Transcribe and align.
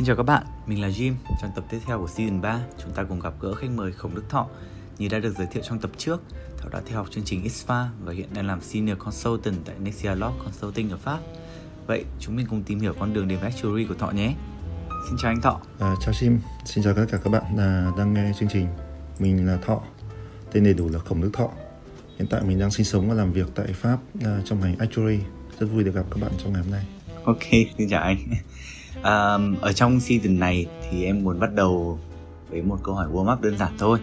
Xin 0.00 0.06
chào 0.06 0.16
các 0.16 0.22
bạn, 0.22 0.42
mình 0.66 0.82
là 0.82 0.88
Jim. 0.88 1.14
Trong 1.42 1.50
tập 1.54 1.64
tiếp 1.70 1.78
theo 1.86 1.98
của 1.98 2.08
season 2.08 2.40
3, 2.40 2.60
chúng 2.82 2.92
ta 2.92 3.04
cùng 3.04 3.20
gặp 3.20 3.34
gỡ 3.40 3.54
khách 3.54 3.70
mời 3.76 3.92
Khổng 3.92 4.14
Đức 4.14 4.22
Thọ. 4.28 4.46
Như 4.98 5.08
đã 5.08 5.18
được 5.18 5.34
giới 5.38 5.46
thiệu 5.46 5.62
trong 5.66 5.78
tập 5.78 5.90
trước, 5.96 6.22
Thọ 6.58 6.68
đã 6.68 6.80
theo 6.86 6.96
học 6.98 7.06
chương 7.10 7.24
trình 7.24 7.44
ISFA 7.44 7.86
và 8.04 8.12
hiện 8.12 8.28
đang 8.34 8.46
làm 8.46 8.60
Senior 8.60 8.98
Consultant 8.98 9.56
tại 9.64 9.76
Nexia 9.78 10.14
Law 10.14 10.32
Consulting 10.44 10.90
ở 10.90 10.96
Pháp. 10.96 11.18
Vậy 11.86 12.04
chúng 12.20 12.36
mình 12.36 12.46
cùng 12.50 12.62
tìm 12.62 12.80
hiểu 12.80 12.94
con 13.00 13.12
đường 13.12 13.28
đến 13.28 13.40
Actuary 13.40 13.84
của 13.84 13.94
Thọ 13.94 14.10
nhé. 14.10 14.34
Xin 15.08 15.18
chào 15.18 15.30
anh 15.30 15.40
Thọ. 15.40 15.60
À, 15.78 15.94
chào 16.00 16.14
Jim, 16.14 16.38
xin 16.64 16.84
chào 16.84 16.94
tất 16.94 17.06
cả 17.10 17.18
các 17.24 17.30
bạn 17.30 17.56
là 17.56 17.92
đang 17.98 18.14
nghe 18.14 18.32
chương 18.38 18.48
trình. 18.52 18.66
Mình 19.18 19.46
là 19.46 19.56
Thọ, 19.66 19.82
tên 20.52 20.64
đầy 20.64 20.74
đủ 20.74 20.88
là 20.88 20.98
Khổng 20.98 21.22
Đức 21.22 21.30
Thọ. 21.32 21.50
Hiện 22.18 22.28
tại 22.30 22.42
mình 22.42 22.58
đang 22.58 22.70
sinh 22.70 22.86
sống 22.86 23.08
và 23.08 23.14
làm 23.14 23.32
việc 23.32 23.46
tại 23.54 23.66
Pháp 23.66 23.98
à, 24.24 24.40
trong 24.44 24.60
ngành 24.60 24.76
Actuary. 24.78 25.18
Rất 25.58 25.66
vui 25.66 25.84
được 25.84 25.94
gặp 25.94 26.04
các 26.10 26.20
bạn 26.20 26.32
trong 26.38 26.52
ngày 26.52 26.62
hôm 26.62 26.72
nay. 26.72 26.84
Ok, 27.24 27.50
xin 27.78 27.88
chào 27.88 28.02
anh. 28.02 28.18
À, 29.02 29.38
ở 29.60 29.72
trong 29.72 30.00
season 30.00 30.38
này 30.38 30.66
thì 30.90 31.04
em 31.04 31.24
muốn 31.24 31.40
bắt 31.40 31.54
đầu 31.54 31.98
với 32.50 32.62
một 32.62 32.78
câu 32.82 32.94
hỏi 32.94 33.08
warm 33.12 33.34
up 33.34 33.40
đơn 33.40 33.58
giản 33.58 33.72
thôi. 33.78 33.98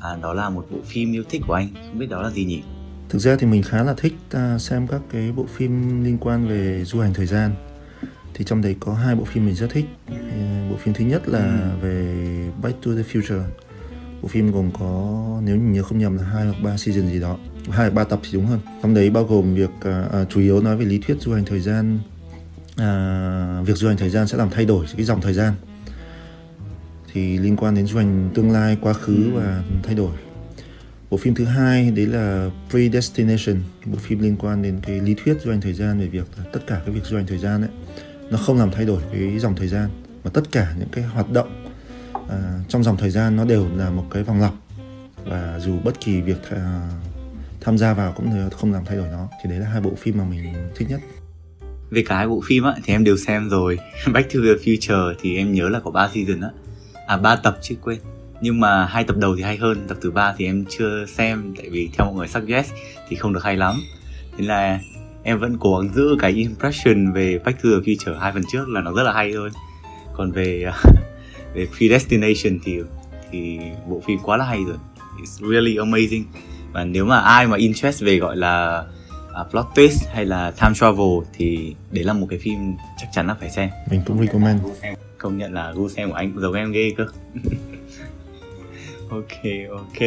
À, 0.00 0.16
đó 0.22 0.32
là 0.32 0.50
một 0.50 0.66
bộ 0.70 0.78
phim 0.84 1.12
yêu 1.12 1.24
thích 1.28 1.42
của 1.46 1.54
anh, 1.54 1.68
không 1.74 1.98
biết 1.98 2.06
đó 2.10 2.22
là 2.22 2.30
gì 2.30 2.44
nhỉ? 2.44 2.62
Thực 3.08 3.18
ra 3.18 3.36
thì 3.38 3.46
mình 3.46 3.62
khá 3.62 3.82
là 3.82 3.94
thích 3.96 4.14
uh, 4.36 4.60
xem 4.60 4.86
các 4.86 5.00
cái 5.12 5.32
bộ 5.32 5.46
phim 5.54 6.04
liên 6.04 6.18
quan 6.20 6.48
về 6.48 6.84
du 6.84 7.00
hành 7.00 7.14
thời 7.14 7.26
gian. 7.26 7.54
Thì 8.34 8.44
trong 8.44 8.62
đấy 8.62 8.76
có 8.80 8.94
hai 8.94 9.14
bộ 9.14 9.24
phim 9.24 9.46
mình 9.46 9.54
rất 9.54 9.70
thích. 9.70 9.84
Bộ 10.70 10.76
phim 10.76 10.94
thứ 10.94 11.04
nhất 11.04 11.28
là 11.28 11.70
ừ. 11.80 11.86
về 11.86 12.24
Back 12.62 12.82
to 12.84 12.90
the 12.96 13.02
Future. 13.02 13.42
Bộ 14.22 14.28
phim 14.28 14.52
gồm 14.52 14.70
có 14.78 15.16
nếu 15.44 15.56
nhớ 15.56 15.82
không 15.82 15.98
nhầm 15.98 16.16
là 16.16 16.22
hai 16.22 16.44
hoặc 16.44 16.56
ba 16.62 16.76
season 16.76 17.08
gì 17.08 17.20
đó, 17.20 17.36
hai 17.70 17.90
ba 17.90 18.04
tập 18.04 18.20
thì 18.22 18.30
đúng 18.32 18.46
hơn. 18.46 18.60
Trong 18.82 18.94
đấy 18.94 19.10
bao 19.10 19.24
gồm 19.24 19.54
việc 19.54 19.70
uh, 19.78 20.28
chủ 20.30 20.40
yếu 20.40 20.60
nói 20.60 20.76
về 20.76 20.84
lý 20.84 20.98
thuyết 20.98 21.20
du 21.20 21.32
hành 21.32 21.44
thời 21.44 21.60
gian 21.60 21.98
à, 22.76 23.60
việc 23.66 23.76
du 23.76 23.88
hành 23.88 23.96
thời 23.96 24.10
gian 24.10 24.26
sẽ 24.26 24.38
làm 24.38 24.50
thay 24.50 24.64
đổi 24.64 24.86
cái 24.96 25.04
dòng 25.04 25.20
thời 25.20 25.34
gian. 25.34 25.54
Thì 27.12 27.38
liên 27.38 27.56
quan 27.56 27.74
đến 27.74 27.86
du 27.86 27.98
hành 27.98 28.30
tương 28.34 28.50
lai 28.50 28.76
quá 28.80 28.92
khứ 28.92 29.30
và 29.34 29.62
thay 29.82 29.94
đổi. 29.94 30.12
Bộ 31.10 31.16
phim 31.16 31.34
thứ 31.34 31.44
hai 31.44 31.90
đấy 31.90 32.06
là 32.06 32.50
predestination 32.70 33.62
bộ 33.84 33.98
phim 33.98 34.18
liên 34.18 34.36
quan 34.36 34.62
đến 34.62 34.80
cái 34.82 35.00
lý 35.00 35.14
thuyết 35.14 35.36
du 35.44 35.50
hành 35.50 35.60
thời 35.60 35.72
gian 35.72 36.00
về 36.00 36.06
việc 36.06 36.26
tất 36.52 36.60
cả 36.66 36.80
cái 36.86 36.94
việc 36.94 37.04
du 37.04 37.16
hành 37.16 37.26
thời 37.26 37.38
gian 37.38 37.60
ấy 37.60 37.70
nó 38.30 38.38
không 38.38 38.58
làm 38.58 38.70
thay 38.70 38.84
đổi 38.84 39.02
cái 39.12 39.38
dòng 39.38 39.56
thời 39.56 39.68
gian 39.68 39.90
mà 40.24 40.30
tất 40.30 40.52
cả 40.52 40.74
những 40.78 40.88
cái 40.92 41.04
hoạt 41.04 41.30
động 41.30 41.64
à, 42.28 42.60
trong 42.68 42.82
dòng 42.82 42.96
thời 42.96 43.10
gian 43.10 43.36
nó 43.36 43.44
đều 43.44 43.68
là 43.76 43.90
một 43.90 44.04
cái 44.10 44.22
vòng 44.22 44.40
lặp. 44.40 44.52
Và 45.24 45.58
dù 45.64 45.78
bất 45.84 46.00
kỳ 46.00 46.20
việc 46.20 46.50
à, 46.50 46.90
tham 47.60 47.78
gia 47.78 47.94
vào 47.94 48.12
cũng 48.12 48.50
không 48.50 48.72
làm 48.72 48.84
thay 48.84 48.96
đổi 48.96 49.08
nó. 49.08 49.28
Thì 49.42 49.50
đấy 49.50 49.58
là 49.58 49.68
hai 49.68 49.80
bộ 49.80 49.90
phim 49.98 50.18
mà 50.18 50.24
mình 50.24 50.54
thích 50.74 50.90
nhất 50.90 51.00
về 51.90 52.02
cả 52.02 52.16
hai 52.16 52.28
bộ 52.28 52.42
phim 52.44 52.64
á, 52.64 52.74
thì 52.84 52.92
em 52.92 53.04
đều 53.04 53.16
xem 53.16 53.48
rồi. 53.48 53.78
Back 54.12 54.34
to 54.34 54.40
the 54.44 54.52
Future 54.64 55.14
thì 55.20 55.36
em 55.36 55.52
nhớ 55.52 55.68
là 55.68 55.80
có 55.80 55.90
3 55.90 56.08
season 56.08 56.40
á. 56.40 56.48
À 57.06 57.16
ba 57.16 57.36
tập 57.36 57.58
chứ, 57.62 57.74
quên. 57.82 57.98
Nhưng 58.40 58.60
mà 58.60 58.86
hai 58.86 59.04
tập 59.04 59.16
đầu 59.16 59.36
thì 59.36 59.42
hay 59.42 59.56
hơn. 59.56 59.78
Tập 59.88 59.98
thứ 60.00 60.10
ba 60.10 60.34
thì 60.38 60.44
em 60.44 60.64
chưa 60.68 61.06
xem, 61.06 61.54
tại 61.56 61.70
vì 61.70 61.90
theo 61.92 62.06
mọi 62.06 62.14
người 62.14 62.28
suggest 62.28 62.72
thì 63.08 63.16
không 63.16 63.32
được 63.32 63.44
hay 63.44 63.56
lắm. 63.56 63.74
Thế 64.38 64.44
là 64.44 64.80
em 65.22 65.38
vẫn 65.38 65.56
cố 65.60 65.78
gắng 65.78 65.94
giữ 65.94 66.16
cái 66.18 66.32
impression 66.32 67.12
về 67.12 67.38
Back 67.44 67.62
to 67.62 67.68
the 67.68 67.92
Future 67.92 68.18
hai 68.18 68.32
phần 68.32 68.42
trước 68.52 68.68
là 68.68 68.80
nó 68.80 68.92
rất 68.92 69.02
là 69.02 69.12
hay 69.12 69.32
thôi. 69.34 69.50
Còn 70.12 70.32
về 70.32 70.64
về 71.54 71.66
Predestination 71.76 72.58
thì 72.64 72.78
thì 73.30 73.58
bộ 73.88 74.02
phim 74.06 74.18
quá 74.18 74.36
là 74.36 74.44
hay 74.44 74.64
rồi. 74.64 74.76
It's 75.22 75.50
really 75.50 75.76
amazing. 75.76 76.22
Và 76.72 76.84
nếu 76.84 77.04
mà 77.04 77.18
ai 77.18 77.46
mà 77.46 77.56
interest 77.56 78.02
về 78.02 78.18
gọi 78.18 78.36
là 78.36 78.84
uh, 79.40 79.50
plot 79.50 79.66
twist 79.74 80.06
hay 80.12 80.24
là 80.24 80.50
time 80.50 80.74
travel 80.74 81.08
thì 81.32 81.74
đấy 81.90 82.04
là 82.04 82.12
một 82.12 82.26
cái 82.30 82.38
phim 82.38 82.76
chắc 82.98 83.08
chắn 83.12 83.26
là 83.26 83.34
phải 83.40 83.50
xem. 83.50 83.68
Mình 83.90 84.02
cũng 84.06 84.20
recommend. 84.20 84.60
Công 85.18 85.38
nhận 85.38 85.52
là 85.52 85.72
gu 85.72 85.88
xem 85.88 86.10
của 86.10 86.14
anh 86.14 86.32
cũng 86.32 86.42
giống 86.42 86.54
em 86.54 86.72
ghê 86.72 86.92
cơ. 86.96 87.06
Ok 89.10 89.42
ok. 89.70 89.98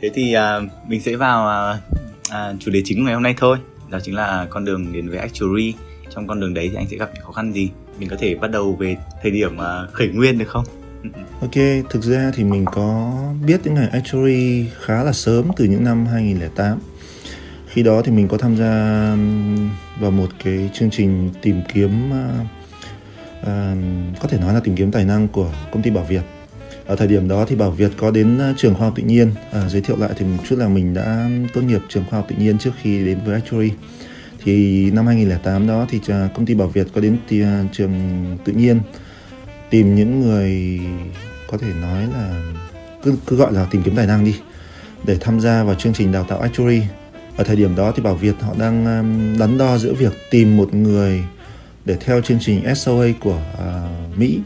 Thế 0.00 0.10
thì 0.14 0.34
uh, 0.36 0.88
mình 0.88 1.00
sẽ 1.00 1.16
vào 1.16 1.72
uh, 1.74 1.78
uh, 2.28 2.60
chủ 2.60 2.70
đề 2.70 2.82
chính 2.84 2.98
của 2.98 3.04
ngày 3.04 3.14
hôm 3.14 3.22
nay 3.22 3.34
thôi. 3.36 3.58
Đó 3.90 3.98
chính 4.02 4.14
là 4.14 4.46
con 4.50 4.64
đường 4.64 4.92
đến 4.92 5.08
với 5.08 5.18
actuary 5.18 5.74
trong 6.14 6.26
con 6.26 6.40
đường 6.40 6.54
đấy 6.54 6.68
thì 6.68 6.76
anh 6.76 6.86
sẽ 6.90 6.96
gặp 6.96 7.10
những 7.14 7.24
khó 7.24 7.32
khăn 7.32 7.52
gì? 7.52 7.70
Mình 7.98 8.08
có 8.08 8.16
thể 8.18 8.34
bắt 8.34 8.50
đầu 8.50 8.76
về 8.76 8.96
thời 9.22 9.30
điểm 9.30 9.56
uh, 9.56 9.92
khởi 9.92 10.08
nguyên 10.08 10.38
được 10.38 10.48
không? 10.48 10.64
Ok, 11.40 11.54
thực 11.90 12.02
ra 12.02 12.30
thì 12.34 12.44
mình 12.44 12.64
có 12.64 13.12
biết 13.46 13.60
những 13.64 13.74
ngành 13.74 13.90
actuary 13.90 14.66
khá 14.80 15.02
là 15.02 15.12
sớm 15.12 15.50
từ 15.56 15.64
những 15.64 15.84
năm 15.84 16.06
2008 16.06 16.78
khi 17.74 17.82
đó 17.82 18.02
thì 18.04 18.12
mình 18.12 18.28
có 18.28 18.38
tham 18.38 18.56
gia 18.56 18.70
vào 20.00 20.10
một 20.10 20.28
cái 20.44 20.70
chương 20.72 20.90
trình 20.90 21.30
tìm 21.42 21.60
kiếm 21.74 22.10
uh, 22.10 22.46
uh, 23.42 24.18
có 24.20 24.28
thể 24.28 24.38
nói 24.38 24.54
là 24.54 24.60
tìm 24.60 24.76
kiếm 24.76 24.92
tài 24.92 25.04
năng 25.04 25.28
của 25.28 25.50
công 25.72 25.82
ty 25.82 25.90
Bảo 25.90 26.04
Việt. 26.04 26.22
Ở 26.86 26.96
thời 26.96 27.08
điểm 27.08 27.28
đó 27.28 27.44
thì 27.48 27.56
Bảo 27.56 27.70
Việt 27.70 27.90
có 27.96 28.10
đến 28.10 28.38
à, 28.38 28.54
trường 28.56 28.74
khoa 28.74 28.86
học 28.86 28.94
tự 28.96 29.02
nhiên. 29.02 29.30
À, 29.52 29.68
giới 29.68 29.82
thiệu 29.82 29.96
lại 29.96 30.10
thì 30.16 30.26
một 30.26 30.42
chút 30.48 30.58
là 30.58 30.68
mình 30.68 30.94
đã 30.94 31.28
tốt 31.54 31.60
nghiệp 31.60 31.80
trường 31.88 32.04
khoa 32.10 32.18
học 32.18 32.26
tự 32.28 32.36
nhiên 32.38 32.58
trước 32.58 32.70
khi 32.82 33.04
đến 33.04 33.18
với 33.24 33.34
Actuary. 33.34 33.72
Thì 34.44 34.90
năm 34.90 35.06
2008 35.06 35.66
đó 35.66 35.86
thì 35.90 36.00
công 36.08 36.46
ty 36.46 36.54
Bảo 36.54 36.68
Việt 36.68 36.86
có 36.94 37.00
đến 37.00 37.18
trường 37.72 37.92
tự 38.44 38.52
nhiên 38.52 38.80
tìm 39.70 39.94
những 39.94 40.20
người 40.20 40.80
có 41.50 41.58
thể 41.58 41.68
nói 41.82 42.06
là 42.12 42.42
cứ 43.02 43.14
cứ 43.26 43.36
gọi 43.36 43.52
là 43.52 43.66
tìm 43.70 43.82
kiếm 43.82 43.96
tài 43.96 44.06
năng 44.06 44.24
đi 44.24 44.34
để 45.06 45.16
tham 45.20 45.40
gia 45.40 45.64
vào 45.64 45.74
chương 45.74 45.92
trình 45.92 46.12
đào 46.12 46.24
tạo 46.24 46.38
Actuary 46.38 46.82
ở 47.36 47.44
thời 47.44 47.56
điểm 47.56 47.76
đó 47.76 47.92
thì 47.96 48.02
Bảo 48.02 48.14
Việt 48.14 48.34
họ 48.40 48.54
đang 48.58 48.84
um, 48.84 49.38
đắn 49.38 49.58
đo 49.58 49.78
giữa 49.78 49.94
việc 49.94 50.12
tìm 50.30 50.56
một 50.56 50.74
người 50.74 51.24
để 51.84 51.96
theo 52.00 52.20
chương 52.20 52.38
trình 52.40 52.74
SOA 52.74 53.06
của 53.20 53.38
uh, 53.54 54.18
Mỹ. 54.18 54.40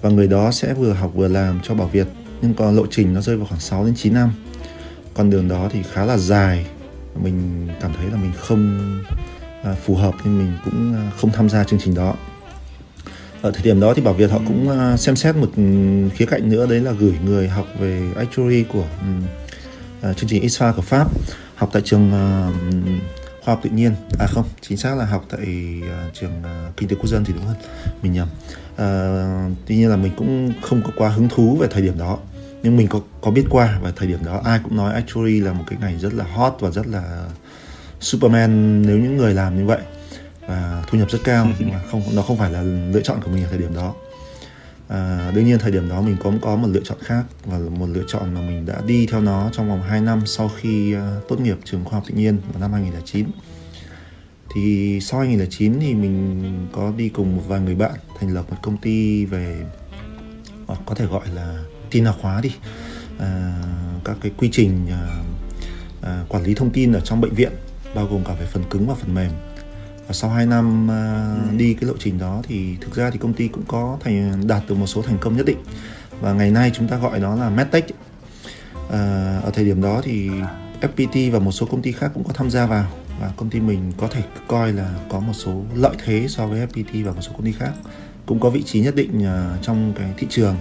Và 0.00 0.10
người 0.10 0.26
đó 0.26 0.50
sẽ 0.50 0.74
vừa 0.74 0.92
học 0.92 1.10
vừa 1.14 1.28
làm 1.28 1.60
cho 1.62 1.74
Bảo 1.74 1.88
Việt 1.88 2.06
nhưng 2.42 2.54
còn 2.54 2.76
lộ 2.76 2.86
trình 2.90 3.14
nó 3.14 3.20
rơi 3.20 3.36
vào 3.36 3.46
khoảng 3.46 3.60
6 3.60 3.84
đến 3.84 3.94
9 3.96 4.14
năm. 4.14 4.32
Con 5.14 5.30
đường 5.30 5.48
đó 5.48 5.68
thì 5.72 5.82
khá 5.92 6.04
là 6.04 6.16
dài. 6.16 6.66
Mình 7.22 7.68
cảm 7.80 7.92
thấy 7.96 8.10
là 8.10 8.16
mình 8.16 8.32
không 8.36 8.78
uh, 9.60 9.78
phù 9.84 9.94
hợp 9.94 10.14
nên 10.24 10.38
mình 10.38 10.52
cũng 10.64 10.94
uh, 11.08 11.20
không 11.20 11.32
tham 11.32 11.48
gia 11.48 11.64
chương 11.64 11.80
trình 11.80 11.94
đó. 11.94 12.14
Ở 13.42 13.50
thời 13.50 13.62
điểm 13.62 13.80
đó 13.80 13.94
thì 13.94 14.02
Bảo 14.02 14.14
Việt 14.14 14.30
họ 14.30 14.38
cũng 14.46 14.68
uh, 14.68 15.00
xem 15.00 15.16
xét 15.16 15.36
một 15.36 15.50
ừ, 15.56 15.62
khía 16.14 16.26
cạnh 16.26 16.50
nữa 16.50 16.66
đấy 16.66 16.80
là 16.80 16.92
gửi 16.92 17.14
người 17.24 17.48
học 17.48 17.66
về 17.80 18.02
actuary 18.16 18.62
của 18.62 18.84
um, 19.00 19.22
uh, 20.10 20.16
chương 20.16 20.28
trình 20.28 20.42
ISFA 20.42 20.72
của 20.72 20.82
Pháp 20.82 21.08
học 21.58 21.70
tại 21.72 21.82
trường 21.84 22.08
uh, 22.08 22.54
khoa 23.44 23.54
học 23.54 23.60
tự 23.62 23.70
nhiên. 23.70 23.94
À 24.18 24.26
không 24.26 24.44
chính 24.60 24.78
xác 24.78 24.96
là 24.96 25.04
học 25.04 25.24
tại 25.28 25.46
uh, 25.80 26.14
trường 26.14 26.32
uh, 26.40 26.76
kinh 26.76 26.88
tế 26.88 26.96
quốc 26.96 27.06
dân 27.06 27.24
thì 27.24 27.32
đúng 27.32 27.44
hơn. 27.44 27.56
Mình 28.02 28.12
nhầm 28.12 28.28
uh, 28.72 29.56
tuy 29.66 29.76
nhiên 29.76 29.88
là 29.88 29.96
mình 29.96 30.12
cũng 30.16 30.52
không 30.62 30.82
có 30.82 30.90
quá 30.96 31.08
hứng 31.08 31.28
thú 31.28 31.56
về 31.56 31.68
thời 31.70 31.82
điểm 31.82 31.98
đó. 31.98 32.18
Nhưng 32.62 32.76
mình 32.76 32.88
có 32.88 33.00
có 33.20 33.30
biết 33.30 33.44
qua 33.50 33.78
và 33.82 33.92
thời 33.96 34.08
điểm 34.08 34.18
đó. 34.24 34.40
Ai 34.44 34.60
cũng 34.64 34.76
nói 34.76 34.94
actually 34.94 35.40
là 35.40 35.52
một 35.52 35.64
cái 35.66 35.78
ngành 35.80 35.98
rất 35.98 36.14
là 36.14 36.24
hot 36.24 36.56
và 36.60 36.70
rất 36.70 36.86
là 36.86 37.28
superman 38.00 38.82
nếu 38.82 38.98
những 38.98 39.16
người 39.16 39.34
làm 39.34 39.58
như 39.58 39.66
vậy. 39.66 39.80
Và 40.48 40.84
thu 40.86 40.98
nhập 40.98 41.10
rất 41.10 41.18
cao 41.24 41.48
nhưng 41.58 41.70
mà 41.70 41.80
không 41.90 42.02
nó 42.12 42.22
không 42.22 42.36
phải 42.36 42.50
là 42.50 42.62
lựa 42.62 43.02
chọn 43.04 43.20
của 43.24 43.30
mình 43.30 43.44
ở 43.44 43.48
thời 43.50 43.58
điểm 43.58 43.74
đó 43.74 43.94
à, 44.88 45.30
đương 45.34 45.44
nhiên 45.44 45.58
thời 45.58 45.70
điểm 45.70 45.88
đó 45.88 46.00
mình 46.00 46.16
cũng 46.22 46.40
có 46.40 46.56
một 46.56 46.68
lựa 46.72 46.82
chọn 46.84 46.98
khác 47.00 47.24
và 47.44 47.58
một 47.58 47.86
lựa 47.86 48.04
chọn 48.08 48.34
mà 48.34 48.40
mình 48.40 48.66
đã 48.66 48.80
đi 48.86 49.06
theo 49.06 49.20
nó 49.20 49.50
trong 49.52 49.68
vòng 49.68 49.82
2 49.82 50.00
năm 50.00 50.26
sau 50.26 50.50
khi 50.60 50.96
uh, 50.96 51.28
tốt 51.28 51.40
nghiệp 51.40 51.56
trường 51.64 51.84
khoa 51.84 51.92
học 51.92 52.04
tự 52.08 52.14
nhiên 52.14 52.38
vào 52.52 52.60
năm 52.60 52.72
2009 52.72 53.26
thì 54.54 54.98
sau 55.00 55.20
2009 55.20 55.80
thì 55.80 55.94
mình 55.94 56.66
có 56.72 56.92
đi 56.96 57.08
cùng 57.08 57.36
một 57.36 57.42
vài 57.46 57.60
người 57.60 57.74
bạn 57.74 57.94
thành 58.20 58.34
lập 58.34 58.44
một 58.50 58.56
công 58.62 58.76
ty 58.76 59.24
về 59.24 59.64
hoặc 60.66 60.80
có 60.86 60.94
thể 60.94 61.06
gọi 61.06 61.26
là 61.34 61.64
tin 61.90 62.04
học 62.04 62.16
hóa 62.20 62.40
đi. 62.40 62.52
À, 63.18 63.62
các 64.04 64.16
cái 64.20 64.32
quy 64.38 64.48
trình 64.52 64.86
à, 64.90 65.22
à, 66.02 66.24
quản 66.28 66.42
lý 66.44 66.54
thông 66.54 66.70
tin 66.70 66.92
ở 66.92 67.00
trong 67.00 67.20
bệnh 67.20 67.34
viện 67.34 67.52
bao 67.94 68.06
gồm 68.06 68.24
cả 68.24 68.34
về 68.40 68.46
phần 68.46 68.64
cứng 68.70 68.86
và 68.88 68.94
phần 68.94 69.14
mềm 69.14 69.30
và 70.08 70.14
sau 70.14 70.30
2 70.30 70.46
năm 70.46 70.88
uh, 70.88 71.58
đi 71.58 71.74
cái 71.74 71.88
lộ 71.88 71.94
trình 71.98 72.18
đó 72.18 72.42
thì 72.48 72.76
thực 72.80 72.94
ra 72.94 73.10
thì 73.10 73.18
công 73.18 73.34
ty 73.34 73.48
cũng 73.48 73.64
có 73.68 73.98
thành 74.00 74.46
đạt 74.46 74.62
được 74.68 74.74
một 74.74 74.86
số 74.86 75.02
thành 75.02 75.18
công 75.20 75.36
nhất 75.36 75.46
định. 75.46 75.58
Và 76.20 76.32
ngày 76.32 76.50
nay 76.50 76.70
chúng 76.74 76.88
ta 76.88 76.96
gọi 76.96 77.20
nó 77.20 77.34
là 77.34 77.50
medtech. 77.50 77.84
Uh, 77.84 78.92
ở 79.44 79.50
thời 79.54 79.64
điểm 79.64 79.82
đó 79.82 80.00
thì 80.04 80.30
FPT 80.80 81.32
và 81.32 81.38
một 81.38 81.52
số 81.52 81.66
công 81.66 81.82
ty 81.82 81.92
khác 81.92 82.10
cũng 82.14 82.24
có 82.24 82.32
tham 82.32 82.50
gia 82.50 82.66
vào. 82.66 82.86
Và 83.20 83.32
công 83.36 83.50
ty 83.50 83.60
mình 83.60 83.92
có 83.96 84.08
thể 84.08 84.22
coi 84.48 84.72
là 84.72 84.94
có 85.08 85.20
một 85.20 85.32
số 85.32 85.62
lợi 85.74 85.96
thế 86.04 86.26
so 86.28 86.46
với 86.46 86.66
FPT 86.66 87.04
và 87.04 87.12
một 87.12 87.20
số 87.20 87.32
công 87.32 87.44
ty 87.44 87.52
khác. 87.52 87.72
Cũng 88.26 88.40
có 88.40 88.50
vị 88.50 88.62
trí 88.62 88.80
nhất 88.80 88.94
định 88.94 89.18
uh, 89.18 89.62
trong 89.62 89.92
cái 89.96 90.14
thị 90.16 90.26
trường. 90.30 90.56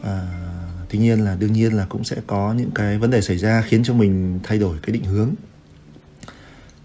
Uh, 0.00 0.06
tuy 0.88 0.98
nhiên 0.98 1.24
là 1.24 1.36
đương 1.38 1.52
nhiên 1.52 1.72
là 1.72 1.86
cũng 1.88 2.04
sẽ 2.04 2.16
có 2.26 2.54
những 2.58 2.70
cái 2.74 2.98
vấn 2.98 3.10
đề 3.10 3.20
xảy 3.20 3.38
ra 3.38 3.62
khiến 3.66 3.84
cho 3.84 3.94
mình 3.94 4.40
thay 4.42 4.58
đổi 4.58 4.76
cái 4.82 4.92
định 4.92 5.04
hướng 5.04 5.30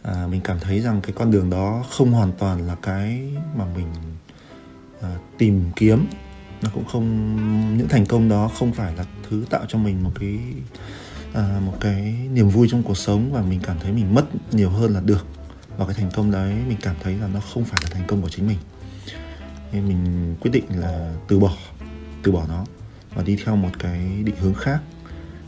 à, 0.04 0.28
mình 0.28 0.42
cảm 0.42 0.60
thấy 0.60 0.80
rằng 0.80 1.02
cái 1.02 1.12
con 1.16 1.32
đường 1.32 1.50
đó 1.50 1.84
không 1.90 2.12
hoàn 2.12 2.32
toàn 2.32 2.68
là 2.68 2.76
cái 2.76 3.22
mà 3.56 3.66
mình 3.76 3.88
à, 5.02 5.18
tìm 5.38 5.72
kiếm. 5.76 6.08
Nó 6.62 6.70
cũng 6.74 6.86
không 6.86 7.78
những 7.78 7.88
thành 7.88 8.06
công 8.06 8.30
đó 8.30 8.48
không 8.48 8.74
phải 8.74 8.96
là 8.96 9.06
thứ 9.30 9.46
tạo 9.50 9.66
cho 9.68 9.78
mình 9.78 10.04
một 10.04 10.12
cái 10.20 10.40
à, 11.34 11.60
một 11.66 11.74
cái 11.80 12.16
niềm 12.32 12.50
vui 12.50 12.68
trong 12.72 12.84
cuộc 12.84 12.98
sống 12.98 13.32
và 13.34 13.42
mình 13.42 13.60
cảm 13.64 13.80
thấy 13.80 13.92
mình 13.92 14.16
mất 14.16 14.26
nhiều 14.52 14.70
hơn 14.70 14.94
là 14.94 15.02
được. 15.02 15.26
Và 15.78 15.86
cái 15.86 15.96
thành 15.96 16.12
công 16.16 16.32
đấy 16.32 16.56
mình 16.68 16.78
cảm 16.82 16.96
thấy 17.04 17.16
là 17.18 17.28
nó 17.28 17.40
không 17.40 17.66
phải 17.66 17.80
là 17.84 17.90
thành 17.92 18.08
công 18.08 18.22
của 18.22 18.30
chính 18.30 18.48
mình. 18.48 18.58
Nên 19.72 19.88
mình 19.88 20.36
quyết 20.40 20.52
định 20.52 20.66
là 20.70 21.14
từ 21.28 21.40
bỏ 21.40 21.54
từ 22.24 22.32
bỏ 22.32 22.46
nó 22.48 22.66
và 23.16 23.24
đi 23.24 23.38
theo 23.46 23.56
một 23.56 23.70
cái 23.80 24.00
định 24.24 24.36
hướng 24.40 24.54
khác 24.54 24.80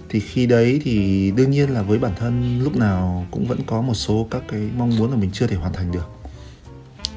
thì 0.10 0.19
khi 0.19 0.46
đấy 0.46 0.81
thì 0.84 1.31
đương 1.36 1.52
nhiên 1.52 1.69
là 1.69 1.81
với 1.81 2.00
bản 2.00 2.12
thân 2.16 2.60
lúc 2.63 2.75
nào 2.75 3.28
cũng 3.31 3.46
vẫn 3.46 3.60
có 3.66 3.81
một 3.81 3.94
số 3.94 4.28
các 4.31 4.44
cái 4.48 4.62
mong 4.78 4.98
muốn 4.98 5.12
là 5.12 5.18
mình 5.18 5.31
chưa 5.34 5.48
thể 5.48 5.56
hoàn 5.56 5.74
thành 5.74 5.92
được. 5.92 6.10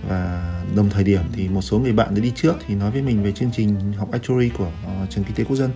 Và 0.09 0.55
đồng 0.77 0.91
thời 0.91 1.05
điểm 1.05 1.23
thì 1.33 1.49
một 1.49 1.63
số 1.63 1.79
người 1.79 1.93
bạn 1.93 2.15
đã 2.15 2.21
đi 2.21 2.33
trước 2.37 2.55
thì 2.67 2.75
nói 2.75 2.91
với 2.91 3.03
mình 3.03 3.23
về 3.23 3.33
chương 3.33 3.51
trình 3.53 3.93
học 3.93 4.13
actuary 4.13 4.49
của 4.49 4.71
uh, 5.03 5.11
trường 5.11 5.25
kinh 5.25 5.35
tế 5.35 5.45
quốc 5.45 5.57
dân. 5.57 5.71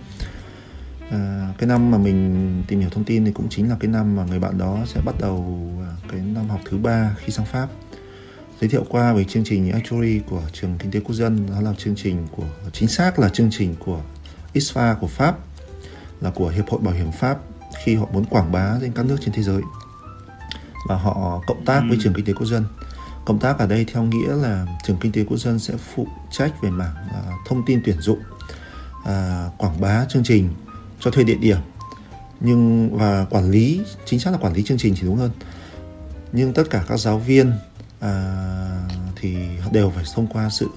À, 1.13 1.53
cái 1.57 1.67
năm 1.67 1.91
mà 1.91 1.97
mình 1.97 2.63
tìm 2.67 2.79
hiểu 2.79 2.89
thông 2.89 3.03
tin 3.03 3.25
thì 3.25 3.31
cũng 3.31 3.49
chính 3.49 3.69
là 3.69 3.75
cái 3.79 3.91
năm 3.91 4.15
mà 4.15 4.25
người 4.25 4.39
bạn 4.39 4.57
đó 4.57 4.79
sẽ 4.85 5.01
bắt 5.05 5.15
đầu 5.19 5.59
ờ, 5.79 5.95
cái 6.11 6.19
năm 6.19 6.49
học 6.49 6.59
thứ 6.65 6.77
ba 6.77 7.15
khi 7.19 7.33
sang 7.33 7.45
pháp. 7.45 7.67
Giới 8.61 8.69
thiệu 8.69 8.85
qua 8.89 9.13
về 9.13 9.23
chương 9.23 9.43
trình 9.43 9.71
actuary 9.71 10.19
của 10.29 10.41
trường 10.53 10.77
kinh 10.79 10.91
tế 10.91 10.99
quốc 10.99 11.15
dân 11.15 11.47
đó 11.49 11.61
là 11.61 11.73
chương 11.77 11.95
trình 11.95 12.27
của 12.31 12.47
chính 12.73 12.87
xác 12.87 13.19
là 13.19 13.29
chương 13.29 13.49
trình 13.51 13.75
của 13.79 14.01
ISFA 14.53 14.95
của 14.95 15.07
pháp 15.07 15.37
là 16.23 16.31
của 16.35 16.49
hiệp 16.49 16.69
hội 16.69 16.81
bảo 16.81 16.93
hiểm 16.93 17.11
pháp 17.11 17.37
khi 17.83 17.95
họ 17.95 18.07
muốn 18.13 18.25
quảng 18.25 18.51
bá 18.51 18.77
trên 18.81 18.91
các 18.91 19.05
nước 19.05 19.17
trên 19.21 19.33
thế 19.33 19.43
giới. 19.43 19.61
Và 20.87 20.95
họ 20.95 21.41
cộng 21.47 21.65
tác 21.65 21.79
ừ. 21.79 21.85
với 21.89 21.97
trường 22.01 22.13
kinh 22.13 22.25
tế 22.25 22.33
quốc 22.33 22.45
dân. 22.45 22.65
Công 23.25 23.39
tác 23.39 23.59
ở 23.59 23.67
đây 23.67 23.85
theo 23.93 24.03
nghĩa 24.03 24.33
là 24.35 24.65
trường 24.83 24.97
kinh 24.97 25.11
tế 25.11 25.23
quốc 25.23 25.37
dân 25.37 25.59
sẽ 25.59 25.73
phụ 25.95 26.07
trách 26.31 26.61
về 26.61 26.69
mảng 26.69 26.95
uh, 27.09 27.47
thông 27.47 27.65
tin 27.65 27.81
tuyển 27.85 28.01
dụng 28.01 28.19
uh, 28.19 29.57
quảng 29.57 29.81
bá 29.81 30.05
chương 30.09 30.23
trình 30.23 30.49
cho 30.99 31.11
thuê 31.11 31.23
địa 31.23 31.37
điểm. 31.37 31.57
Nhưng 32.39 32.89
và 32.97 33.25
quản 33.29 33.51
lý 33.51 33.81
chính 34.05 34.19
xác 34.19 34.31
là 34.31 34.37
quản 34.37 34.53
lý 34.53 34.63
chương 34.63 34.77
trình 34.77 34.95
thì 34.95 35.07
đúng 35.07 35.17
hơn. 35.17 35.31
Nhưng 36.31 36.53
tất 36.53 36.63
cả 36.69 36.83
các 36.87 36.99
giáo 36.99 37.19
viên 37.19 37.53
uh, 38.05 38.07
thì 39.15 39.37
đều 39.71 39.89
phải 39.89 40.03
thông 40.15 40.27
qua 40.27 40.49
sự 40.49 40.67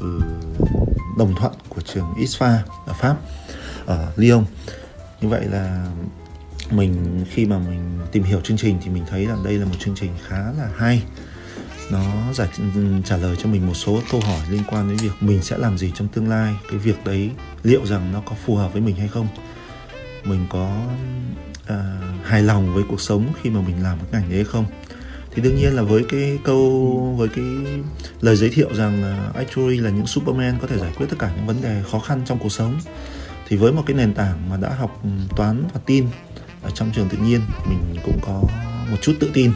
đồng 1.19 1.35
thuận 1.39 1.53
của 1.69 1.81
trường 1.81 2.15
ISFA 2.15 2.59
ở 2.87 2.93
Pháp 2.93 3.17
ở 3.87 4.13
Lyon 4.17 4.45
như 5.21 5.29
vậy 5.29 5.45
là 5.45 5.87
mình 6.71 7.25
khi 7.31 7.47
mà 7.47 7.59
mình 7.59 7.99
tìm 8.13 8.23
hiểu 8.23 8.41
chương 8.41 8.57
trình 8.57 8.79
thì 8.85 8.91
mình 8.91 9.05
thấy 9.11 9.27
là 9.27 9.37
đây 9.45 9.59
là 9.59 9.65
một 9.65 9.77
chương 9.79 9.95
trình 9.95 10.11
khá 10.29 10.39
là 10.39 10.69
hay. 10.77 11.03
Nó 11.91 12.33
giải 12.35 12.49
trả 13.05 13.17
lời 13.17 13.37
cho 13.43 13.49
mình 13.49 13.67
một 13.67 13.75
số 13.75 14.01
câu 14.11 14.21
hỏi 14.21 14.41
liên 14.51 14.63
quan 14.71 14.89
đến 14.89 14.97
việc 14.97 15.13
mình 15.21 15.43
sẽ 15.43 15.59
làm 15.59 15.79
gì 15.79 15.93
trong 15.95 16.09
tương 16.09 16.29
lai 16.29 16.55
cái 16.71 16.79
việc 16.79 17.05
đấy 17.05 17.31
liệu 17.63 17.87
rằng 17.87 18.13
nó 18.13 18.21
có 18.21 18.37
phù 18.47 18.57
hợp 18.57 18.73
với 18.73 18.83
mình 18.83 18.97
hay 18.97 19.09
không. 19.09 19.29
Mình 20.25 20.47
có 20.51 20.81
à, 21.67 21.99
hài 22.25 22.43
lòng 22.43 22.75
với 22.75 22.85
cuộc 22.89 23.01
sống 23.01 23.33
khi 23.43 23.51
mà 23.51 23.61
mình 23.61 23.83
làm 23.83 23.99
cái 23.99 24.09
ngành 24.13 24.31
đấy 24.31 24.39
hay 24.39 24.45
không? 24.45 24.65
Thì 25.35 25.43
đương 25.43 25.57
nhiên 25.57 25.77
là 25.77 25.83
với 25.83 26.05
cái 26.09 26.39
câu 26.45 27.15
với 27.19 27.29
cái 27.29 27.45
lời 28.21 28.37
giới 28.37 28.51
thiệu 28.51 28.75
rằng 28.75 29.03
là 29.03 29.31
actually 29.35 29.79
là 29.79 29.91
những 29.91 30.07
superman 30.07 30.59
có 30.61 30.67
thể 30.67 30.79
giải 30.79 30.93
quyết 30.97 31.07
tất 31.11 31.17
cả 31.19 31.33
những 31.37 31.47
vấn 31.47 31.63
đề 31.63 31.83
khó 31.91 31.99
khăn 31.99 32.23
trong 32.27 32.39
cuộc 32.39 32.53
sống 32.53 32.81
thì 33.49 33.57
với 33.57 33.73
một 33.73 33.83
cái 33.87 33.97
nền 33.97 34.15
tảng 34.15 34.51
mà 34.51 34.57
đã 34.57 34.75
học 34.75 35.03
toán 35.37 35.65
và 35.75 35.81
tin 35.87 36.07
ở 36.63 36.71
trong 36.71 36.91
trường 36.95 37.09
tự 37.09 37.19
nhiên 37.19 37.41
mình 37.69 37.97
cũng 38.05 38.19
có 38.23 38.43
một 38.91 38.97
chút 39.03 39.13
tự 39.21 39.31
tin 39.35 39.53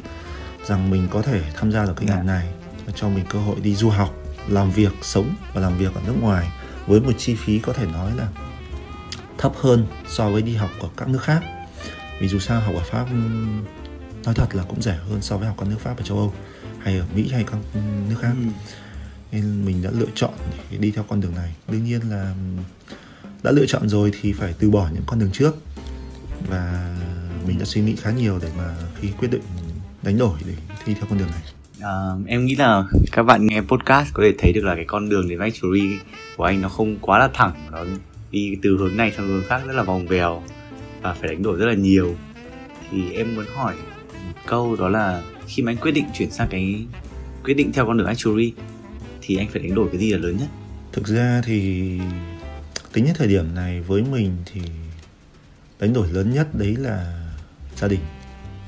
rằng 0.66 0.90
mình 0.90 1.08
có 1.10 1.22
thể 1.22 1.42
tham 1.54 1.72
gia 1.72 1.84
được 1.84 1.92
cái 1.96 2.06
ngành 2.06 2.26
dạ. 2.26 2.32
này 2.32 2.48
và 2.86 2.92
cho 2.96 3.08
mình 3.08 3.24
cơ 3.30 3.38
hội 3.38 3.56
đi 3.62 3.74
du 3.74 3.90
học 3.90 4.14
làm 4.48 4.70
việc 4.70 4.92
sống 5.02 5.34
và 5.54 5.60
làm 5.60 5.78
việc 5.78 5.94
ở 5.94 6.00
nước 6.06 6.14
ngoài 6.20 6.48
với 6.86 7.00
một 7.00 7.12
chi 7.18 7.34
phí 7.34 7.58
có 7.58 7.72
thể 7.72 7.86
nói 7.86 8.12
là 8.16 8.28
thấp 9.38 9.52
hơn 9.60 9.86
so 10.08 10.30
với 10.30 10.42
đi 10.42 10.54
học 10.54 10.70
ở 10.80 10.88
các 10.96 11.08
nước 11.08 11.22
khác 11.22 11.42
vì 12.20 12.28
dù 12.28 12.38
sao 12.38 12.60
học 12.60 12.74
ở 12.74 12.82
pháp 12.84 13.06
nói 14.24 14.34
thật 14.34 14.54
là 14.54 14.62
cũng 14.68 14.82
rẻ 14.82 14.98
hơn 15.08 15.22
so 15.22 15.36
với 15.36 15.48
học 15.48 15.56
các 15.58 15.68
nước 15.68 15.80
pháp 15.80 15.96
ở 15.96 16.02
châu 16.02 16.18
âu 16.18 16.32
hay 16.78 16.98
ở 16.98 17.04
mỹ 17.14 17.30
hay 17.32 17.44
các 17.44 17.58
nước 18.08 18.16
khác 18.20 18.32
ừ. 18.40 18.48
nên 19.32 19.64
mình 19.64 19.82
đã 19.82 19.90
lựa 19.92 20.10
chọn 20.14 20.34
để 20.70 20.78
đi 20.78 20.90
theo 20.90 21.04
con 21.08 21.20
đường 21.20 21.34
này 21.34 21.54
đương 21.68 21.84
nhiên 21.84 22.00
là 22.10 22.34
đã 23.42 23.50
lựa 23.50 23.66
chọn 23.66 23.88
rồi 23.88 24.12
thì 24.20 24.32
phải 24.32 24.54
từ 24.58 24.70
bỏ 24.70 24.88
những 24.94 25.02
con 25.06 25.18
đường 25.18 25.30
trước. 25.32 25.56
Và 26.50 26.94
mình 27.46 27.58
đã 27.58 27.64
suy 27.64 27.80
nghĩ 27.80 27.96
khá 27.96 28.10
nhiều 28.10 28.38
để 28.42 28.48
mà 28.58 28.74
khi 29.00 29.08
quyết 29.18 29.28
định 29.30 29.42
đánh 30.02 30.18
đổi 30.18 30.38
để 30.46 30.54
thi 30.84 30.94
theo 30.94 31.04
con 31.10 31.18
đường 31.18 31.28
này. 31.30 31.42
À, 31.80 31.92
em 32.26 32.46
nghĩ 32.46 32.54
là 32.54 32.84
các 33.12 33.22
bạn 33.22 33.46
nghe 33.46 33.60
podcast 33.60 34.14
có 34.14 34.22
thể 34.22 34.32
thấy 34.38 34.52
được 34.52 34.64
là 34.64 34.74
cái 34.74 34.84
con 34.84 35.08
đường 35.08 35.28
đến 35.28 35.38
Factory 35.38 35.96
của 36.36 36.44
anh 36.44 36.60
nó 36.60 36.68
không 36.68 36.96
quá 37.00 37.18
là 37.18 37.28
thẳng 37.34 37.52
nó 37.72 37.84
đi 38.30 38.56
từ 38.62 38.76
hướng 38.76 38.96
này 38.96 39.12
sang 39.16 39.28
hướng 39.28 39.42
khác 39.48 39.62
rất 39.66 39.72
là 39.72 39.82
vòng 39.82 40.06
vèo 40.06 40.42
và 41.02 41.14
phải 41.14 41.28
đánh 41.28 41.42
đổi 41.42 41.58
rất 41.58 41.66
là 41.66 41.74
nhiều. 41.74 42.16
Thì 42.90 43.12
em 43.12 43.34
muốn 43.34 43.44
hỏi 43.54 43.74
một 44.26 44.40
câu 44.46 44.76
đó 44.76 44.88
là 44.88 45.22
khi 45.46 45.62
mà 45.62 45.72
anh 45.72 45.76
quyết 45.76 45.92
định 45.92 46.04
chuyển 46.14 46.30
sang 46.30 46.48
cái 46.50 46.84
quyết 47.44 47.54
định 47.54 47.72
theo 47.72 47.86
con 47.86 47.98
đường 47.98 48.06
actuary 48.06 48.52
thì 49.20 49.36
anh 49.36 49.48
phải 49.52 49.62
đánh 49.62 49.74
đổi 49.74 49.88
cái 49.92 50.00
gì 50.00 50.12
là 50.12 50.18
lớn 50.18 50.36
nhất? 50.36 50.48
Thực 50.92 51.06
ra 51.06 51.42
thì 51.44 51.98
tính 52.92 53.04
đến 53.04 53.14
thời 53.18 53.28
điểm 53.28 53.54
này 53.54 53.80
với 53.80 54.02
mình 54.02 54.36
thì 54.52 54.60
đánh 55.80 55.92
đổi 55.92 56.08
lớn 56.08 56.32
nhất 56.32 56.54
đấy 56.54 56.76
là 56.76 57.26
gia 57.76 57.88
đình. 57.88 58.00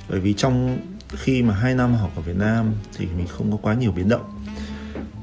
Bởi 0.08 0.20
vì 0.20 0.32
trong 0.32 0.78
khi 1.08 1.42
mà 1.42 1.54
hai 1.54 1.74
năm 1.74 1.94
học 1.94 2.12
ở 2.16 2.22
Việt 2.22 2.36
Nam 2.36 2.72
thì 2.96 3.06
mình 3.06 3.26
không 3.26 3.50
có 3.50 3.56
quá 3.62 3.74
nhiều 3.74 3.92
biến 3.92 4.08
động. 4.08 4.44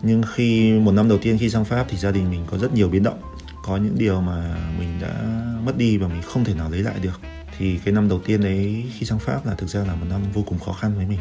Nhưng 0.02 0.24
khi 0.36 0.72
một 0.72 0.92
năm 0.92 1.10
đầu 1.10 1.18
tiên 1.22 1.38
khi 1.38 1.50
sang 1.50 1.66
Pháp 1.66 1.86
thì 1.90 1.98
gia 1.98 2.12
đình 2.12 2.32
mình 2.32 2.46
có 2.52 2.58
rất 2.58 2.74
nhiều 2.74 2.90
biến 2.90 3.04
động. 3.04 3.22
Có 3.64 3.78
những 3.78 3.96
điều 3.98 4.22
mà 4.22 4.56
mình 4.80 5.00
đã 5.02 5.24
mất 5.66 5.78
đi 5.78 5.98
và 5.98 6.08
mình 6.08 6.22
không 6.22 6.46
thể 6.46 6.54
nào 6.54 6.72
lấy 6.72 6.82
lại 6.82 6.96
được. 7.02 7.22
Thì 7.58 7.78
cái 7.78 7.94
năm 7.94 8.10
đầu 8.10 8.22
tiên 8.26 8.42
đấy 8.42 8.86
khi 8.98 9.06
sang 9.06 9.20
Pháp 9.20 9.46
là 9.46 9.56
thực 9.56 9.70
ra 9.70 9.84
là 9.84 9.96
một 9.96 10.06
năm 10.10 10.22
vô 10.34 10.44
cùng 10.48 10.60
khó 10.60 10.74
khăn 10.74 10.96
với 10.96 11.06
mình. 11.06 11.20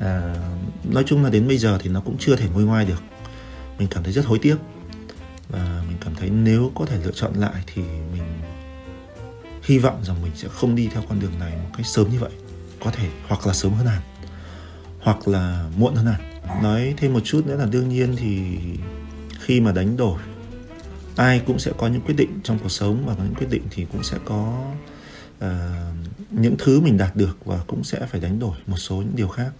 À, 0.00 0.34
nói 0.84 1.04
chung 1.06 1.24
là 1.24 1.30
đến 1.30 1.48
bây 1.48 1.58
giờ 1.58 1.78
thì 1.82 1.90
nó 1.90 2.00
cũng 2.00 2.16
chưa 2.18 2.36
thể 2.36 2.48
nguôi 2.52 2.64
ngoai 2.64 2.84
được. 2.84 3.02
Mình 3.78 3.88
cảm 3.90 4.02
thấy 4.02 4.12
rất 4.12 4.26
hối 4.26 4.38
tiếc 4.38 4.56
và 5.48 5.82
mình 5.88 5.96
cảm 6.00 6.14
thấy 6.14 6.30
nếu 6.30 6.72
có 6.74 6.86
thể 6.86 6.98
lựa 7.04 7.12
chọn 7.14 7.34
lại 7.34 7.62
thì 7.66 7.82
mình 7.82 8.22
hy 9.62 9.78
vọng 9.78 10.04
rằng 10.04 10.22
mình 10.22 10.32
sẽ 10.34 10.48
không 10.48 10.74
đi 10.74 10.88
theo 10.92 11.02
con 11.08 11.20
đường 11.20 11.38
này 11.38 11.52
một 11.56 11.70
cách 11.76 11.86
sớm 11.86 12.10
như 12.10 12.18
vậy. 12.18 12.32
Có 12.84 12.90
thể 12.90 13.08
hoặc 13.28 13.46
là 13.46 13.52
sớm 13.52 13.72
hơn 13.72 13.86
hẳn 13.86 14.02
hoặc 15.00 15.28
là 15.28 15.70
muộn 15.76 15.94
hơn 15.94 16.06
hẳn. 16.06 16.20
Nói 16.62 16.94
thêm 16.96 17.12
một 17.12 17.20
chút 17.24 17.46
nữa 17.46 17.56
là 17.56 17.66
đương 17.66 17.88
nhiên 17.88 18.16
thì 18.16 18.56
khi 19.40 19.60
mà 19.60 19.72
đánh 19.72 19.96
đổi 19.96 20.18
ai 21.16 21.42
cũng 21.46 21.58
sẽ 21.58 21.72
có 21.78 21.86
những 21.86 22.00
quyết 22.00 22.14
định 22.14 22.40
trong 22.44 22.58
cuộc 22.58 22.68
sống 22.68 23.06
và 23.06 23.14
có 23.14 23.24
những 23.24 23.34
quyết 23.34 23.50
định 23.50 23.62
thì 23.70 23.86
cũng 23.92 24.02
sẽ 24.02 24.18
có 24.24 24.64
uh, 25.44 25.50
những 26.30 26.54
thứ 26.58 26.80
mình 26.80 26.98
đạt 26.98 27.16
được 27.16 27.36
và 27.44 27.60
cũng 27.66 27.84
sẽ 27.84 28.06
phải 28.06 28.20
đánh 28.20 28.38
đổi 28.38 28.56
một 28.66 28.76
số 28.76 28.96
những 28.96 29.16
điều 29.16 29.28
khác 29.28 29.50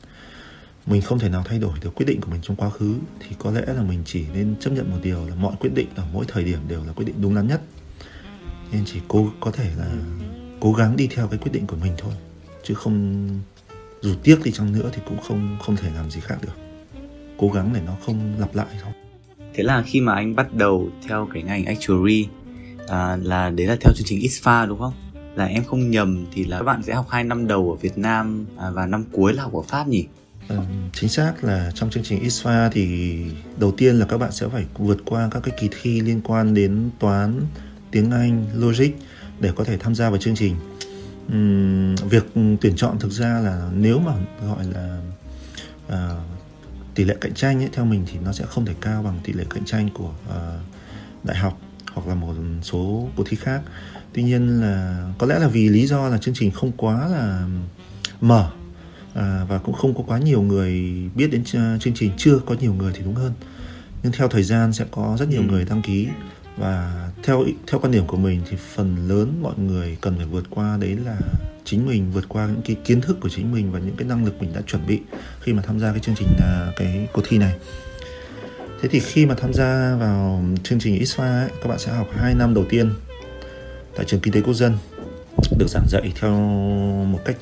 mình 0.87 1.03
không 1.03 1.19
thể 1.19 1.29
nào 1.29 1.43
thay 1.47 1.59
đổi 1.59 1.73
được 1.81 1.95
quyết 1.95 2.07
định 2.07 2.21
của 2.21 2.31
mình 2.31 2.41
trong 2.43 2.57
quá 2.57 2.71
khứ 2.71 2.95
thì 3.21 3.37
có 3.39 3.51
lẽ 3.51 3.63
là 3.67 3.83
mình 3.83 4.03
chỉ 4.05 4.25
nên 4.35 4.55
chấp 4.61 4.71
nhận 4.71 4.91
một 4.91 4.97
điều 5.03 5.27
là 5.29 5.35
mọi 5.35 5.55
quyết 5.61 5.71
định 5.75 5.89
ở 5.95 6.05
mỗi 6.13 6.25
thời 6.29 6.45
điểm 6.45 6.59
đều 6.69 6.85
là 6.85 6.93
quyết 6.93 7.05
định 7.05 7.17
đúng 7.21 7.35
đắn 7.35 7.47
nhất. 7.47 7.63
Nên 8.73 8.83
chỉ 8.87 9.01
cố 9.09 9.31
có 9.41 9.51
thể 9.51 9.71
là 9.79 9.91
cố 10.61 10.73
gắng 10.73 10.97
đi 10.97 11.07
theo 11.07 11.29
cái 11.29 11.39
quyết 11.39 11.53
định 11.53 11.67
của 11.67 11.77
mình 11.77 11.93
thôi 11.99 12.13
chứ 12.63 12.75
không 12.75 13.29
dù 14.01 14.15
tiếc 14.23 14.41
đi 14.45 14.53
chăng 14.53 14.73
nữa 14.73 14.91
thì 14.93 15.03
cũng 15.09 15.19
không 15.21 15.59
không 15.63 15.77
thể 15.77 15.91
làm 15.95 16.11
gì 16.11 16.21
khác 16.21 16.37
được. 16.43 16.57
Cố 17.39 17.49
gắng 17.49 17.71
để 17.75 17.81
nó 17.87 17.97
không 18.07 18.35
lặp 18.39 18.55
lại 18.55 18.67
thôi. 18.83 18.93
Thế 19.55 19.63
là 19.63 19.83
khi 19.83 20.01
mà 20.01 20.15
anh 20.15 20.37
bắt 20.37 20.55
đầu 20.55 20.89
theo 21.09 21.29
cái 21.35 21.43
ngành 21.43 21.65
actuary 21.65 22.29
à, 22.89 23.17
là 23.23 23.51
đấy 23.51 23.67
là 23.67 23.77
theo 23.81 23.93
chương 23.97 24.07
trình 24.07 24.21
ISFA 24.21 24.69
đúng 24.69 24.79
không? 24.79 24.93
Là 25.35 25.45
em 25.45 25.65
không 25.65 25.91
nhầm 25.91 26.27
thì 26.33 26.45
là 26.45 26.59
các 26.59 26.65
bạn 26.65 26.83
sẽ 26.83 26.95
học 26.95 27.07
2 27.09 27.25
năm 27.25 27.47
đầu 27.47 27.71
ở 27.71 27.77
Việt 27.77 27.99
Nam 27.99 28.47
à, 28.59 28.71
và 28.71 28.87
năm 28.87 29.05
cuối 29.13 29.33
là 29.33 29.43
học 29.43 29.53
ở 29.53 29.63
Pháp 29.63 29.89
nhỉ? 29.89 30.07
Ừ, 30.49 30.57
chính 30.93 31.11
xác 31.11 31.45
là 31.45 31.71
trong 31.75 31.91
chương 31.91 32.03
trình 32.03 32.23
ISFA 32.23 32.71
thì 32.73 33.17
đầu 33.57 33.73
tiên 33.73 33.99
là 33.99 34.07
các 34.07 34.19
bạn 34.19 34.33
sẽ 34.33 34.49
phải 34.49 34.65
vượt 34.79 34.99
qua 35.05 35.29
các 35.31 35.41
cái 35.43 35.55
kỳ 35.61 35.69
thi 35.81 36.01
liên 36.01 36.21
quan 36.25 36.55
đến 36.55 36.91
toán, 36.99 37.43
tiếng 37.91 38.11
Anh, 38.11 38.47
logic 38.55 38.91
để 39.41 39.53
có 39.57 39.65
thể 39.65 39.77
tham 39.77 39.95
gia 39.95 40.11
vào 40.11 40.19
chương 40.19 40.37
trình. 40.37 40.57
Uhm, 41.33 41.95
việc 41.95 42.27
tuyển 42.61 42.77
chọn 42.77 42.99
thực 42.99 43.11
ra 43.11 43.41
là 43.41 43.71
nếu 43.75 43.99
mà 43.99 44.13
gọi 44.49 44.65
là 44.75 45.01
uh, 45.87 46.21
tỷ 46.95 47.05
lệ 47.05 47.17
cạnh 47.21 47.35
tranh 47.35 47.63
ấy, 47.63 47.69
theo 47.73 47.85
mình 47.85 48.05
thì 48.13 48.19
nó 48.25 48.33
sẽ 48.33 48.45
không 48.47 48.67
thể 48.67 48.75
cao 48.81 49.03
bằng 49.03 49.21
tỷ 49.25 49.33
lệ 49.33 49.45
cạnh 49.51 49.65
tranh 49.65 49.89
của 49.95 50.13
uh, 50.29 51.25
đại 51.25 51.37
học 51.37 51.61
hoặc 51.93 52.07
là 52.09 52.15
một 52.15 52.35
số 52.63 53.09
cuộc 53.17 53.25
thi 53.29 53.37
khác. 53.37 53.61
Tuy 54.13 54.23
nhiên 54.23 54.61
là 54.61 55.07
có 55.19 55.27
lẽ 55.27 55.39
là 55.39 55.49
vì 55.49 55.69
lý 55.69 55.87
do 55.87 56.09
là 56.09 56.19
chương 56.19 56.35
trình 56.35 56.51
không 56.51 56.73
quá 56.73 57.09
là 57.09 57.47
mở 58.21 58.51
à, 59.17 59.45
và 59.49 59.59
cũng 59.59 59.75
không 59.75 59.95
có 59.95 60.03
quá 60.07 60.19
nhiều 60.19 60.43
người 60.43 60.93
biết 61.15 61.27
đến 61.27 61.45
chương 61.81 61.95
trình 61.95 62.11
chưa 62.17 62.39
có 62.47 62.55
nhiều 62.61 62.75
người 62.75 62.93
thì 62.95 63.03
đúng 63.05 63.15
hơn. 63.15 63.33
Nhưng 64.03 64.13
theo 64.13 64.29
thời 64.29 64.43
gian 64.43 64.73
sẽ 64.73 64.85
có 64.91 65.17
rất 65.19 65.29
nhiều 65.29 65.41
ừ. 65.41 65.47
người 65.47 65.65
đăng 65.65 65.83
ký. 65.83 66.09
Và 66.57 67.09
theo 67.23 67.45
theo 67.67 67.81
quan 67.81 67.93
điểm 67.93 68.07
của 68.07 68.17
mình 68.17 68.41
thì 68.51 68.57
phần 68.75 69.09
lớn 69.09 69.39
mọi 69.43 69.55
người 69.59 69.97
cần 70.01 70.17
phải 70.17 70.27
vượt 70.27 70.45
qua 70.51 70.77
đấy 70.81 70.97
là 71.05 71.19
chính 71.65 71.87
mình 71.87 72.13
vượt 72.13 72.25
qua 72.29 72.47
những 72.47 72.63
cái 72.65 72.77
kiến 72.85 73.01
thức 73.01 73.17
của 73.21 73.29
chính 73.29 73.53
mình 73.53 73.73
và 73.73 73.79
những 73.79 73.97
cái 73.97 74.09
năng 74.09 74.25
lực 74.25 74.41
mình 74.41 74.53
đã 74.55 74.61
chuẩn 74.67 74.87
bị 74.87 75.01
khi 75.41 75.53
mà 75.53 75.63
tham 75.63 75.81
gia 75.81 75.91
cái 75.91 76.01
chương 76.01 76.15
trình 76.15 76.29
à, 76.41 76.73
cái 76.77 77.09
cuộc 77.13 77.23
thi 77.29 77.39
này. 77.39 77.55
Thế 78.83 78.89
thì 78.89 79.01
khi 79.01 79.27
mà 79.27 79.35
tham 79.35 79.53
gia 79.53 79.97
vào 80.01 80.45
chương 80.63 80.79
trình 80.79 80.99
ISFA 81.03 81.41
ấy, 81.41 81.51
các 81.63 81.69
bạn 81.69 81.79
sẽ 81.79 81.93
học 81.93 82.09
2 82.13 82.35
năm 82.35 82.55
đầu 82.55 82.65
tiên 82.69 82.91
tại 83.97 84.07
trường 84.07 84.21
kinh 84.21 84.35
tế 84.35 84.41
quốc 84.41 84.55
dân 84.55 84.73
được 85.59 85.69
giảng 85.69 85.87
dạy 85.89 86.13
theo 86.21 86.31
một 87.07 87.21
cách 87.25 87.37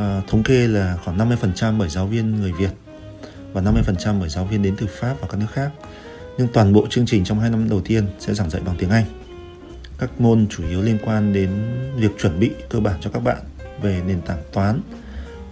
Ờ, 0.00 0.20
thống 0.26 0.42
kê 0.42 0.68
là 0.68 0.96
khoảng 1.04 1.18
50% 1.18 1.78
bởi 1.78 1.88
giáo 1.88 2.06
viên 2.06 2.40
người 2.40 2.52
Việt 2.52 2.70
và 3.52 3.60
50% 3.60 4.20
bởi 4.20 4.28
giáo 4.28 4.44
viên 4.44 4.62
đến 4.62 4.74
từ 4.78 4.86
Pháp 4.86 5.14
và 5.20 5.28
các 5.30 5.36
nước 5.40 5.46
khác 5.52 5.70
nhưng 6.38 6.48
toàn 6.48 6.72
bộ 6.72 6.86
chương 6.90 7.06
trình 7.06 7.24
trong 7.24 7.40
2 7.40 7.50
năm 7.50 7.68
đầu 7.68 7.80
tiên 7.80 8.06
sẽ 8.18 8.34
giảng 8.34 8.50
dạy 8.50 8.62
bằng 8.66 8.76
tiếng 8.78 8.90
Anh. 8.90 9.04
Các 9.98 10.20
môn 10.20 10.46
chủ 10.50 10.68
yếu 10.68 10.82
liên 10.82 10.98
quan 11.04 11.32
đến 11.32 11.50
việc 11.96 12.10
chuẩn 12.18 12.40
bị 12.40 12.50
cơ 12.68 12.80
bản 12.80 12.94
cho 13.00 13.10
các 13.10 13.20
bạn 13.20 13.38
về 13.82 14.02
nền 14.06 14.20
tảng 14.22 14.42
toán, 14.52 14.80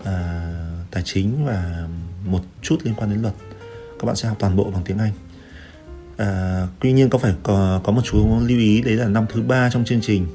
à, 0.05 0.45
tài 0.91 1.03
chính 1.03 1.47
và 1.47 1.89
một 2.25 2.41
chút 2.63 2.77
liên 2.83 2.95
quan 2.95 3.11
đến 3.11 3.23
luật. 3.23 3.35
Các 3.99 4.07
bạn 4.07 4.17
sẽ 4.17 4.29
học 4.29 4.37
toàn 4.41 4.57
bộ 4.57 4.65
bằng 4.65 4.83
tiếng 4.85 4.99
Anh. 4.99 5.13
À, 6.17 6.67
tuy 6.81 6.93
nhiên 6.93 7.11
có 7.11 7.19
phải 7.19 7.35
có, 7.43 7.81
có 7.85 7.93
một 7.93 8.03
chú 8.05 8.39
lưu 8.41 8.59
ý 8.59 8.81
đấy 8.81 8.95
là 8.95 9.09
năm 9.09 9.27
thứ 9.29 9.43
ba 9.43 9.71
trong 9.71 9.85
chương 9.85 10.01
trình 10.01 10.27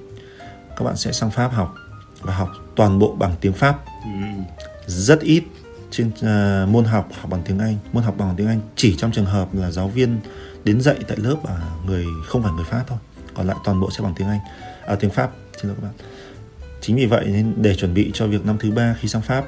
các 0.78 0.86
bạn 0.86 0.96
sẽ 0.96 1.12
sang 1.12 1.32
Pháp 1.32 1.48
học 1.48 1.76
và 2.22 2.36
học 2.36 2.50
toàn 2.76 3.00
bộ 3.00 3.16
bằng 3.20 3.36
tiếng 3.42 3.54
Pháp. 3.54 3.80
Rất 4.88 5.20
ít 5.22 5.44
trên 5.92 6.08
uh, 6.08 6.70
môn 6.70 6.86
học 6.86 7.10
học 7.22 7.30
bằng 7.30 7.42
tiếng 7.46 7.60
Anh, 7.60 7.78
môn 7.94 8.04
học 8.04 8.16
bằng 8.18 8.34
tiếng 8.38 8.48
Anh 8.48 8.60
chỉ 8.76 8.96
trong 8.98 9.12
trường 9.12 9.26
hợp 9.26 9.56
là 9.56 9.72
giáo 9.72 9.88
viên 9.88 10.20
đến 10.64 10.82
dạy 10.82 10.96
tại 11.08 11.18
lớp 11.18 11.36
là 11.46 11.62
người 11.86 12.06
không 12.28 12.44
phải 12.44 12.52
người 12.52 12.66
Pháp 12.66 12.84
thôi. 12.88 12.98
Còn 13.34 13.48
lại 13.48 13.58
toàn 13.64 13.80
bộ 13.80 13.90
sẽ 13.92 14.04
bằng 14.04 14.14
tiếng 14.18 14.28
Anh, 14.28 14.40
à 14.86 14.96
tiếng 14.96 15.12
Pháp, 15.12 15.32
xin 15.62 15.68
lỗi 15.68 15.78
các 15.82 15.88
bạn. 15.88 15.94
Chính 16.82 16.96
vì 16.96 17.06
vậy 17.06 17.26
nên 17.26 17.54
để 17.58 17.76
chuẩn 17.76 17.94
bị 17.94 18.12
cho 18.14 18.28
việc 18.28 18.46
năm 18.46 18.58
thứ 18.60 18.72
ba 18.72 18.96
khi 19.00 19.08
sang 19.08 19.22
Pháp, 19.22 19.46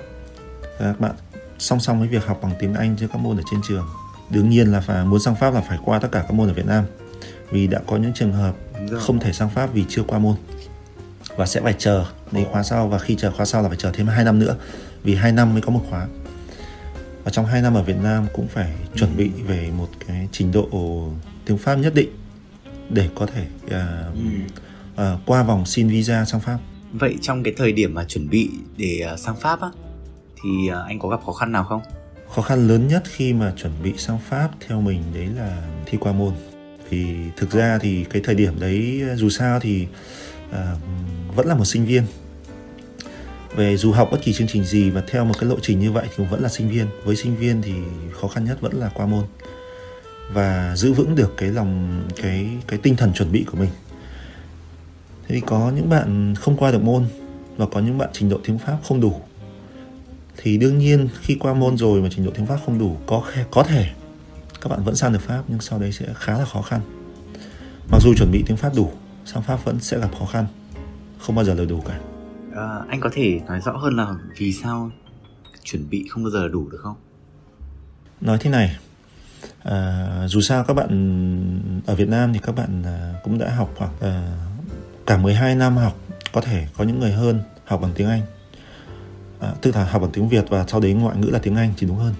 các 0.80 1.00
bạn 1.00 1.12
song 1.58 1.80
song 1.80 2.00
với 2.00 2.08
việc 2.08 2.26
học 2.26 2.40
bằng 2.42 2.54
tiếng 2.60 2.74
Anh 2.74 2.96
cho 3.00 3.08
các 3.08 3.18
môn 3.18 3.38
ở 3.38 3.44
trên 3.52 3.60
trường. 3.68 3.88
Đương 4.30 4.50
nhiên 4.50 4.72
là 4.72 4.82
phải 4.82 5.06
muốn 5.06 5.20
sang 5.20 5.36
Pháp 5.36 5.54
là 5.54 5.62
phải 5.62 5.80
qua 5.86 6.00
tất 6.00 6.08
cả 6.12 6.22
các 6.22 6.34
môn 6.34 6.48
ở 6.48 6.54
Việt 6.54 6.66
Nam. 6.66 6.86
Vì 7.52 7.68
đã 7.68 7.80
có 7.88 7.98
những 7.98 8.14
trường 8.14 8.34
hợp 8.34 8.56
không 9.00 9.20
thể 9.20 9.34
sang 9.34 9.50
Pháp 9.50 9.74
vì 9.74 9.86
chưa 9.90 10.04
qua 10.04 10.20
môn 10.20 10.36
và 11.36 11.46
sẽ 11.46 11.62
phải 11.62 11.76
chờ 11.78 12.06
đến 12.36 12.46
khóa 12.52 12.64
sau 12.64 12.88
và 12.88 13.00
khi 13.00 13.16
chờ 13.16 13.32
khóa 13.32 13.46
sau 13.46 13.62
là 13.62 13.70
phải 13.70 13.78
chờ 13.78 13.92
thêm 13.94 14.08
2 14.08 14.24
năm 14.24 14.40
nữa 14.40 14.56
vì 15.04 15.16
2 15.16 15.32
năm 15.32 15.54
mới 15.54 15.62
có 15.62 15.72
một 15.72 15.82
khóa 15.90 16.08
và 17.24 17.32
trong 17.32 17.46
2 17.46 17.62
năm 17.62 17.74
ở 17.74 17.84
Việt 17.84 17.98
Nam 18.04 18.26
cũng 18.34 18.48
phải 18.48 18.74
chuẩn 18.96 19.18
bị 19.18 19.30
về 19.48 19.72
một 19.78 19.88
cái 20.08 20.28
trình 20.32 20.52
độ 20.52 20.70
tiếng 21.46 21.58
Pháp 21.58 21.76
nhất 21.76 21.94
định 21.96 22.10
để 22.90 23.10
có 23.16 23.26
thể 23.26 23.46
uh, 23.66 24.18
uh, 24.94 25.20
qua 25.26 25.44
vòng 25.44 25.66
xin 25.66 25.88
visa 25.88 26.26
sang 26.26 26.42
Pháp. 26.42 26.58
Vậy 26.94 27.16
trong 27.22 27.44
cái 27.44 27.54
thời 27.58 27.72
điểm 27.72 27.94
mà 27.94 28.04
chuẩn 28.04 28.30
bị 28.30 28.50
để 28.78 29.08
uh, 29.14 29.20
sang 29.20 29.36
Pháp 29.36 29.62
á 29.62 29.70
thì 30.44 30.70
uh, 30.70 30.76
anh 30.88 31.00
có 31.00 31.10
gặp 31.10 31.20
khó 31.26 31.32
khăn 31.32 31.52
nào 31.52 31.64
không? 31.64 31.82
khó 32.36 32.42
khăn 32.42 32.68
lớn 32.68 32.88
nhất 32.88 33.04
khi 33.06 33.34
mà 33.34 33.54
chuẩn 33.58 33.72
bị 33.84 33.94
sang 33.98 34.20
pháp 34.20 34.50
theo 34.68 34.82
mình 34.82 35.02
đấy 35.14 35.28
là 35.36 35.62
thi 35.86 35.98
qua 36.02 36.14
môn 36.14 36.34
thì 36.90 37.06
thực 37.38 37.52
ra 37.52 37.78
thì 37.82 38.04
cái 38.04 38.22
thời 38.26 38.36
điểm 38.36 38.60
đấy 38.60 39.02
dù 39.16 39.30
sao 39.30 39.60
thì 39.60 39.88
à, 40.52 40.76
vẫn 41.36 41.48
là 41.48 41.56
một 41.56 41.66
sinh 41.66 41.86
viên 41.86 42.04
về 43.56 43.78
dù 43.78 43.92
học 43.92 44.10
bất 44.12 44.22
kỳ 44.22 44.34
chương 44.34 44.48
trình 44.48 44.64
gì 44.64 44.90
và 44.90 45.04
theo 45.08 45.26
một 45.26 45.34
cái 45.40 45.50
lộ 45.50 45.60
trình 45.62 45.80
như 45.80 45.92
vậy 45.92 46.06
thì 46.08 46.14
cũng 46.18 46.30
vẫn 46.30 46.42
là 46.42 46.50
sinh 46.50 46.70
viên. 46.70 46.88
Với 47.04 47.16
sinh 47.16 47.36
viên 47.36 47.62
thì 47.62 47.74
khó 48.22 48.28
khăn 48.28 48.46
nhất 48.46 48.62
vẫn 48.62 48.74
là 48.74 48.90
qua 48.94 49.06
môn. 49.06 49.26
Và 50.34 50.76
giữ 50.76 50.94
vững 50.94 51.16
được 51.16 51.34
cái 51.38 51.50
lòng 51.50 52.02
cái 52.22 52.50
cái 52.68 52.80
tinh 52.84 52.96
thần 52.96 53.14
chuẩn 53.14 53.32
bị 53.32 53.46
của 53.52 53.58
mình. 53.58 53.70
Thế 55.28 55.36
thì 55.36 55.42
có 55.46 55.72
những 55.76 55.90
bạn 55.90 56.36
không 56.36 56.58
qua 56.58 56.72
được 56.72 56.84
môn 56.84 57.06
và 57.58 57.66
có 57.66 57.80
những 57.80 57.98
bạn 57.98 58.10
trình 58.14 58.30
độ 58.30 58.40
tiếng 58.44 58.58
pháp 58.58 58.78
không 58.84 59.02
đủ. 59.02 59.22
Thì 60.38 60.58
đương 60.58 60.78
nhiên 60.78 61.08
khi 61.22 61.36
qua 61.40 61.54
môn 61.54 61.78
rồi 61.78 62.02
mà 62.02 62.10
trình 62.12 62.26
độ 62.26 62.32
tiếng 62.36 62.46
Pháp 62.46 62.58
không 62.66 62.80
đủ 62.80 62.98
có 63.06 63.24
có 63.52 63.64
thể 63.64 63.90
các 64.62 64.70
bạn 64.70 64.84
vẫn 64.84 64.96
sang 64.96 65.14
được 65.14 65.22
Pháp 65.22 65.44
nhưng 65.48 65.60
sau 65.60 65.80
đấy 65.80 65.92
sẽ 65.92 66.06
khá 66.16 66.38
là 66.38 66.46
khó 66.46 66.62
khăn. 66.62 66.82
Mặc 67.92 68.02
dù 68.02 68.14
chuẩn 68.18 68.32
bị 68.32 68.44
tiếng 68.48 68.58
Pháp 68.58 68.76
đủ, 68.76 68.92
sang 69.26 69.44
Pháp 69.44 69.66
vẫn 69.66 69.80
sẽ 69.80 70.00
gặp 70.00 70.10
khó 70.20 70.26
khăn, 70.26 70.46
không 71.20 71.36
bao 71.36 71.46
giờ 71.46 71.54
là 71.54 71.66
đủ 71.66 71.82
cả. 71.82 72.00
Ờ, 72.56 72.86
anh 72.88 73.02
có 73.02 73.10
thể 73.14 73.42
nói 73.48 73.62
rõ 73.62 73.72
hơn 73.72 73.96
là 73.96 74.16
vì 74.38 74.54
sao 74.54 74.92
chuẩn 75.64 75.90
bị 75.90 76.08
không 76.10 76.24
bao 76.24 76.32
giờ 76.32 76.48
đủ 76.48 76.70
được 76.70 76.78
không? 76.82 76.96
Nói 78.22 78.38
thế 78.42 78.50
này, 78.50 78.78
à, 79.64 80.28
dù 80.28 80.42
sao 80.42 80.64
các 80.64 80.74
bạn 80.74 80.90
ở 81.86 81.96
Việt 81.96 82.10
Nam 82.10 82.34
thì 82.34 82.40
các 82.44 82.56
bạn 82.56 82.84
à, 82.86 83.14
cũng 83.24 83.38
đã 83.38 83.56
học 83.56 83.74
khoảng 83.78 83.92
à, 84.02 84.38
cả 85.06 85.18
12 85.18 85.56
năm 85.56 85.78
học, 85.78 85.98
có 86.34 86.42
thể 86.42 86.68
có 86.78 86.84
những 86.84 87.00
người 87.00 87.12
hơn 87.12 87.40
học 87.66 87.82
bằng 87.82 87.92
tiếng 87.96 88.08
Anh. 88.08 88.22
À, 89.40 89.54
tức 89.62 89.76
là 89.76 89.86
học 89.86 90.02
bằng 90.02 90.12
tiếng 90.12 90.30
Việt 90.30 90.46
và 90.50 90.66
sau 90.68 90.80
đấy 90.80 90.94
ngoại 90.94 91.18
ngữ 91.18 91.28
là 91.28 91.40
tiếng 91.40 91.56
Anh 91.56 91.74
thì 91.78 91.88
đúng 91.88 91.98
hơn. 91.98 92.14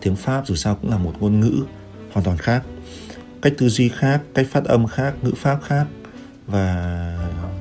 Tiếng 0.00 0.16
Pháp 0.16 0.46
dù 0.46 0.54
sao 0.54 0.74
cũng 0.74 0.90
là 0.90 0.98
một 0.98 1.14
ngôn 1.20 1.40
ngữ 1.40 1.64
hoàn 2.12 2.24
toàn 2.24 2.36
khác. 2.36 2.62
Cách 3.42 3.52
tư 3.58 3.68
duy 3.68 3.88
khác 3.88 4.22
cách 4.34 4.46
phát 4.50 4.64
âm 4.64 4.86
khác 4.86 5.14
ngữ 5.22 5.32
pháp 5.36 5.58
khác 5.62 5.86
và 6.46 7.13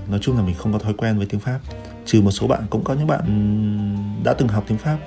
nói 0.10 0.19
chung 0.22 0.38
là 0.38 0.43
mình 0.43 0.55
không 0.55 0.74
có 0.74 0.79
thói 0.79 0.93
quen 0.93 1.17
với 1.17 1.25
tiếng 1.25 1.39
Pháp. 1.39 1.60
Trừ 2.05 2.22
một 2.22 2.31
số 2.31 2.48
bạn 2.48 2.63
cũng 2.69 2.83
có 2.83 2.93
những 2.93 3.07
bạn 3.07 3.24
đã 4.24 4.33
từng 4.33 4.48
học 4.48 4.63
tiếng 4.67 4.77
Pháp. 4.77 4.98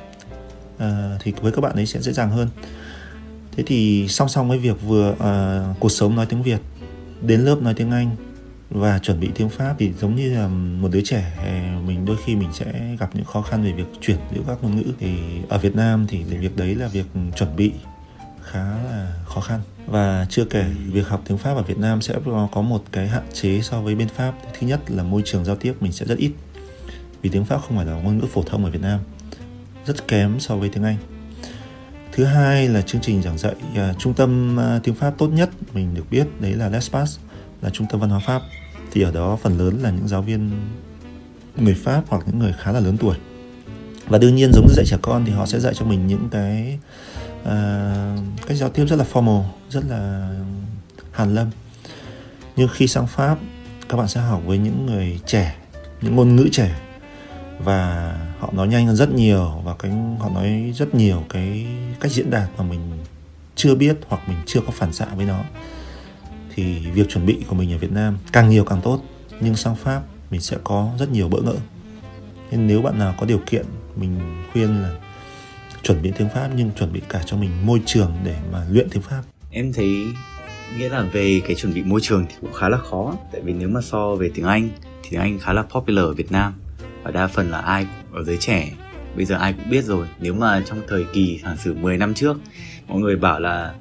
À, 0.78 1.16
thì 1.20 1.32
với 1.40 1.52
các 1.52 1.60
bạn 1.60 1.74
ấy 1.74 1.86
sẽ 1.86 2.00
dễ 2.00 2.12
dàng 2.12 2.30
hơn. 2.30 2.48
Thế 3.56 3.64
thì 3.66 4.08
song 4.08 4.28
song 4.28 4.48
với 4.48 4.58
việc 4.58 4.82
vừa 4.82 5.14
à, 5.18 5.64
cuộc 5.80 5.88
sống 5.88 6.16
nói 6.16 6.26
tiếng 6.26 6.42
Việt 6.42 6.60
đến 7.22 7.40
lớp 7.40 7.62
nói 7.62 7.74
tiếng 7.74 7.90
Anh 7.90 8.16
và 8.70 8.98
chuẩn 8.98 9.20
bị 9.20 9.30
tiếng 9.34 9.48
Pháp 9.48 9.74
thì 9.78 9.92
giống 9.92 10.16
như 10.16 10.34
là 10.34 10.48
một 10.48 10.88
đứa 10.92 11.00
trẻ 11.04 11.32
ờ, 11.38 11.80
mình 11.86 12.04
đôi 12.04 12.16
khi 12.24 12.36
mình 12.36 12.52
sẽ 12.52 12.96
gặp 13.00 13.10
những 13.14 13.24
khó 13.24 13.42
khăn 13.42 13.64
về 13.64 13.72
việc 13.72 13.86
chuyển 14.00 14.18
giữa 14.34 14.40
các 14.46 14.58
ngôn 14.62 14.76
ngữ. 14.76 14.92
Thì 14.98 15.16
ở 15.48 15.58
Việt 15.58 15.76
Nam 15.76 16.06
thì 16.08 16.22
việc 16.22 16.56
đấy 16.56 16.74
là 16.74 16.88
việc 16.88 17.06
chuẩn 17.36 17.56
bị 17.56 17.72
khá 18.42 18.64
là 18.64 19.12
khó 19.24 19.40
khăn 19.40 19.60
và 19.86 20.26
chưa 20.30 20.44
kể 20.44 20.64
việc 20.86 21.08
học 21.08 21.22
tiếng 21.28 21.38
Pháp 21.38 21.56
ở 21.56 21.62
Việt 21.62 21.78
Nam 21.78 22.00
sẽ 22.00 22.14
có 22.52 22.62
một 22.62 22.84
cái 22.92 23.08
hạn 23.08 23.22
chế 23.32 23.60
so 23.60 23.80
với 23.80 23.94
bên 23.94 24.08
Pháp. 24.08 24.34
Thứ 24.58 24.66
nhất 24.66 24.80
là 24.90 25.02
môi 25.02 25.22
trường 25.24 25.44
giao 25.44 25.56
tiếp 25.56 25.74
mình 25.80 25.92
sẽ 25.92 26.06
rất 26.06 26.18
ít. 26.18 26.30
Vì 27.22 27.30
tiếng 27.30 27.44
Pháp 27.44 27.60
không 27.68 27.76
phải 27.76 27.86
là 27.86 27.92
ngôn 27.92 28.18
ngữ 28.18 28.24
phổ 28.32 28.42
thông 28.42 28.64
ở 28.64 28.70
Việt 28.70 28.82
Nam 28.82 29.00
rất 29.86 30.08
kém 30.08 30.40
so 30.40 30.56
với 30.56 30.68
tiếng 30.68 30.84
Anh. 30.84 30.96
Thứ 32.12 32.24
hai 32.24 32.68
là 32.68 32.82
chương 32.82 33.00
trình 33.00 33.22
giảng 33.22 33.38
dạy 33.38 33.54
uh, 33.72 33.98
trung 33.98 34.14
tâm 34.14 34.58
uh, 34.58 34.82
tiếng 34.84 34.94
Pháp 34.94 35.14
tốt 35.18 35.28
nhất 35.28 35.50
mình 35.74 35.94
được 35.94 36.04
biết 36.10 36.26
đấy 36.40 36.52
là 36.52 36.68
Lespas 36.68 37.18
là 37.62 37.70
trung 37.70 37.86
tâm 37.90 38.00
văn 38.00 38.10
hóa 38.10 38.18
Pháp. 38.18 38.42
Thì 38.92 39.02
ở 39.02 39.12
đó 39.12 39.38
phần 39.42 39.58
lớn 39.58 39.78
là 39.82 39.90
những 39.90 40.08
giáo 40.08 40.22
viên 40.22 40.50
người 41.56 41.74
Pháp 41.74 42.02
hoặc 42.08 42.22
những 42.26 42.38
người 42.38 42.54
khá 42.58 42.72
là 42.72 42.80
lớn 42.80 42.96
tuổi. 42.96 43.16
Và 44.08 44.18
đương 44.18 44.36
nhiên 44.36 44.50
giống 44.52 44.66
như 44.66 44.72
dạy 44.76 44.84
trẻ 44.88 44.96
con 45.02 45.24
thì 45.24 45.32
họ 45.32 45.46
sẽ 45.46 45.60
dạy 45.60 45.74
cho 45.74 45.84
mình 45.84 46.06
những 46.06 46.28
cái 46.30 46.78
Ờ, 47.46 48.14
uh, 48.14 48.46
cách 48.46 48.56
giao 48.56 48.68
tiếp 48.68 48.84
rất 48.84 48.96
là 48.96 49.04
formal 49.12 49.42
rất 49.70 49.84
là 49.88 50.30
hàn 51.12 51.34
lâm. 51.34 51.50
Nhưng 52.56 52.68
khi 52.68 52.86
sang 52.86 53.06
Pháp 53.06 53.38
các 53.88 53.96
bạn 53.96 54.08
sẽ 54.08 54.20
học 54.20 54.42
với 54.46 54.58
những 54.58 54.86
người 54.86 55.20
trẻ 55.26 55.56
những 56.00 56.16
ngôn 56.16 56.36
ngữ 56.36 56.48
trẻ. 56.52 56.80
Và 57.58 58.12
họ 58.38 58.52
nói 58.52 58.68
nhanh 58.68 58.86
hơn 58.86 58.96
rất 58.96 59.14
nhiều 59.14 59.60
và 59.64 59.74
cái 59.78 59.92
họ 60.18 60.28
nói 60.28 60.72
rất 60.76 60.94
nhiều 60.94 61.24
cái 61.28 61.66
cách 62.00 62.12
diễn 62.12 62.30
đạt 62.30 62.48
mà 62.58 62.64
mình 62.64 62.80
chưa 63.54 63.74
biết 63.74 63.96
hoặc 64.08 64.28
mình 64.28 64.38
chưa 64.46 64.60
có 64.60 64.72
phản 64.72 64.92
xạ 64.92 65.06
với 65.16 65.26
nó. 65.26 65.40
Thì 66.54 66.90
việc 66.90 67.08
chuẩn 67.08 67.26
bị 67.26 67.44
của 67.48 67.54
mình 67.54 67.72
ở 67.72 67.78
Việt 67.78 67.92
Nam 67.92 68.18
càng 68.32 68.48
nhiều 68.48 68.64
càng 68.64 68.80
tốt 68.82 69.00
nhưng 69.40 69.56
sang 69.56 69.76
Pháp 69.76 70.02
mình 70.30 70.40
sẽ 70.40 70.56
có 70.64 70.90
rất 70.98 71.10
nhiều 71.10 71.28
bỡ 71.28 71.40
ngỡ. 71.40 71.56
Nên 72.50 72.66
nếu 72.66 72.82
bạn 72.82 72.98
nào 72.98 73.14
có 73.18 73.26
điều 73.26 73.40
kiện 73.46 73.66
mình 73.96 74.42
khuyên 74.52 74.82
là 74.82 74.90
chuẩn 75.86 76.02
bị 76.02 76.12
tiếng 76.18 76.28
Pháp 76.28 76.50
nhưng 76.56 76.70
chuẩn 76.78 76.92
bị 76.92 77.00
cả 77.08 77.22
cho 77.26 77.36
mình 77.36 77.50
môi 77.66 77.80
trường 77.86 78.12
để 78.24 78.36
mà 78.52 78.64
luyện 78.70 78.88
tiếng 78.90 79.02
Pháp. 79.02 79.22
Em 79.50 79.72
thấy 79.72 80.06
nghĩa 80.78 80.88
là 80.88 81.02
về 81.02 81.40
cái 81.46 81.56
chuẩn 81.56 81.74
bị 81.74 81.82
môi 81.82 82.00
trường 82.00 82.26
thì 82.28 82.34
cũng 82.40 82.52
khá 82.52 82.68
là 82.68 82.78
khó 82.78 83.14
tại 83.32 83.40
vì 83.44 83.52
nếu 83.52 83.68
mà 83.68 83.80
so 83.80 84.14
về 84.14 84.30
tiếng 84.34 84.44
Anh 84.44 84.68
thì 85.02 85.08
tiếng 85.10 85.20
Anh 85.20 85.38
khá 85.38 85.52
là 85.52 85.62
popular 85.62 86.04
ở 86.04 86.14
Việt 86.14 86.32
Nam 86.32 86.52
và 87.02 87.10
đa 87.10 87.26
phần 87.26 87.50
là 87.50 87.58
ai 87.58 87.86
ở 88.12 88.24
giới 88.24 88.36
trẻ. 88.36 88.70
Bây 89.16 89.24
giờ 89.24 89.36
ai 89.36 89.52
cũng 89.52 89.70
biết 89.70 89.84
rồi 89.84 90.06
nếu 90.20 90.34
mà 90.34 90.62
trong 90.66 90.82
thời 90.88 91.04
kỳ 91.12 91.40
giả 91.44 91.56
sử 91.56 91.74
10 91.74 91.98
năm 91.98 92.14
trước 92.14 92.36
mọi 92.86 93.00
người 93.00 93.16
bảo 93.16 93.40
là 93.40 93.74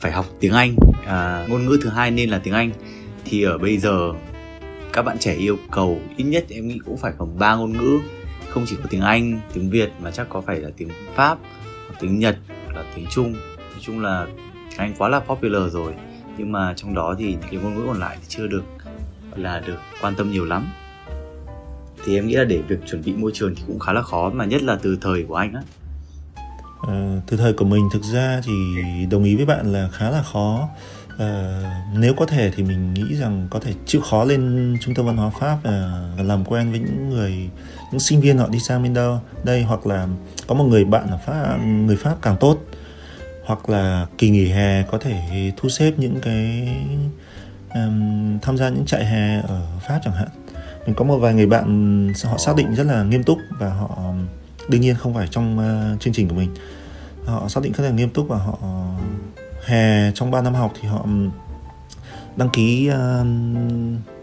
phải 0.00 0.12
học 0.12 0.26
tiếng 0.40 0.52
Anh 0.52 0.76
à, 1.06 1.46
ngôn 1.48 1.66
ngữ 1.66 1.78
thứ 1.82 1.88
hai 1.88 2.10
nên 2.10 2.30
là 2.30 2.38
tiếng 2.38 2.54
Anh 2.54 2.70
thì 3.24 3.42
ở 3.42 3.58
bây 3.58 3.78
giờ 3.78 4.12
các 4.92 5.02
bạn 5.02 5.18
trẻ 5.18 5.34
yêu 5.34 5.56
cầu 5.70 6.00
ít 6.16 6.24
nhất 6.24 6.44
em 6.48 6.68
nghĩ 6.68 6.78
cũng 6.84 6.96
phải 6.96 7.12
khoảng 7.18 7.38
ba 7.38 7.54
ngôn 7.54 7.72
ngữ 7.72 7.98
không 8.52 8.64
chỉ 8.66 8.76
có 8.76 8.84
tiếng 8.90 9.00
Anh 9.00 9.40
tiếng 9.52 9.70
Việt 9.70 9.92
mà 10.00 10.10
chắc 10.10 10.28
có 10.28 10.40
phải 10.40 10.60
là 10.60 10.70
tiếng 10.76 10.88
Pháp 11.14 11.38
tiếng 12.00 12.18
Nhật 12.18 12.36
là 12.74 12.84
tiếng 12.96 13.06
Trung. 13.10 13.32
Nói 13.32 13.80
chung 13.80 14.00
là 14.00 14.26
tiếng 14.70 14.78
Anh 14.78 14.94
quá 14.98 15.08
là 15.08 15.20
popular 15.20 15.72
rồi. 15.72 15.94
Nhưng 16.38 16.52
mà 16.52 16.74
trong 16.76 16.94
đó 16.94 17.14
thì 17.18 17.24
những 17.24 17.50
cái 17.50 17.60
ngôn 17.60 17.74
ngữ 17.74 17.84
còn 17.86 18.00
lại 18.00 18.16
thì 18.20 18.26
chưa 18.28 18.46
được 18.46 18.64
là 19.36 19.60
được 19.66 19.78
quan 20.02 20.14
tâm 20.14 20.30
nhiều 20.30 20.44
lắm. 20.44 20.72
Thì 22.04 22.14
em 22.18 22.26
nghĩ 22.26 22.34
là 22.34 22.44
để 22.44 22.62
việc 22.68 22.78
chuẩn 22.86 23.02
bị 23.04 23.12
môi 23.12 23.30
trường 23.34 23.54
thì 23.54 23.62
cũng 23.66 23.78
khá 23.78 23.92
là 23.92 24.02
khó 24.02 24.30
mà 24.30 24.44
nhất 24.44 24.62
là 24.62 24.78
từ 24.82 24.98
thời 25.00 25.24
của 25.28 25.34
anh 25.34 25.54
á. 25.54 25.62
À, 26.88 27.20
từ 27.26 27.36
thời 27.36 27.52
của 27.52 27.64
mình 27.64 27.88
thực 27.92 28.02
ra 28.02 28.40
thì 28.44 28.52
đồng 29.10 29.24
ý 29.24 29.36
với 29.36 29.46
bạn 29.46 29.72
là 29.72 29.88
khá 29.92 30.10
là 30.10 30.22
khó. 30.22 30.68
À, 31.18 31.60
nếu 31.96 32.14
có 32.14 32.26
thể 32.26 32.52
thì 32.56 32.62
mình 32.62 32.94
nghĩ 32.94 33.14
rằng 33.14 33.46
có 33.50 33.58
thể 33.58 33.72
chịu 33.86 34.00
khó 34.00 34.24
lên 34.24 34.76
trung 34.80 34.94
tâm 34.94 35.06
văn 35.06 35.16
hóa 35.16 35.30
pháp 35.30 35.58
và 35.62 36.24
làm 36.24 36.44
quen 36.44 36.70
với 36.70 36.80
những 36.80 37.10
người 37.10 37.50
những 37.92 38.00
sinh 38.00 38.20
viên 38.20 38.38
họ 38.38 38.48
đi 38.48 38.58
sang 38.58 38.82
bên 38.82 38.94
đâu? 38.94 39.20
Đây 39.44 39.62
hoặc 39.62 39.86
là 39.86 40.08
có 40.46 40.54
một 40.54 40.64
người 40.64 40.84
bạn 40.84 41.10
ở 41.10 41.18
pháp 41.26 41.56
người 41.64 41.96
pháp 41.96 42.16
càng 42.22 42.36
tốt. 42.40 42.58
Hoặc 43.44 43.68
là 43.68 44.06
kỳ 44.18 44.30
nghỉ 44.30 44.48
hè 44.48 44.82
có 44.82 44.98
thể 44.98 45.52
thu 45.56 45.68
xếp 45.68 45.92
những 45.96 46.20
cái 46.22 46.68
um, 47.74 48.38
tham 48.42 48.56
gia 48.56 48.68
những 48.68 48.86
trại 48.86 49.06
hè 49.06 49.40
ở 49.40 49.66
pháp 49.88 50.00
chẳng 50.04 50.14
hạn. 50.14 50.28
Mình 50.86 50.94
có 50.94 51.04
một 51.04 51.18
vài 51.18 51.34
người 51.34 51.46
bạn 51.46 52.12
họ 52.24 52.38
xác 52.38 52.56
định 52.56 52.74
rất 52.74 52.84
là 52.86 53.02
nghiêm 53.02 53.22
túc 53.22 53.38
và 53.58 53.68
họ 53.68 54.12
đương 54.68 54.80
nhiên 54.80 54.94
không 54.94 55.14
phải 55.14 55.28
trong 55.30 55.58
uh, 55.58 56.00
chương 56.00 56.12
trình 56.12 56.28
của 56.28 56.34
mình. 56.34 56.54
Họ 57.24 57.48
xác 57.48 57.62
định 57.62 57.72
rất 57.72 57.84
là 57.84 57.90
nghiêm 57.90 58.10
túc 58.10 58.28
và 58.28 58.36
họ 58.36 58.58
hè 59.66 60.12
trong 60.12 60.30
3 60.30 60.42
năm 60.42 60.54
học 60.54 60.72
thì 60.80 60.88
họ 60.88 61.06
đăng 62.36 62.50
ký 62.50 62.90
uh, 62.90 63.26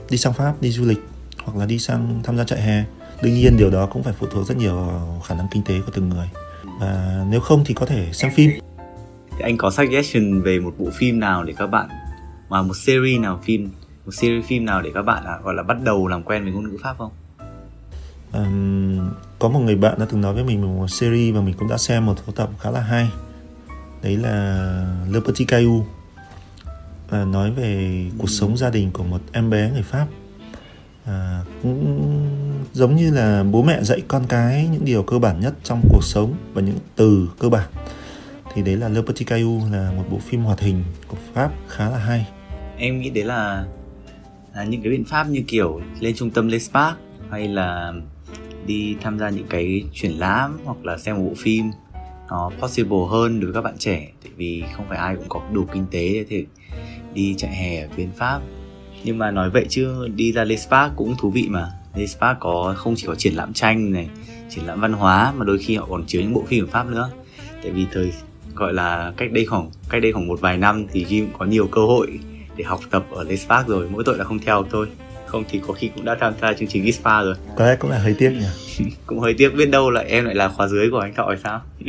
đi 0.10 0.18
sang 0.18 0.34
Pháp 0.34 0.62
đi 0.62 0.72
du 0.72 0.86
lịch 0.86 1.00
hoặc 1.44 1.58
là 1.58 1.66
đi 1.66 1.80
sang 1.80 2.20
tham 2.24 2.38
gia 2.38 2.44
trại 2.44 2.62
hè 2.62 2.84
đương 3.22 3.34
nhiên 3.34 3.58
điều 3.58 3.70
đó 3.70 3.86
cũng 3.86 4.04
phải 4.04 4.14
phụ 4.14 4.28
thuộc 4.32 4.48
rất 4.48 4.58
nhiều 4.58 4.76
vào 4.76 5.22
khả 5.28 5.36
năng 5.36 5.48
kinh 5.52 5.64
tế 5.64 5.82
của 5.86 5.92
từng 5.94 6.10
người. 6.10 6.30
Và 6.80 7.26
nếu 7.30 7.40
không 7.40 7.64
thì 7.66 7.74
có 7.74 7.86
thể 7.86 8.10
xem 8.14 8.32
phim. 8.36 8.52
Thì 9.32 9.44
anh 9.44 9.58
có 9.58 9.72
suggestion 9.72 10.42
về 10.42 10.60
một 10.60 10.74
bộ 10.78 10.90
phim 10.94 11.20
nào 11.20 11.44
để 11.44 11.54
các 11.58 11.68
bạn 11.68 11.90
mà 12.50 12.62
một 12.62 12.74
series 12.74 13.20
nào 13.20 13.40
phim 13.44 13.70
một 14.06 14.12
series 14.12 14.46
phim 14.46 14.66
nào 14.66 14.82
để 14.82 14.92
các 14.94 15.02
bạn 15.02 15.24
à, 15.26 15.38
gọi 15.44 15.54
là 15.54 15.64
bắt 15.64 15.78
đầu 15.84 16.08
làm 16.08 16.24
quen 16.24 16.44
với 16.44 16.52
ngôn 16.54 16.70
ngữ 16.70 16.78
pháp 16.84 16.96
không? 16.98 17.12
Um, 18.34 19.10
có 19.40 19.50
một 19.50 19.60
người 19.60 19.76
bạn 19.76 20.00
đã 20.00 20.06
từng 20.10 20.22
nói 20.22 20.34
với 20.34 20.44
mình 20.44 20.78
một 20.78 20.88
series 20.88 21.36
và 21.36 21.42
mình 21.42 21.56
cũng 21.60 21.68
đã 21.68 21.78
xem 21.78 22.06
một 22.06 22.16
số 22.28 22.34
tập 22.36 22.50
khá 22.60 22.72
là 22.72 22.82
hay. 22.82 23.12
Đấy 24.02 24.18
là 24.18 24.86
Le 25.12 25.20
Petit 25.20 25.48
Caillou. 25.48 25.86
Là 27.12 27.26
nói 27.26 27.52
về 27.52 28.06
cuộc 28.18 28.30
sống 28.30 28.58
gia 28.58 28.70
đình 28.70 28.92
của 28.92 29.04
một 29.04 29.22
em 29.32 29.50
bé 29.50 29.72
người 29.72 29.84
Pháp 29.84 30.08
à, 31.06 31.44
cũng 31.64 32.06
giống 32.74 32.96
như 32.96 33.12
là 33.12 33.44
bố 33.44 33.64
mẹ 33.64 33.84
dạy 33.84 34.02
con 34.08 34.26
cái 34.30 34.68
những 34.72 34.86
điều 34.86 35.04
cơ 35.04 35.20
bản 35.20 35.40
nhất 35.40 35.54
trong 35.64 35.82
cuộc 35.90 36.04
sống 36.04 36.34
và 36.54 36.62
những 36.62 36.78
từ 36.96 37.30
cơ 37.40 37.50
bản. 37.50 37.70
Thì 38.54 38.62
đấy 38.62 38.76
là 38.76 38.90
Le 38.90 39.02
Petit 39.02 39.28
Caillou 39.28 39.62
là 39.72 39.92
một 39.92 40.04
bộ 40.12 40.18
phim 40.18 40.42
hoạt 40.42 40.60
hình 40.60 40.84
của 41.08 41.18
Pháp 41.34 41.52
khá 41.68 41.90
là 41.90 41.98
hay. 41.98 42.28
Em 42.78 43.00
nghĩ 43.00 43.10
đấy 43.10 43.24
là, 43.24 43.66
là 44.56 44.64
những 44.64 44.82
cái 44.82 44.92
biện 44.92 45.06
pháp 45.06 45.28
như 45.28 45.44
kiểu 45.48 45.82
lên 46.00 46.16
trung 46.16 46.32
tâm 46.32 46.48
Les 46.48 46.72
Park 46.72 46.98
hay 47.30 47.48
là 47.48 47.94
đi 48.66 48.96
tham 49.02 49.20
gia 49.20 49.30
những 49.30 49.48
cái 49.50 49.84
triển 49.94 50.12
lãm 50.12 50.60
hoặc 50.66 50.86
là 50.86 50.98
xem 50.98 51.16
một 51.16 51.24
bộ 51.24 51.34
phim 51.38 51.72
nó 52.30 52.52
possible 52.60 52.98
hơn 53.10 53.40
đối 53.40 53.52
với 53.52 53.62
các 53.62 53.62
bạn 53.62 53.78
trẻ. 53.78 54.08
Tại 54.24 54.32
vì 54.38 54.64
không 54.76 54.86
phải 54.90 54.98
ai 54.98 55.16
cũng 55.16 55.30
có 55.30 55.42
đủ 55.54 55.66
kinh 55.74 55.86
tế 55.92 56.14
để 56.14 56.26
thể 56.30 56.46
đi 57.14 57.36
chạy 57.38 57.56
hè 57.56 57.82
ở 57.82 57.88
bên 57.98 58.12
Pháp 58.18 58.42
nhưng 59.04 59.18
mà 59.18 59.32
nói 59.32 59.50
vậy 59.50 59.66
chứ 59.70 60.08
đi 60.16 60.32
ra 60.32 60.44
Les 60.44 60.68
Park 60.68 60.94
cũng 60.96 61.16
thú 61.18 61.30
vị 61.30 61.48
mà. 61.50 61.72
Les 61.96 62.18
Park 62.18 62.40
có 62.40 62.74
không 62.78 62.96
chỉ 62.98 63.08
có 63.08 63.16
triển 63.16 63.34
lãm 63.34 63.54
tranh 63.54 63.92
này 63.92 64.10
triển 64.50 64.66
lãm 64.66 64.82
văn 64.82 64.94
hóa 64.94 65.34
mà 65.38 65.46
đôi 65.46 65.58
khi 65.58 65.76
họ 65.76 65.88
còn 65.90 66.04
chiếu 66.08 66.22
những 66.22 66.34
bộ 66.34 66.44
phim 66.48 66.66
ở 66.66 66.68
Pháp 66.68 66.88
nữa. 66.88 67.10
Tại 67.64 67.72
vì 67.72 67.86
thời 67.92 68.12
gọi 68.56 68.74
là 68.74 69.14
cách 69.18 69.32
đây 69.32 69.46
khoảng 69.46 69.70
cách 69.90 70.02
đây 70.02 70.12
khoảng 70.12 70.28
một 70.28 70.42
vài 70.42 70.58
năm 70.58 70.86
thì 70.92 71.06
Jim 71.06 71.28
có 71.38 71.46
nhiều 71.46 71.68
cơ 71.68 71.82
hội 71.82 72.20
để 72.58 72.64
học 72.64 72.80
tập 72.92 73.06
ở 73.12 73.24
Les 73.24 73.48
Park 73.48 73.68
rồi. 73.68 73.90
Mỗi 73.90 74.04
tội 74.04 74.18
là 74.18 74.24
không 74.24 74.40
theo 74.40 74.66
thôi. 74.72 74.88
Không 75.26 75.44
thì 75.50 75.62
có 75.68 75.74
khi 75.74 75.90
cũng 75.96 76.06
đã 76.06 76.16
tham 76.20 76.34
gia 76.42 76.54
chương 76.54 76.68
trình 76.68 76.86
Gispa 76.86 77.24
rồi. 77.24 77.36
Có 77.56 77.66
lẽ 77.66 77.76
cũng 77.76 77.92
là 77.92 78.00
hơi 78.00 78.16
tiếc 78.20 78.30
nhỉ. 78.30 78.86
Cũng 79.06 79.20
hơi 79.20 79.34
tiếc 79.38 79.50
biết 79.50 79.70
đâu 79.70 79.90
là 79.90 80.02
em 80.02 80.26
lại 80.26 80.36
là 80.36 80.50
khóa 80.50 80.68
dưới 80.68 80.90
của 80.92 81.00
anh 81.00 81.14
thọ 81.14 81.26
hay 81.28 81.38
sao? 81.44 81.62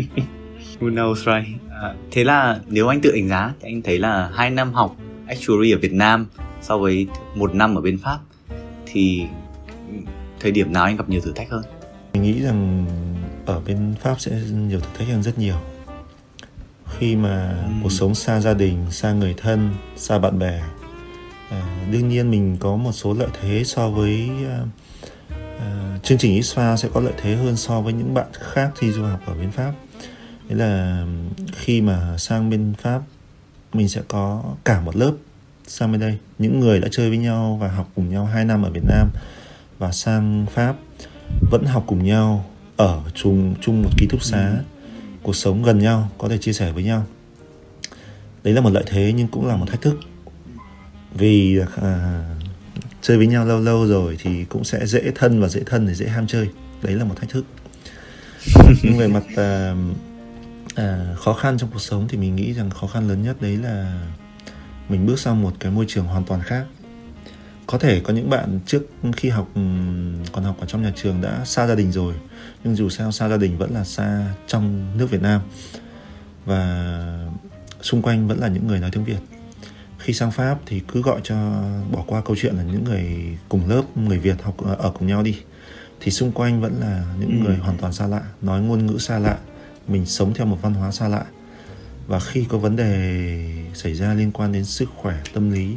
Who 0.81 0.95
knows 0.95 1.15
right? 1.15 1.61
À, 1.83 1.95
thế 2.11 2.25
là 2.25 2.61
nếu 2.67 2.89
anh 2.89 3.01
tự 3.01 3.13
đánh 3.13 3.29
giá 3.29 3.53
thì 3.61 3.69
anh 3.69 3.83
thấy 3.83 3.99
là 3.99 4.31
hai 4.35 4.51
năm 4.51 4.73
học 4.73 4.97
actuary 5.27 5.73
ở 5.73 5.79
Việt 5.79 5.93
Nam 5.93 6.27
so 6.63 6.79
với 6.79 7.07
một 7.35 7.55
năm 7.55 7.75
ở 7.75 7.81
bên 7.81 7.99
Pháp 7.99 8.19
thì 8.87 9.27
thời 10.41 10.53
điểm 10.53 10.73
nào 10.73 10.85
anh 10.85 10.97
gặp 10.97 11.09
nhiều 11.09 11.21
thử 11.21 11.33
thách 11.33 11.51
hơn? 11.51 11.63
Mình 12.13 12.23
nghĩ 12.23 12.43
rằng 12.43 12.87
ở 13.47 13.61
bên 13.61 13.95
Pháp 14.01 14.21
sẽ 14.21 14.41
nhiều 14.53 14.81
thử 14.81 14.89
thách 14.99 15.09
hơn 15.09 15.23
rất 15.23 15.39
nhiều. 15.39 15.57
Khi 16.99 17.17
mà 17.17 17.63
ừ. 17.65 17.71
cuộc 17.83 17.93
sống 17.93 18.15
xa 18.15 18.41
gia 18.41 18.55
đình 18.55 18.91
xa 18.91 19.13
người 19.13 19.35
thân 19.37 19.71
xa 19.97 20.19
bạn 20.19 20.39
bè 20.39 20.63
à, 21.51 21.87
đương 21.93 22.09
nhiên 22.09 22.31
mình 22.31 22.57
có 22.61 22.77
một 22.77 22.93
số 22.93 23.15
lợi 23.15 23.29
thế 23.41 23.63
so 23.65 23.91
với 23.91 24.31
à, 24.49 24.61
à, 25.59 25.99
chương 26.03 26.19
trình 26.19 26.41
ISFA 26.41 26.77
sẽ 26.77 26.89
có 26.93 27.01
lợi 27.01 27.15
thế 27.23 27.37
hơn 27.37 27.57
so 27.57 27.81
với 27.81 27.93
những 27.93 28.15
bạn 28.15 28.27
khác 28.33 28.71
thi 28.79 28.93
du 28.93 29.03
học 29.03 29.21
ở 29.27 29.35
bên 29.35 29.51
Pháp. 29.51 29.73
Đấy 30.49 30.59
là 30.59 31.05
khi 31.53 31.81
mà 31.81 32.19
sang 32.19 32.51
bên 32.51 32.75
Pháp 32.79 33.01
mình 33.73 33.89
sẽ 33.89 34.03
có 34.09 34.43
cả 34.65 34.81
một 34.81 34.97
lớp 34.97 35.13
sang 35.71 35.93
bên 35.93 36.01
đây. 36.01 36.19
Những 36.39 36.61
người 36.61 36.81
đã 36.81 36.89
chơi 36.91 37.09
với 37.09 37.19
nhau 37.19 37.59
và 37.61 37.69
học 37.69 37.91
cùng 37.95 38.09
nhau 38.09 38.25
2 38.25 38.45
năm 38.45 38.63
ở 38.63 38.71
Việt 38.71 38.85
Nam 38.85 39.11
và 39.79 39.93
sang 39.93 40.47
Pháp 40.55 40.77
vẫn 41.51 41.65
học 41.65 41.85
cùng 41.87 42.05
nhau 42.05 42.51
ở 42.77 43.03
chung 43.15 43.55
chung 43.61 43.83
một 43.83 43.91
ký 43.99 44.07
túc 44.11 44.23
xá. 44.23 44.51
Ừ. 44.51 44.65
cuộc 45.23 45.37
sống 45.37 45.63
gần 45.63 45.79
nhau 45.79 46.09
có 46.19 46.29
thể 46.29 46.39
chia 46.39 46.53
sẻ 46.53 46.73
với 46.73 46.83
nhau. 46.83 47.07
Đấy 48.43 48.55
là 48.55 48.61
một 48.61 48.71
lợi 48.71 48.85
thế 48.87 49.13
nhưng 49.17 49.29
cũng 49.29 49.47
là 49.47 49.57
một 49.57 49.67
thách 49.69 49.81
thức. 49.81 50.01
Vì 51.15 51.59
à, 51.83 52.25
chơi 53.03 53.17
với 53.17 53.27
nhau 53.27 53.47
lâu 53.47 53.61
lâu 53.61 53.87
rồi 53.87 54.17
thì 54.23 54.45
cũng 54.45 54.65
sẽ 54.65 54.87
dễ 54.87 55.13
thân 55.15 55.41
và 55.41 55.49
dễ 55.49 55.61
thân 55.67 55.87
thì 55.87 55.95
dễ 55.95 56.07
ham 56.07 56.27
chơi. 56.27 56.49
Đấy 56.83 56.95
là 56.95 57.05
một 57.05 57.15
thách 57.21 57.31
thức. 57.31 57.45
Nhưng 58.83 58.99
về 58.99 59.09
mặt 59.09 59.25
à, 59.37 59.75
à, 60.75 61.15
khó 61.17 61.33
khăn 61.33 61.59
trong 61.59 61.71
cuộc 61.73 61.83
sống 61.83 62.09
thì 62.09 62.19
mình 62.19 62.37
nghĩ 62.37 62.53
rằng 62.53 62.71
khó 62.71 62.87
khăn 62.87 63.09
lớn 63.09 63.23
nhất 63.23 63.37
đấy 63.41 63.57
là 63.57 64.03
mình 64.91 65.07
bước 65.07 65.19
sang 65.19 65.43
một 65.43 65.53
cái 65.61 65.73
môi 65.73 65.85
trường 65.89 66.05
hoàn 66.05 66.25
toàn 66.25 66.43
khác. 66.43 66.65
Có 67.67 67.79
thể 67.79 68.01
có 68.01 68.13
những 68.13 68.31
bạn 68.31 68.61
trước 68.67 68.83
khi 69.17 69.29
học 69.29 69.49
còn 70.33 70.45
học 70.45 70.57
ở 70.61 70.67
trong 70.67 70.83
nhà 70.83 70.93
trường 70.97 71.21
đã 71.21 71.45
xa 71.45 71.67
gia 71.67 71.75
đình 71.75 71.93
rồi 71.93 72.15
nhưng 72.65 72.75
dù 72.75 72.89
sao 72.89 73.13
xa 73.13 73.29
gia 73.29 73.37
đình 73.37 73.59
vẫn 73.59 73.75
là 73.75 73.85
xa 73.85 74.35
trong 74.47 74.99
nước 74.99 75.11
Việt 75.11 75.23
Nam. 75.23 75.41
Và 76.45 77.29
xung 77.81 78.03
quanh 78.03 78.29
vẫn 78.29 78.39
là 78.39 78.49
những 78.49 78.67
người 78.67 78.81
nói 78.81 78.91
tiếng 78.93 79.05
Việt. 79.05 79.19
Khi 79.99 80.13
sang 80.13 80.31
Pháp 80.31 80.59
thì 80.67 80.81
cứ 80.89 81.03
gọi 81.03 81.21
cho 81.23 81.63
bỏ 81.93 82.05
qua 82.07 82.23
câu 82.25 82.37
chuyện 82.39 82.57
là 82.57 82.63
những 82.63 82.85
người 82.85 83.39
cùng 83.49 83.69
lớp 83.69 83.83
người 83.97 84.19
Việt 84.19 84.43
học 84.43 84.57
ở 84.79 84.91
cùng 84.99 85.09
nhau 85.09 85.23
đi. 85.23 85.39
Thì 86.01 86.11
xung 86.11 86.33
quanh 86.33 86.61
vẫn 86.61 86.81
là 86.81 87.05
những 87.21 87.31
ừ. 87.31 87.45
người 87.45 87.57
hoàn 87.57 87.77
toàn 87.79 87.93
xa 87.93 88.07
lạ 88.07 88.23
nói 88.43 88.61
ngôn 88.61 88.87
ngữ 88.87 88.99
xa 88.99 89.19
lạ 89.19 89.39
mình 89.89 90.07
sống 90.07 90.35
theo 90.35 90.47
một 90.47 90.59
văn 90.63 90.75
hóa 90.75 90.91
xa 90.91 91.09
lạ 91.09 91.25
và 92.11 92.21
khi 92.21 92.45
có 92.49 92.59
vấn 92.59 92.77
đề 92.77 93.41
xảy 93.75 93.95
ra 93.95 94.15
liên 94.15 94.33
quan 94.33 94.53
đến 94.53 94.65
sức 94.65 94.89
khỏe 94.97 95.23
tâm 95.35 95.51
lý 95.51 95.75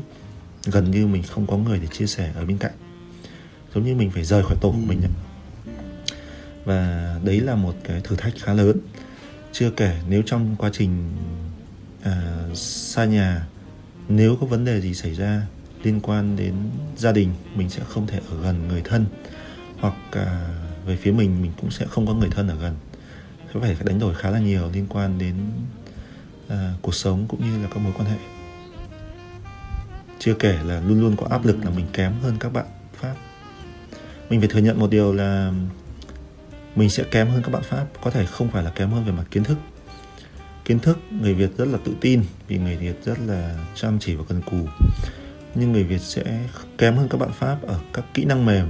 gần 0.66 0.92
như 0.92 1.08
mình 1.08 1.24
không 1.24 1.48
có 1.48 1.58
người 1.58 1.80
để 1.80 1.88
chia 1.88 2.08
sẻ 2.08 2.32
ở 2.36 2.46
bên 2.46 2.58
cạnh. 2.58 2.72
Giống 3.76 3.86
như 3.86 3.96
mình 3.96 4.12
phải 4.12 4.24
rời 4.24 4.44
khỏi 4.44 4.58
tổ 4.62 4.70
của 4.72 4.88
mình 4.88 5.02
ấy. 5.02 5.12
và 6.66 7.16
đấy 7.24 7.40
là 7.40 7.56
một 7.56 7.76
cái 7.84 8.02
thử 8.04 8.16
thách 8.16 8.34
khá 8.42 8.54
lớn. 8.54 8.78
Chưa 9.52 9.70
kể 9.70 9.98
nếu 10.10 10.22
trong 10.26 10.56
quá 10.60 10.70
trình 10.74 11.12
à, 12.04 12.46
xa 12.54 13.06
nhà 13.06 13.48
nếu 14.10 14.38
có 14.42 14.48
vấn 14.48 14.66
đề 14.66 14.82
gì 14.82 14.94
xảy 14.94 15.16
ra 15.16 15.42
liên 15.84 16.00
quan 16.00 16.36
đến 16.36 16.54
gia 16.98 17.12
đình 17.12 17.30
mình 17.56 17.70
sẽ 17.70 17.82
không 17.88 18.08
thể 18.08 18.20
ở 18.30 18.42
gần 18.42 18.68
người 18.68 18.82
thân. 18.84 19.06
Hoặc 19.80 19.96
à, 20.12 20.50
về 20.86 20.96
phía 20.96 21.12
mình 21.12 21.42
mình 21.42 21.52
cũng 21.62 21.72
sẽ 21.72 21.86
không 21.90 22.08
có 22.08 22.14
người 22.14 22.30
thân 22.30 22.48
ở 22.48 22.56
gần. 22.56 22.76
Sẽ 23.54 23.60
phải 23.60 23.76
đánh 23.86 24.00
đổi 24.00 24.16
khá 24.16 24.30
là 24.30 24.40
nhiều 24.40 24.70
liên 24.74 24.86
quan 24.90 25.18
đến 25.20 25.36
à, 26.48 26.74
cuộc 26.82 26.96
sống 26.96 27.26
cũng 27.28 27.42
như 27.42 27.64
là 27.64 27.70
các 27.74 27.78
mối 27.78 27.94
quan 27.98 28.10
hệ. 28.10 28.18
Chưa 30.20 30.34
kể 30.34 30.60
là 30.64 30.80
luôn 30.80 31.02
luôn 31.02 31.16
có 31.16 31.28
áp 31.30 31.46
lực 31.46 31.58
là 31.66 31.70
mình 31.70 31.86
kém 31.94 32.14
hơn 32.22 32.38
các 32.40 32.54
bạn 32.54 32.66
pháp. 32.94 33.16
Mình 34.30 34.40
phải 34.40 34.50
thừa 34.50 34.60
nhận 34.60 34.80
một 34.80 34.90
điều 34.90 35.14
là 35.14 35.52
mình 36.76 36.90
sẽ 36.90 37.04
kém 37.04 37.30
hơn 37.30 37.42
các 37.44 37.52
bạn 37.52 37.64
pháp 37.64 37.86
có 38.04 38.12
thể 38.12 38.26
không 38.26 38.50
phải 38.50 38.64
là 38.64 38.70
kém 38.70 38.92
hơn 38.92 39.06
về 39.06 39.12
mặt 39.12 39.24
kiến 39.32 39.44
thức. 39.44 39.58
Kiến 40.66 40.80
thức 40.80 41.00
người 41.10 41.34
việt 41.34 41.58
rất 41.58 41.68
là 41.68 41.78
tự 41.86 41.94
tin 42.02 42.24
vì 42.48 42.58
người 42.58 42.78
việt 42.78 43.06
rất 43.06 43.20
là 43.28 43.56
chăm 43.76 44.00
chỉ 44.00 44.16
và 44.16 44.24
cần 44.30 44.42
cù. 44.42 44.68
Nhưng 45.56 45.72
người 45.72 45.84
việt 45.84 46.02
sẽ 46.02 46.24
kém 46.78 46.96
hơn 46.96 47.10
các 47.10 47.18
bạn 47.18 47.32
pháp 47.32 47.62
ở 47.62 47.80
các 47.94 48.06
kỹ 48.14 48.26
năng 48.26 48.46
mềm 48.46 48.68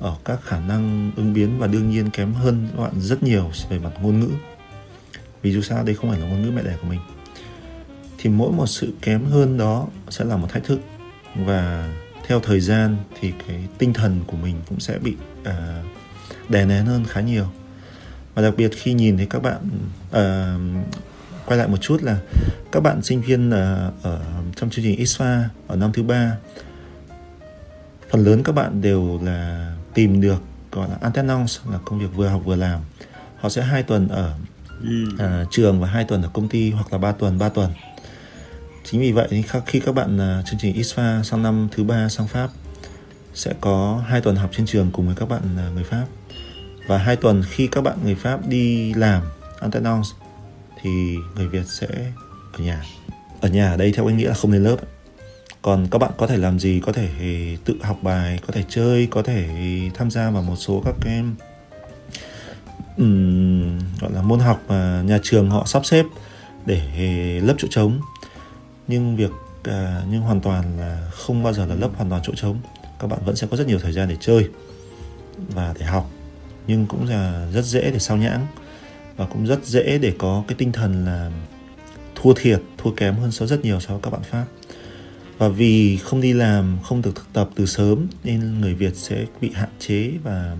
ở 0.00 0.16
các 0.24 0.40
khả 0.42 0.60
năng 0.60 1.12
ứng 1.16 1.34
biến 1.34 1.58
và 1.58 1.66
đương 1.66 1.90
nhiên 1.90 2.10
kém 2.10 2.32
hơn 2.32 2.68
các 2.76 2.82
bạn 2.82 2.92
rất 3.00 3.22
nhiều 3.22 3.50
về 3.68 3.78
mặt 3.78 3.92
ngôn 4.02 4.20
ngữ 4.20 4.30
vì 5.46 5.52
dù 5.52 5.62
sao 5.62 5.84
đây 5.84 5.94
không 5.94 6.10
phải 6.10 6.20
là 6.20 6.26
ngôn 6.26 6.42
ngữ 6.42 6.50
mẹ 6.50 6.62
đẻ 6.62 6.76
của 6.82 6.88
mình. 6.88 7.00
Thì 8.18 8.30
mỗi 8.30 8.52
một 8.52 8.66
sự 8.66 8.92
kém 9.02 9.24
hơn 9.24 9.58
đó 9.58 9.86
sẽ 10.08 10.24
là 10.24 10.36
một 10.36 10.48
thách 10.50 10.64
thức. 10.64 10.80
Và 11.34 11.90
theo 12.26 12.40
thời 12.40 12.60
gian 12.60 12.96
thì 13.20 13.32
cái 13.48 13.64
tinh 13.78 13.92
thần 13.92 14.20
của 14.26 14.36
mình 14.36 14.56
cũng 14.68 14.80
sẽ 14.80 14.98
bị 14.98 15.16
uh, 15.40 15.50
đè 16.48 16.64
nén 16.64 16.86
hơn 16.86 17.04
khá 17.04 17.20
nhiều. 17.20 17.46
Và 18.34 18.42
đặc 18.42 18.54
biệt 18.56 18.70
khi 18.76 18.92
nhìn 18.92 19.16
thấy 19.16 19.26
các 19.26 19.42
bạn 19.42 19.68
uh, 20.08 20.86
quay 21.46 21.58
lại 21.58 21.68
một 21.68 21.76
chút 21.80 22.02
là 22.02 22.18
các 22.72 22.80
bạn 22.80 23.02
sinh 23.02 23.20
viên 23.20 23.50
ở, 23.50 23.92
ở 24.02 24.20
trong 24.56 24.70
chương 24.70 24.84
trình 24.84 25.00
ISFA 25.00 25.42
ở 25.66 25.76
năm 25.76 25.92
thứ 25.92 26.02
ba 26.02 26.36
phần 28.10 28.24
lớn 28.24 28.42
các 28.42 28.54
bạn 28.54 28.80
đều 28.80 29.20
là 29.22 29.72
tìm 29.94 30.20
được 30.20 30.42
gọi 30.72 30.88
là 30.88 30.96
alternance 31.00 31.52
là 31.72 31.78
công 31.84 31.98
việc 31.98 32.14
vừa 32.14 32.28
học 32.28 32.42
vừa 32.44 32.56
làm. 32.56 32.80
Họ 33.36 33.48
sẽ 33.48 33.62
hai 33.62 33.82
tuần 33.82 34.08
ở 34.08 34.34
uh, 35.14 35.50
trường 35.50 35.80
và 35.80 35.88
hai 35.88 36.04
tuần 36.04 36.22
ở 36.22 36.30
công 36.32 36.48
ty 36.48 36.70
hoặc 36.70 36.92
là 36.92 36.98
ba 36.98 37.12
tuần 37.12 37.38
ba 37.38 37.48
tuần. 37.48 37.72
Chính 38.84 39.00
vì 39.00 39.12
vậy 39.12 39.44
khi 39.66 39.80
các 39.80 39.94
bạn 39.94 40.16
uh, 40.16 40.46
chương 40.46 40.58
trình 40.58 40.76
ISFA 40.76 41.22
sang 41.22 41.42
năm 41.42 41.68
thứ 41.72 41.84
ba 41.84 42.08
sang 42.08 42.28
Pháp 42.28 42.50
sẽ 43.34 43.54
có 43.60 44.04
hai 44.06 44.20
tuần 44.20 44.36
học 44.36 44.50
trên 44.52 44.66
trường 44.66 44.90
cùng 44.92 45.06
với 45.06 45.14
các 45.14 45.28
bạn 45.28 45.42
uh, 45.68 45.74
người 45.74 45.84
Pháp. 45.84 46.06
Và 46.86 46.98
hai 46.98 47.16
tuần 47.16 47.42
khi 47.50 47.66
các 47.66 47.80
bạn 47.80 47.98
người 48.04 48.14
Pháp 48.14 48.48
đi 48.48 48.94
làm 48.94 49.22
alternance 49.60 50.08
thì 50.82 51.16
người 51.36 51.48
Việt 51.48 51.66
sẽ 51.66 51.86
ở 52.52 52.58
nhà. 52.58 52.82
Ở 53.40 53.48
nhà 53.48 53.70
ở 53.70 53.76
đây 53.76 53.92
theo 53.92 54.06
anh 54.06 54.16
nghĩa 54.16 54.28
là 54.28 54.34
không 54.34 54.52
lên 54.52 54.64
lớp. 54.64 54.76
Còn 55.62 55.86
các 55.90 55.98
bạn 55.98 56.10
có 56.16 56.26
thể 56.26 56.36
làm 56.36 56.58
gì 56.58 56.80
có 56.86 56.92
thể 56.92 57.08
ừ, 57.20 57.56
tự 57.64 57.74
học 57.82 57.98
bài 58.02 58.38
có 58.46 58.52
thể 58.52 58.64
chơi 58.68 59.08
có 59.10 59.22
thể 59.22 59.46
ừ, 59.46 59.90
tham 59.94 60.10
gia 60.10 60.30
vào 60.30 60.42
một 60.42 60.56
số 60.56 60.82
các 60.84 60.94
cái 61.00 61.22
um, 62.96 63.78
gọi 64.00 64.12
là 64.12 64.22
môn 64.22 64.40
học 64.40 64.62
mà 64.68 65.02
nhà 65.06 65.18
trường 65.22 65.50
họ 65.50 65.66
sắp 65.66 65.86
xếp 65.86 66.06
để 66.66 66.80
lớp 67.44 67.54
chỗ 67.58 67.68
trống. 67.70 68.00
Nhưng 68.88 69.16
việc 69.16 69.30
à, 69.64 70.02
nhưng 70.10 70.20
hoàn 70.20 70.40
toàn 70.40 70.78
là 70.80 71.10
không 71.12 71.42
bao 71.42 71.52
giờ 71.52 71.66
là 71.66 71.74
lấp 71.74 71.90
hoàn 71.96 72.10
toàn 72.10 72.22
chỗ 72.24 72.32
trống. 72.36 72.60
Các 72.98 73.06
bạn 73.06 73.20
vẫn 73.24 73.36
sẽ 73.36 73.46
có 73.50 73.56
rất 73.56 73.66
nhiều 73.66 73.78
thời 73.78 73.92
gian 73.92 74.08
để 74.08 74.16
chơi 74.20 74.48
và 75.48 75.74
để 75.78 75.86
học. 75.86 76.10
Nhưng 76.66 76.86
cũng 76.86 77.08
là 77.08 77.48
rất 77.52 77.64
dễ 77.64 77.90
để 77.90 77.98
sao 77.98 78.16
nhãng 78.16 78.46
và 79.16 79.26
cũng 79.26 79.46
rất 79.46 79.64
dễ 79.64 79.98
để 79.98 80.12
có 80.18 80.44
cái 80.48 80.56
tinh 80.58 80.72
thần 80.72 81.04
là 81.04 81.30
thua 82.14 82.32
thiệt 82.36 82.62
thua 82.78 82.90
kém 82.90 83.16
hơn 83.16 83.32
so 83.32 83.46
rất 83.46 83.64
nhiều 83.64 83.80
so 83.80 83.94
với 83.94 84.02
các 84.02 84.10
bạn 84.10 84.22
pháp. 84.22 84.44
Và 85.38 85.48
vì 85.48 85.96
không 85.96 86.20
đi 86.20 86.32
làm 86.32 86.78
không 86.84 87.02
được 87.02 87.14
thực 87.14 87.32
tập 87.32 87.50
từ 87.54 87.66
sớm 87.66 88.06
nên 88.24 88.60
người 88.60 88.74
việt 88.74 88.96
sẽ 88.96 89.24
bị 89.40 89.50
hạn 89.54 89.68
chế 89.78 90.12
và 90.22 90.56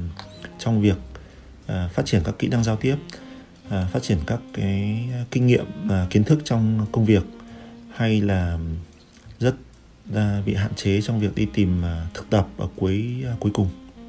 trong 0.59 0.81
việc 0.81 0.97
à, 1.67 1.89
phát 1.95 2.07
triển 2.07 2.23
các 2.25 2.35
kỹ 2.39 2.49
năng 2.49 2.65
giao 2.65 2.77
tiếp 2.77 2.97
à, 3.69 3.89
phát 3.93 4.03
triển 4.03 4.19
các 4.27 4.41
cái 4.53 5.09
kinh 5.31 5.47
nghiệm 5.47 5.67
và 5.85 6.07
kiến 6.11 6.25
thức 6.25 6.39
trong 6.45 6.87
công 6.93 7.05
việc 7.05 7.23
hay 7.95 8.21
là 8.21 8.59
rất 9.41 9.55
à, 10.15 10.43
bị 10.47 10.55
hạn 10.55 10.75
chế 10.75 11.01
trong 11.01 11.21
việc 11.21 11.35
đi 11.35 11.47
tìm 11.55 11.85
à, 11.85 12.07
thực 12.15 12.31
tập 12.31 12.49
ở 12.57 12.69
cuối 12.77 13.15
à, 13.27 13.33
cuối 13.41 13.53
cùng 13.55 13.69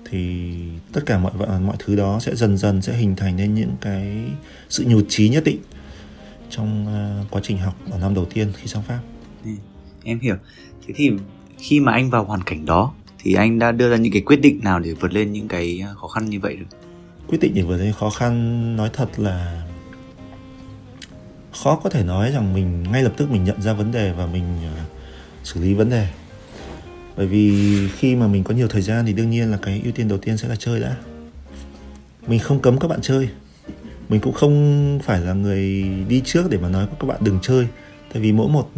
thì 0.09 0.53
tất 0.91 1.01
cả 1.05 1.17
mọi 1.17 1.31
à, 1.47 1.59
mọi 1.59 1.75
thứ 1.79 1.95
đó 1.95 2.19
sẽ 2.19 2.35
dần 2.35 2.57
dần 2.57 2.81
sẽ 2.81 2.93
hình 2.93 3.15
thành 3.15 3.35
nên 3.35 3.55
những 3.55 3.75
cái 3.81 4.25
sự 4.69 4.85
nhụt 4.87 5.05
chí 5.09 5.29
nhất 5.29 5.43
định 5.43 5.59
trong 6.49 6.85
uh, 7.21 7.31
quá 7.31 7.41
trình 7.43 7.57
học 7.57 7.75
ở 7.91 7.99
năm 7.99 8.13
đầu 8.13 8.25
tiên 8.25 8.51
khi 8.55 8.67
sang 8.67 8.83
Pháp. 8.83 8.99
Ừ, 9.45 9.51
em 10.03 10.19
hiểu. 10.19 10.35
Thế 10.87 10.93
thì 10.97 11.11
khi 11.57 11.79
mà 11.79 11.91
anh 11.91 12.09
vào 12.09 12.23
hoàn 12.23 12.43
cảnh 12.43 12.65
đó 12.65 12.93
thì 13.19 13.33
anh 13.33 13.59
đã 13.59 13.71
đưa 13.71 13.89
ra 13.89 13.97
những 13.97 14.13
cái 14.13 14.21
quyết 14.21 14.41
định 14.41 14.59
nào 14.63 14.79
để 14.79 14.93
vượt 14.93 15.13
lên 15.13 15.33
những 15.33 15.47
cái 15.47 15.83
khó 15.95 16.07
khăn 16.07 16.29
như 16.29 16.39
vậy 16.39 16.55
được? 16.55 16.86
Quyết 17.27 17.37
định 17.41 17.53
để 17.55 17.61
vượt 17.61 17.77
lên 17.77 17.93
khó 17.93 18.09
khăn 18.09 18.75
nói 18.75 18.89
thật 18.93 19.19
là 19.19 19.63
khó 21.63 21.75
có 21.75 21.89
thể 21.89 22.03
nói 22.03 22.31
rằng 22.31 22.53
mình 22.53 22.83
ngay 22.91 23.03
lập 23.03 23.13
tức 23.17 23.31
mình 23.31 23.43
nhận 23.43 23.61
ra 23.61 23.73
vấn 23.73 23.91
đề 23.91 24.11
và 24.11 24.25
mình 24.25 24.43
uh, 24.73 24.89
xử 25.43 25.61
lý 25.61 25.73
vấn 25.73 25.89
đề. 25.89 26.07
Bởi 27.17 27.27
vì 27.27 27.77
khi 27.97 28.15
mà 28.15 28.27
mình 28.27 28.43
có 28.43 28.53
nhiều 28.53 28.67
thời 28.67 28.81
gian 28.81 29.05
thì 29.05 29.13
đương 29.13 29.29
nhiên 29.29 29.51
là 29.51 29.57
cái 29.61 29.81
ưu 29.83 29.91
tiên 29.91 30.07
đầu 30.07 30.17
tiên 30.17 30.37
sẽ 30.37 30.47
là 30.47 30.55
chơi 30.55 30.79
đã. 30.79 30.95
Mình 32.27 32.39
không 32.39 32.59
cấm 32.59 32.79
các 32.79 32.87
bạn 32.87 32.99
chơi. 33.01 33.29
Mình 34.09 34.21
cũng 34.21 34.33
không 34.33 34.99
phải 35.03 35.21
là 35.21 35.33
người 35.33 35.83
đi 36.07 36.21
trước 36.25 36.49
để 36.49 36.57
mà 36.57 36.69
nói 36.69 36.87
các 36.99 37.07
bạn 37.07 37.17
đừng 37.23 37.39
chơi. 37.41 37.67
Tại 38.13 38.21
vì 38.21 38.31
mỗi 38.31 38.49
một 38.49 38.69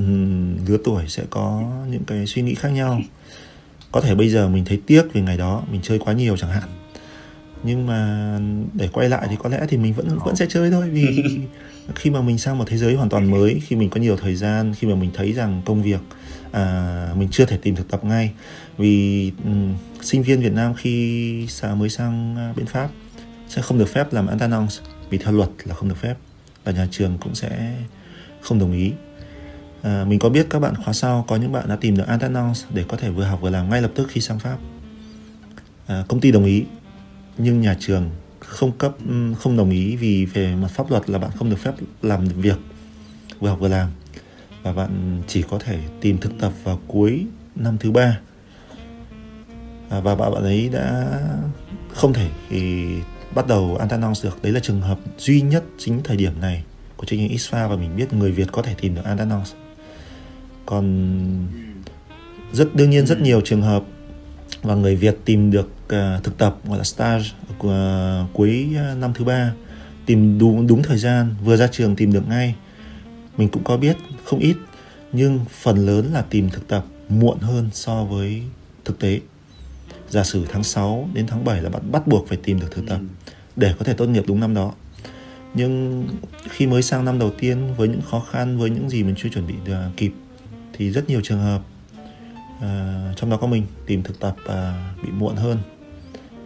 lứa 0.68 0.78
tuổi 0.84 1.04
sẽ 1.08 1.24
có 1.30 1.74
những 1.90 2.04
cái 2.04 2.26
suy 2.28 2.42
nghĩ 2.42 2.56
khác 2.56 2.70
nhau. 2.70 3.02
Có 3.92 4.02
thể 4.02 4.16
bây 4.16 4.30
giờ 4.30 4.50
mình 4.50 4.66
thấy 4.66 4.82
tiếc 4.88 5.04
vì 5.14 5.22
ngày 5.22 5.38
đó 5.38 5.64
mình 5.72 5.82
chơi 5.84 6.00
quá 6.00 6.14
nhiều 6.14 6.38
chẳng 6.38 6.52
hạn 6.52 6.70
nhưng 7.64 7.88
mà 7.88 8.40
để 8.74 8.90
quay 8.94 9.10
lại 9.10 9.28
thì 9.30 9.36
có 9.40 9.50
lẽ 9.50 9.66
thì 9.70 9.78
mình 9.78 9.94
vẫn 9.94 10.20
vẫn 10.26 10.36
sẽ 10.36 10.46
chơi 10.50 10.72
thôi 10.72 10.90
vì 10.90 11.24
khi 11.96 12.10
mà 12.10 12.22
mình 12.22 12.38
sang 12.38 12.58
một 12.58 12.64
thế 12.68 12.78
giới 12.78 12.96
hoàn 12.96 13.10
toàn 13.10 13.32
mới 13.32 13.62
khi 13.68 13.76
mình 13.76 13.90
có 13.90 14.02
nhiều 14.02 14.18
thời 14.18 14.36
gian 14.36 14.74
khi 14.74 14.88
mà 14.88 14.96
mình 14.96 15.12
thấy 15.14 15.34
rằng 15.34 15.62
công 15.66 15.84
việc 15.84 16.00
à, 16.52 17.14
mình 17.16 17.30
chưa 17.32 17.46
thể 17.46 17.58
tìm 17.58 17.76
thực 17.76 17.88
tập 17.88 18.04
ngay. 18.04 18.32
Vì 18.78 19.32
um, 19.44 19.76
sinh 20.02 20.24
viên 20.24 20.42
Việt 20.42 20.54
Nam 20.54 20.74
khi 20.74 21.48
mới 21.78 21.90
sang 21.90 22.36
à, 22.38 22.54
bên 22.56 22.66
Pháp 22.66 22.90
sẽ 23.50 23.62
không 23.62 23.78
được 23.78 23.90
phép 23.90 24.14
làm 24.14 24.28
alternance 24.28 24.76
vì 25.10 25.18
theo 25.18 25.32
luật 25.32 25.50
là 25.66 25.76
không 25.76 25.90
được 25.90 25.98
phép 25.98 26.16
và 26.64 26.72
nhà 26.72 26.88
trường 26.92 27.18
cũng 27.18 27.36
sẽ 27.36 27.76
không 28.42 28.60
đồng 28.60 28.74
ý. 28.74 28.92
À, 29.82 30.06
mình 30.08 30.20
có 30.20 30.30
biết 30.30 30.48
các 30.50 30.60
bạn 30.60 30.74
khóa 30.76 30.94
sau 30.94 31.26
có 31.28 31.36
những 31.36 31.52
bạn 31.52 31.70
đã 31.70 31.76
tìm 31.76 31.98
được 31.98 32.08
alternance 32.08 32.60
để 32.74 32.84
có 32.88 32.98
thể 32.98 33.10
vừa 33.10 33.24
học 33.24 33.42
vừa 33.42 33.50
làm 33.50 33.70
ngay 33.70 33.82
lập 33.82 33.92
tức 33.96 34.08
khi 34.12 34.22
sang 34.22 34.40
Pháp. 34.40 34.58
À, 35.88 36.04
công 36.08 36.20
ty 36.20 36.32
đồng 36.32 36.46
ý 36.46 36.64
nhưng 37.40 37.62
nhà 37.62 37.76
trường 37.80 38.10
không 38.40 38.72
cấp 38.72 38.96
không 39.40 39.58
đồng 39.58 39.70
ý 39.70 39.96
vì 39.96 40.26
về 40.26 40.56
mặt 40.56 40.68
pháp 40.68 40.92
luật 40.92 41.10
là 41.10 41.20
bạn 41.20 41.32
không 41.36 41.50
được 41.50 41.60
phép 41.60 41.74
làm 42.02 42.28
việc 42.28 42.58
vừa 43.40 43.50
học 43.50 43.60
vừa 43.60 43.68
làm. 43.68 43.90
Và 44.64 44.74
bạn 44.74 45.22
chỉ 45.28 45.44
có 45.50 45.60
thể 45.60 45.80
tìm 46.02 46.18
thực 46.18 46.32
tập 46.40 46.54
vào 46.64 46.80
cuối 46.88 47.26
năm 47.56 47.78
thứ 47.78 47.92
ba. 47.92 48.20
À, 49.90 50.00
và 50.00 50.16
bạn 50.16 50.34
ấy 50.34 50.70
đã 50.70 51.20
không 51.94 52.14
thể 52.14 52.30
thì 52.50 52.88
bắt 53.36 53.48
đầu 53.48 53.78
Antanons 53.80 54.26
được. 54.26 54.44
Đấy 54.44 54.52
là 54.52 54.60
trường 54.60 54.82
hợp 54.82 55.00
duy 55.18 55.42
nhất 55.42 55.64
chính 55.78 56.02
thời 56.04 56.18
điểm 56.18 56.42
này 56.42 56.64
của 56.98 57.06
chương 57.06 57.20
trình 57.20 57.38
ISFA 57.38 57.70
và 57.70 57.76
mình 57.76 57.96
biết 57.96 58.14
người 58.14 58.32
Việt 58.32 58.48
có 58.52 58.62
thể 58.62 58.76
tìm 58.82 58.96
được 58.96 59.06
Antanons 59.06 59.54
còn 60.70 61.48
rất 62.54 62.76
đương 62.76 62.90
nhiên 62.90 63.06
rất 63.06 63.22
nhiều 63.22 63.42
trường 63.46 63.62
hợp 63.62 63.84
và 64.64 64.76
người 64.76 64.96
Việt 64.96 65.18
tìm 65.26 65.52
được 65.52 65.70
uh, 65.84 66.24
thực 66.24 66.38
tập 66.38 66.58
gọi 66.68 66.78
là 66.78 66.84
stage 66.84 67.26
uh, 67.52 68.34
cuối 68.34 68.68
uh, 68.72 68.98
năm 68.98 69.14
thứ 69.14 69.26
ba 69.26 69.54
tìm 70.06 70.40
đúng 70.40 70.68
đúng 70.68 70.84
thời 70.84 70.98
gian 70.98 71.36
vừa 71.44 71.58
ra 71.58 71.68
trường 71.68 71.96
tìm 71.96 72.14
được 72.14 72.28
ngay. 72.28 72.56
Mình 73.38 73.50
cũng 73.50 73.64
có 73.64 73.78
biết 73.78 73.98
không 74.24 74.40
ít 74.40 74.56
nhưng 75.12 75.40
phần 75.50 75.86
lớn 75.86 76.10
là 76.14 76.22
tìm 76.22 76.50
thực 76.50 76.68
tập 76.68 76.86
muộn 77.10 77.40
hơn 77.40 77.70
so 77.74 78.04
với 78.04 78.42
thực 78.86 79.00
tế. 79.00 79.20
Giả 80.10 80.24
sử 80.24 80.46
tháng 80.50 80.64
6 80.64 81.10
đến 81.14 81.28
tháng 81.28 81.46
7 81.46 81.62
là 81.62 81.70
bạn 81.70 81.92
bắt 81.92 82.08
buộc 82.08 82.28
phải 82.28 82.38
tìm 82.44 82.60
được 82.60 82.68
thực 82.72 82.88
tập 82.88 83.00
ừ. 83.00 83.32
để 83.56 83.74
có 83.80 83.86
thể 83.86 83.94
tốt 83.94 84.06
nghiệp 84.08 84.24
đúng 84.28 84.40
năm 84.40 84.54
đó. 84.54 84.74
Nhưng 85.54 86.08
khi 86.50 86.68
mới 86.68 86.82
sang 86.82 87.06
năm 87.06 87.20
đầu 87.20 87.32
tiên 87.40 87.74
với 87.78 87.88
những 87.88 88.02
khó 88.02 88.20
khăn 88.32 88.58
với 88.58 88.70
những 88.70 88.90
gì 88.90 89.04
mình 89.04 89.16
chưa 89.18 89.30
chuẩn 89.30 89.48
bị 89.48 89.54
được 89.66 89.90
kịp 89.98 90.12
thì 90.74 90.92
rất 90.92 91.10
nhiều 91.10 91.22
trường 91.24 91.40
hợp 91.40 91.62
uh, 92.60 93.18
trong 93.18 93.30
đó 93.30 93.38
có 93.38 93.48
mình 93.48 93.66
tìm 93.86 94.04
thực 94.04 94.20
tập 94.20 94.36
uh, 94.46 95.04
bị 95.04 95.10
muộn 95.12 95.36
hơn. 95.36 95.58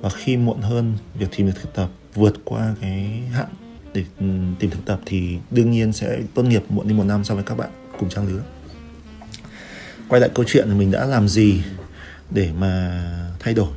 Và 0.01 0.09
khi 0.09 0.37
muộn 0.37 0.61
hơn 0.61 0.93
việc 1.13 1.27
tìm 1.37 1.47
được 1.47 1.53
thực 1.61 1.73
tập 1.73 1.89
vượt 2.13 2.33
qua 2.45 2.75
cái 2.81 3.21
hạn 3.31 3.47
để 3.93 4.05
ừ, 4.19 4.25
tìm 4.59 4.69
thực 4.69 4.85
tập 4.85 4.99
thì 5.05 5.37
đương 5.51 5.71
nhiên 5.71 5.93
sẽ 5.93 6.19
tốt 6.33 6.43
nghiệp 6.43 6.63
muộn 6.69 6.87
đi 6.87 6.93
một 6.93 7.03
năm 7.03 7.23
so 7.23 7.35
với 7.35 7.43
các 7.43 7.57
bạn 7.57 7.69
cùng 7.99 8.09
trang 8.09 8.27
lứa. 8.27 8.41
Quay 10.09 10.21
lại 10.21 10.29
câu 10.33 10.45
chuyện 10.47 10.77
mình 10.77 10.91
đã 10.91 11.05
làm 11.05 11.27
gì 11.27 11.63
để 12.29 12.51
mà 12.59 13.03
thay 13.39 13.53
đổi? 13.53 13.73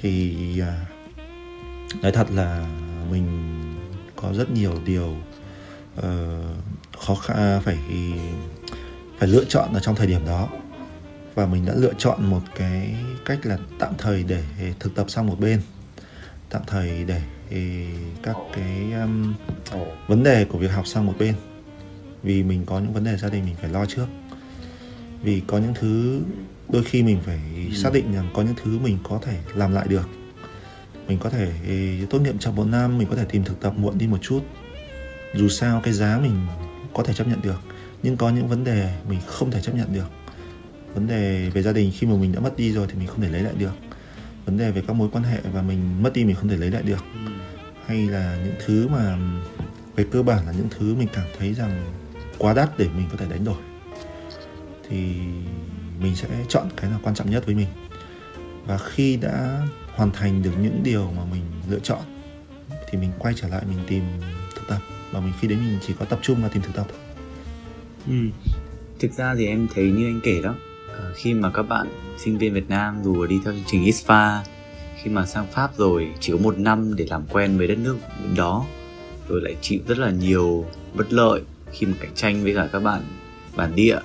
Thì 0.00 0.60
à, 0.60 0.86
nói 2.02 2.12
thật 2.12 2.30
là 2.30 2.66
mình 3.10 3.26
có 4.16 4.32
rất 4.32 4.50
nhiều 4.50 4.74
điều 4.84 5.16
uh, 5.98 6.04
khó 6.98 7.14
khăn 7.14 7.60
phải 7.64 7.78
phải 9.18 9.28
lựa 9.28 9.44
chọn 9.44 9.72
ở 9.72 9.80
trong 9.80 9.94
thời 9.94 10.06
điểm 10.06 10.26
đó 10.26 10.48
và 11.34 11.46
mình 11.46 11.66
đã 11.66 11.74
lựa 11.76 11.92
chọn 11.98 12.30
một 12.30 12.40
cái 12.54 12.94
cách 13.24 13.38
là 13.42 13.58
tạm 13.78 13.92
thời 13.98 14.22
để 14.22 14.42
thực 14.80 14.94
tập 14.94 15.10
sang 15.10 15.26
một 15.26 15.40
bên. 15.40 15.60
Tạm 16.50 16.62
thời 16.66 17.04
để 17.04 17.22
các 18.22 18.36
cái 18.52 18.92
um, 18.92 19.34
vấn 20.06 20.22
đề 20.22 20.44
của 20.44 20.58
việc 20.58 20.70
học 20.70 20.86
sang 20.86 21.06
một 21.06 21.14
bên. 21.18 21.34
Vì 22.22 22.42
mình 22.42 22.64
có 22.66 22.80
những 22.80 22.92
vấn 22.92 23.04
đề 23.04 23.16
gia 23.16 23.28
đình 23.28 23.44
mình 23.44 23.54
phải 23.60 23.70
lo 23.70 23.86
trước. 23.86 24.06
Vì 25.22 25.42
có 25.46 25.58
những 25.58 25.74
thứ 25.74 26.20
đôi 26.68 26.84
khi 26.84 27.02
mình 27.02 27.20
phải 27.26 27.40
ừ. 27.70 27.76
xác 27.76 27.92
định 27.92 28.14
rằng 28.14 28.30
có 28.34 28.42
những 28.42 28.54
thứ 28.62 28.78
mình 28.78 28.98
có 29.02 29.20
thể 29.22 29.38
làm 29.54 29.72
lại 29.72 29.86
được. 29.88 30.08
Mình 31.06 31.18
có 31.18 31.30
thể 31.30 31.52
tốt 32.10 32.18
nghiệp 32.18 32.34
trong 32.40 32.56
một 32.56 32.64
năm 32.64 32.98
mình 32.98 33.08
có 33.10 33.16
thể 33.16 33.24
tìm 33.24 33.44
thực 33.44 33.60
tập 33.60 33.74
muộn 33.76 33.98
đi 33.98 34.06
một 34.06 34.18
chút. 34.22 34.40
Dù 35.34 35.48
sao 35.48 35.80
cái 35.84 35.92
giá 35.92 36.18
mình 36.22 36.46
có 36.94 37.02
thể 37.02 37.14
chấp 37.14 37.28
nhận 37.28 37.42
được 37.42 37.60
nhưng 38.02 38.16
có 38.16 38.30
những 38.30 38.48
vấn 38.48 38.64
đề 38.64 38.94
mình 39.08 39.18
không 39.26 39.50
thể 39.50 39.60
chấp 39.60 39.74
nhận 39.74 39.92
được 39.92 40.06
vấn 40.94 41.06
đề 41.06 41.50
về 41.50 41.62
gia 41.62 41.72
đình, 41.72 41.92
khi 41.98 42.06
mà 42.06 42.16
mình 42.16 42.32
đã 42.32 42.40
mất 42.40 42.56
đi 42.56 42.72
rồi 42.72 42.86
thì 42.90 42.98
mình 42.98 43.06
không 43.06 43.20
thể 43.20 43.28
lấy 43.28 43.42
lại 43.42 43.54
được. 43.58 43.72
Vấn 44.46 44.58
đề 44.58 44.70
về 44.70 44.82
các 44.86 44.92
mối 44.92 45.08
quan 45.12 45.24
hệ 45.24 45.38
và 45.52 45.62
mình 45.62 46.02
mất 46.02 46.12
đi 46.12 46.24
mình 46.24 46.36
không 46.36 46.48
thể 46.48 46.56
lấy 46.56 46.70
lại 46.70 46.82
được. 46.82 47.04
Ừ. 47.26 47.32
hay 47.86 48.06
là 48.06 48.38
những 48.44 48.54
thứ 48.66 48.88
mà, 48.88 49.18
về 49.96 50.04
cơ 50.10 50.22
bản 50.22 50.46
là 50.46 50.52
những 50.52 50.68
thứ 50.78 50.94
mình 50.94 51.08
cảm 51.12 51.26
thấy 51.38 51.54
rằng 51.54 51.92
quá 52.38 52.54
đắt 52.54 52.78
để 52.78 52.88
mình 52.96 53.06
có 53.10 53.16
thể 53.16 53.26
đánh 53.30 53.44
đổi, 53.44 53.58
thì 54.88 55.14
mình 56.00 56.16
sẽ 56.16 56.28
chọn 56.48 56.68
cái 56.76 56.90
nào 56.90 57.00
quan 57.02 57.14
trọng 57.14 57.30
nhất 57.30 57.46
với 57.46 57.54
mình. 57.54 57.66
Và 58.66 58.78
khi 58.78 59.16
đã 59.16 59.66
hoàn 59.94 60.10
thành 60.10 60.42
được 60.42 60.52
những 60.62 60.80
điều 60.82 61.12
mà 61.16 61.24
mình 61.24 61.42
lựa 61.68 61.78
chọn, 61.78 62.02
thì 62.90 62.98
mình 62.98 63.10
quay 63.18 63.34
trở 63.36 63.48
lại 63.48 63.62
mình 63.68 63.78
tìm 63.86 64.02
thực 64.54 64.68
tập. 64.68 64.78
Và 65.12 65.20
mình 65.20 65.32
khi 65.40 65.48
đấy 65.48 65.58
mình 65.58 65.78
chỉ 65.86 65.94
có 65.98 66.04
tập 66.04 66.18
trung 66.22 66.40
vào 66.40 66.50
tìm 66.50 66.62
thực 66.62 66.74
tập 66.74 66.86
thôi. 66.90 66.98
Ừ. 68.06 68.46
thực 69.00 69.12
ra 69.12 69.34
thì 69.34 69.46
em 69.46 69.68
thấy 69.74 69.84
như 69.84 70.06
anh 70.06 70.20
kể 70.24 70.42
đó. 70.42 70.54
Ờ, 71.00 71.12
khi 71.14 71.34
mà 71.34 71.50
các 71.50 71.62
bạn 71.62 71.86
sinh 72.18 72.38
viên 72.38 72.54
Việt 72.54 72.68
Nam 72.68 73.00
dù 73.04 73.26
đi 73.26 73.40
theo 73.44 73.54
chương 73.54 73.64
trình 73.66 73.84
ISFA 73.84 74.38
khi 75.02 75.10
mà 75.10 75.26
sang 75.26 75.46
Pháp 75.46 75.76
rồi 75.76 76.08
chỉ 76.20 76.32
có 76.32 76.38
một 76.38 76.58
năm 76.58 76.96
để 76.96 77.06
làm 77.10 77.22
quen 77.32 77.58
với 77.58 77.66
đất 77.66 77.78
nước 77.78 77.96
đó 78.36 78.66
rồi 79.28 79.40
lại 79.42 79.56
chịu 79.60 79.80
rất 79.88 79.98
là 79.98 80.10
nhiều 80.10 80.64
bất 80.94 81.12
lợi 81.12 81.42
khi 81.72 81.86
mà 81.86 81.92
cạnh 82.00 82.14
tranh 82.14 82.42
với 82.42 82.54
cả 82.54 82.68
các 82.72 82.82
bạn 82.82 83.02
bản 83.56 83.74
địa. 83.74 83.98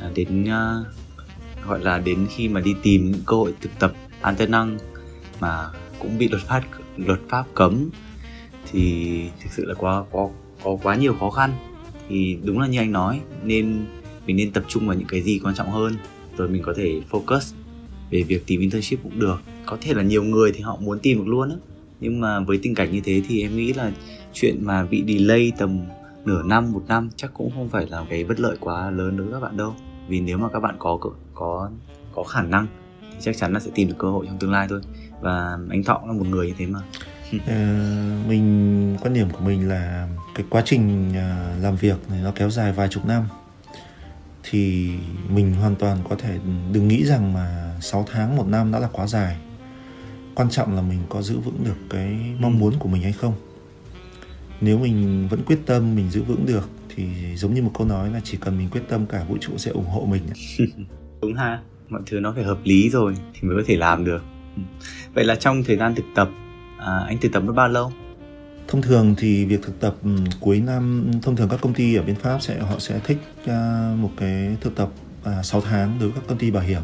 À, 0.00 0.10
đến 0.14 0.44
uh, 0.44 1.66
gọi 1.66 1.80
là 1.80 1.98
đến 1.98 2.26
khi 2.30 2.48
mà 2.48 2.60
đi 2.60 2.74
tìm 2.82 3.10
những 3.12 3.22
cơ 3.26 3.36
hội 3.36 3.54
thực 3.60 3.78
tập 3.78 3.92
an 4.20 4.36
tân 4.36 4.50
năng 4.50 4.78
mà 5.40 5.70
cũng 5.98 6.18
bị 6.18 6.28
luật 6.28 6.42
pháp 6.42 6.62
luật 6.96 7.20
pháp 7.28 7.44
cấm 7.54 7.88
thì 8.72 9.14
thực 9.42 9.52
sự 9.52 9.64
là 9.64 9.74
quá 9.74 10.04
có 10.12 10.28
có 10.64 10.76
quá 10.82 10.96
nhiều 10.96 11.14
khó 11.20 11.30
khăn. 11.30 11.52
Thì 12.08 12.38
đúng 12.44 12.58
là 12.58 12.66
như 12.66 12.78
anh 12.78 12.92
nói 12.92 13.20
nên 13.42 13.86
mình 14.26 14.36
nên 14.36 14.52
tập 14.52 14.64
trung 14.68 14.86
vào 14.86 14.96
những 14.96 15.08
cái 15.08 15.22
gì 15.22 15.40
quan 15.44 15.54
trọng 15.54 15.70
hơn 15.70 15.96
rồi 16.36 16.48
mình 16.48 16.62
có 16.62 16.74
thể 16.76 17.00
focus 17.10 17.54
về 18.10 18.22
việc 18.22 18.46
tìm 18.46 18.60
internship 18.60 19.02
cũng 19.02 19.18
được. 19.18 19.36
Có 19.66 19.78
thể 19.80 19.94
là 19.94 20.02
nhiều 20.02 20.22
người 20.22 20.52
thì 20.52 20.60
họ 20.60 20.76
muốn 20.80 20.98
tìm 20.98 21.18
được 21.18 21.26
luôn 21.26 21.50
á. 21.50 21.56
Nhưng 22.00 22.20
mà 22.20 22.40
với 22.40 22.58
tình 22.62 22.74
cảnh 22.74 22.92
như 22.92 23.00
thế 23.04 23.22
thì 23.28 23.42
em 23.42 23.56
nghĩ 23.56 23.72
là 23.72 23.92
chuyện 24.32 24.64
mà 24.64 24.84
bị 24.84 25.04
delay 25.08 25.52
tầm 25.58 25.80
nửa 26.24 26.42
năm 26.42 26.72
một 26.72 26.82
năm 26.88 27.10
chắc 27.16 27.30
cũng 27.34 27.50
không 27.54 27.68
phải 27.68 27.86
là 27.90 28.04
cái 28.10 28.24
bất 28.24 28.40
lợi 28.40 28.56
quá 28.60 28.90
lớn 28.90 29.16
đối 29.16 29.26
với 29.26 29.34
các 29.34 29.40
bạn 29.40 29.56
đâu. 29.56 29.74
Vì 30.08 30.20
nếu 30.20 30.38
mà 30.38 30.48
các 30.48 30.60
bạn 30.60 30.74
có 30.78 30.98
có 31.34 31.70
có 32.14 32.22
khả 32.22 32.42
năng 32.42 32.66
thì 33.00 33.16
chắc 33.20 33.36
chắn 33.36 33.52
là 33.52 33.60
sẽ 33.60 33.70
tìm 33.74 33.88
được 33.88 33.94
cơ 33.98 34.10
hội 34.10 34.26
trong 34.26 34.38
tương 34.38 34.52
lai 34.52 34.66
thôi. 34.70 34.80
Và 35.20 35.58
anh 35.70 35.84
thọ 35.84 36.02
là 36.06 36.12
một 36.12 36.26
người 36.26 36.46
như 36.46 36.54
thế 36.58 36.66
mà. 36.66 36.80
Ờ, 37.46 37.54
mình 38.28 38.96
quan 39.02 39.14
điểm 39.14 39.30
của 39.30 39.44
mình 39.44 39.68
là 39.68 40.08
cái 40.34 40.46
quá 40.50 40.62
trình 40.64 41.12
ờ, 41.14 41.56
làm 41.60 41.76
việc 41.76 42.10
này 42.10 42.20
nó 42.24 42.32
kéo 42.34 42.50
dài 42.50 42.72
vài 42.72 42.88
chục 42.88 43.06
năm 43.06 43.22
thì 44.42 44.90
mình 45.28 45.54
hoàn 45.54 45.74
toàn 45.74 45.98
có 46.08 46.16
thể 46.16 46.38
đừng 46.72 46.88
nghĩ 46.88 47.04
rằng 47.04 47.32
mà 47.32 47.74
6 47.80 48.06
tháng 48.12 48.36
một 48.36 48.46
năm 48.48 48.72
đã 48.72 48.78
là 48.78 48.88
quá 48.92 49.06
dài. 49.06 49.36
Quan 50.34 50.50
trọng 50.50 50.76
là 50.76 50.82
mình 50.82 50.98
có 51.08 51.22
giữ 51.22 51.38
vững 51.38 51.64
được 51.64 51.76
cái 51.90 52.16
mong 52.40 52.58
muốn 52.58 52.74
của 52.78 52.88
mình 52.88 53.02
hay 53.02 53.12
không. 53.12 53.34
Nếu 54.60 54.78
mình 54.78 55.28
vẫn 55.30 55.42
quyết 55.44 55.58
tâm 55.66 55.96
mình 55.96 56.10
giữ 56.10 56.22
vững 56.22 56.46
được 56.46 56.68
thì 56.96 57.04
giống 57.36 57.54
như 57.54 57.62
một 57.62 57.70
câu 57.78 57.86
nói 57.86 58.10
là 58.10 58.20
chỉ 58.24 58.38
cần 58.40 58.58
mình 58.58 58.68
quyết 58.70 58.82
tâm 58.88 59.06
cả 59.06 59.24
vũ 59.28 59.36
trụ 59.40 59.52
sẽ 59.56 59.70
ủng 59.70 59.88
hộ 59.88 60.06
mình. 60.10 60.22
Đúng 61.22 61.34
ha 61.34 61.60
mọi 61.88 62.02
thứ 62.06 62.20
nó 62.20 62.32
phải 62.34 62.44
hợp 62.44 62.58
lý 62.64 62.90
rồi 62.90 63.14
thì 63.34 63.48
mới 63.48 63.56
có 63.56 63.62
thể 63.66 63.76
làm 63.76 64.04
được. 64.04 64.22
Vậy 65.14 65.24
là 65.24 65.34
trong 65.34 65.62
thời 65.64 65.76
gian 65.76 65.94
thực 65.94 66.04
tập 66.14 66.28
à, 66.78 66.98
anh 67.06 67.18
thực 67.20 67.32
tập 67.32 67.40
mất 67.40 67.52
bao 67.52 67.68
lâu 67.68 67.92
thông 68.68 68.82
thường 68.82 69.14
thì 69.18 69.44
việc 69.44 69.62
thực 69.62 69.80
tập 69.80 69.94
um, 70.02 70.24
cuối 70.40 70.60
năm 70.60 71.10
thông 71.22 71.36
thường 71.36 71.48
các 71.48 71.60
công 71.60 71.74
ty 71.74 71.94
ở 71.94 72.02
bên 72.02 72.16
pháp 72.16 72.42
sẽ 72.42 72.58
họ 72.58 72.78
sẽ 72.78 73.00
thích 73.04 73.18
uh, 73.42 73.50
một 73.98 74.10
cái 74.16 74.56
thực 74.60 74.74
tập 74.74 74.88
uh, 75.22 75.44
6 75.44 75.60
tháng 75.60 75.96
đối 76.00 76.08
với 76.08 76.20
các 76.20 76.28
công 76.28 76.38
ty 76.38 76.50
bảo 76.50 76.62
hiểm 76.62 76.82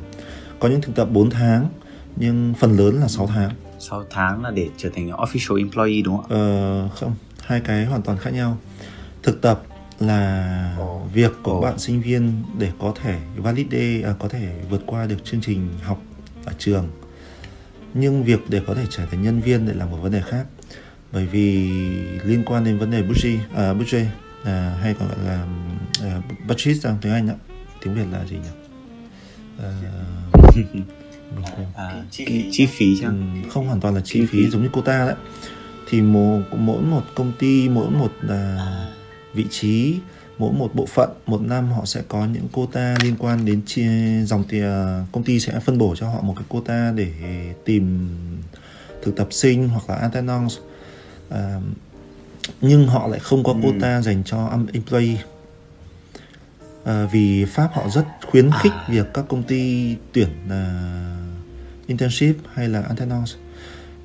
có 0.61 0.69
những 0.69 0.81
thực 0.81 0.95
tập 0.97 1.09
4 1.13 1.31
tháng 1.31 1.69
nhưng 2.17 2.55
phần 2.59 2.77
lớn 2.77 3.01
là 3.01 3.09
6 3.09 3.27
tháng 3.27 3.51
6 3.79 4.05
tháng 4.11 4.43
là 4.43 4.51
để 4.51 4.69
trở 4.77 4.91
thành 4.95 5.11
official 5.11 5.59
employee 5.59 6.03
đúng 6.03 6.17
không 6.17 6.25
ạ? 6.25 6.35
Ờ, 6.35 6.89
không, 6.89 7.15
hai 7.41 7.61
cái 7.61 7.85
hoàn 7.85 8.03
toàn 8.03 8.19
khác 8.19 8.31
nhau. 8.31 8.59
Thực 9.23 9.41
tập 9.41 9.63
là 10.01 10.77
oh. 10.83 11.13
việc 11.13 11.33
của 11.43 11.57
oh. 11.59 11.65
bạn 11.65 11.79
sinh 11.79 12.01
viên 12.01 12.43
để 12.59 12.73
có 12.79 12.95
thể 13.03 13.19
validate 13.37 14.03
à, 14.05 14.15
có 14.19 14.29
thể 14.29 14.53
vượt 14.71 14.83
qua 14.87 15.07
được 15.07 15.25
chương 15.25 15.41
trình 15.41 15.69
học 15.83 16.03
ở 16.45 16.53
trường 16.59 16.89
nhưng 17.95 18.25
việc 18.25 18.41
để 18.49 18.61
có 18.67 18.75
thể 18.75 18.85
trở 18.91 19.07
thành 19.07 19.23
nhân 19.23 19.41
viên 19.41 19.67
lại 19.67 19.77
là 19.77 19.87
một 19.87 19.97
vấn 19.97 20.13
đề 20.13 20.21
khác 20.21 20.47
bởi 21.13 21.27
vì 21.27 21.69
liên 22.25 22.43
quan 22.47 22.65
đến 22.65 22.79
vấn 22.79 22.91
đề 22.91 23.03
budget 23.03 23.41
à, 23.55 23.75
budget 23.75 24.07
à, 24.45 24.79
hay 24.83 24.95
còn 24.95 25.09
gọi 25.09 25.19
là 25.27 25.47
à, 26.03 26.21
budget 26.49 26.77
trong 26.83 26.99
tiếng 27.03 27.13
Anh 27.13 27.29
ạ. 27.29 27.35
Tiếng 27.83 27.95
Việt 27.95 28.05
là 28.13 28.25
gì 28.25 28.37
nhỉ? 28.37 28.51
À, 29.59 29.73
à, 31.75 32.05
chi 32.11 32.25
phí. 32.27 32.49
chi 32.51 32.67
phí 32.67 33.01
chăng 33.01 33.43
ừ, 33.45 33.51
không 33.51 33.67
hoàn 33.67 33.81
toàn 33.81 33.95
là 33.95 34.01
chi, 34.01 34.21
chi 34.21 34.27
phí, 34.27 34.45
phí. 34.45 34.51
giống 34.51 34.63
như 34.63 34.69
quota 34.69 35.07
đấy. 35.07 35.17
Thì 35.91 36.01
mỗi 36.01 36.43
mỗi 36.57 36.83
một 36.83 37.03
công 37.15 37.33
ty 37.39 37.69
mỗi 37.69 37.91
một 37.91 38.13
à, 38.29 38.57
vị 39.35 39.47
trí 39.51 39.99
mỗi 40.39 40.53
một 40.53 40.75
bộ 40.75 40.87
phận 40.87 41.11
một 41.27 41.41
năm 41.41 41.73
họ 41.73 41.85
sẽ 41.85 42.03
có 42.09 42.27
những 42.27 42.49
quota 42.53 42.97
liên 43.03 43.15
quan 43.19 43.45
đến 43.45 43.61
chi, 43.67 43.83
dòng 44.25 44.45
tiền 44.49 44.63
à, 44.63 45.05
công 45.13 45.25
ty 45.25 45.41
sẽ 45.41 45.61
phân 45.61 45.79
bổ 45.79 45.95
cho 45.97 46.09
họ 46.09 46.21
một 46.21 46.35
cái 46.37 46.45
quota 46.49 46.93
để 46.97 47.13
tìm 47.65 48.09
thực 49.03 49.17
tập 49.17 49.29
sinh 49.31 49.69
hoặc 49.69 49.91
là 49.91 49.97
alternance 49.97 50.55
à, 51.31 51.61
nhưng 52.61 52.87
họ 52.87 53.09
lại 53.09 53.21
không 53.21 53.45
có 53.45 53.53
ừ. 53.53 53.59
quota 53.63 54.03
dành 54.03 54.23
cho 54.25 54.59
employee 54.73 55.17
à, 56.85 57.09
vì 57.13 57.45
pháp 57.45 57.71
họ 57.73 57.89
rất 57.89 58.05
khuyến 58.27 58.51
khích 58.63 58.73
à. 58.73 58.87
việc 58.89 59.07
các 59.15 59.25
công 59.29 59.43
ty 59.43 59.95
tuyển 60.13 60.29
uh, 60.47 61.87
internship 61.87 62.37
hay 62.55 62.69
là 62.69 62.83
alternance 62.83 63.33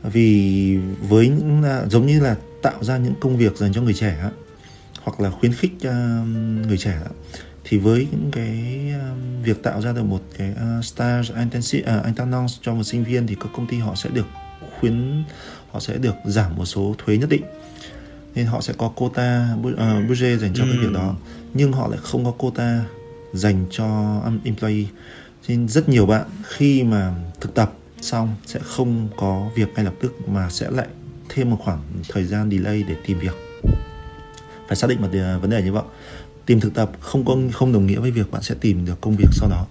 vì 0.03 0.77
với 1.09 1.27
những 1.27 1.61
uh, 1.61 1.91
giống 1.91 2.05
như 2.05 2.19
là 2.19 2.35
tạo 2.61 2.83
ra 2.83 2.97
những 2.97 3.13
công 3.21 3.37
việc 3.37 3.57
dành 3.57 3.73
cho 3.73 3.81
người 3.81 3.93
trẻ 3.93 4.29
hoặc 5.03 5.19
là 5.19 5.29
khuyến 5.29 5.53
khích 5.53 5.73
uh, 5.75 6.27
người 6.67 6.77
trẻ 6.77 6.99
thì 7.63 7.77
với 7.77 8.07
những 8.11 8.29
cái 8.31 8.79
uh, 8.95 9.45
việc 9.45 9.63
tạo 9.63 9.81
ra 9.81 9.91
được 9.91 10.03
một 10.03 10.21
cái 10.37 10.51
uh, 10.51 10.85
stage 10.85 11.29
internship 11.39 11.85
uh, 12.09 12.51
cho 12.61 12.73
một 12.73 12.83
sinh 12.83 13.03
viên 13.03 13.27
thì 13.27 13.35
các 13.39 13.49
công 13.55 13.67
ty 13.67 13.77
họ 13.77 13.95
sẽ 13.95 14.09
được 14.09 14.25
khuyến 14.79 15.23
họ 15.71 15.79
sẽ 15.79 15.97
được 15.97 16.15
giảm 16.25 16.55
một 16.55 16.65
số 16.65 16.95
thuế 16.97 17.17
nhất 17.17 17.29
định. 17.29 17.43
Nên 18.35 18.45
họ 18.45 18.61
sẽ 18.61 18.73
có 18.77 18.89
quota 18.89 19.47
uh, 19.59 20.09
budget 20.09 20.39
dành 20.39 20.53
cho 20.53 20.63
ừ. 20.63 20.69
cái 20.73 20.85
việc 20.85 20.93
đó. 20.93 21.15
Nhưng 21.53 21.71
họ 21.71 21.87
lại 21.87 21.99
không 22.03 22.25
có 22.25 22.31
quota 22.31 22.83
dành 23.33 23.65
cho 23.71 24.19
employee. 24.43 24.85
Nên 25.47 25.67
rất 25.67 25.89
nhiều 25.89 26.05
bạn 26.05 26.25
khi 26.43 26.83
mà 26.83 27.15
thực 27.41 27.53
tập 27.53 27.73
xong 28.01 28.35
sẽ 28.45 28.59
không 28.63 29.09
có 29.17 29.49
việc 29.55 29.67
ngay 29.75 29.85
lập 29.85 29.93
tức 30.01 30.29
mà 30.29 30.49
sẽ 30.49 30.71
lại 30.71 30.87
thêm 31.29 31.49
một 31.49 31.57
khoảng 31.63 31.81
thời 32.09 32.23
gian 32.23 32.51
delay 32.51 32.83
để 32.83 32.95
tìm 33.05 33.19
việc. 33.19 33.35
Phải 34.67 34.75
xác 34.75 34.89
định 34.89 35.01
một 35.01 35.09
vấn 35.41 35.49
đề 35.49 35.61
như 35.61 35.71
vậy. 35.71 35.83
Tìm 36.45 36.59
thực 36.59 36.73
tập 36.73 36.91
không 36.99 37.25
có 37.25 37.37
không 37.53 37.73
đồng 37.73 37.87
nghĩa 37.87 37.99
với 37.99 38.11
việc 38.11 38.31
bạn 38.31 38.41
sẽ 38.41 38.55
tìm 38.61 38.85
được 38.85 39.01
công 39.01 39.15
việc 39.15 39.29
sau 39.31 39.49
đó. 39.49 39.65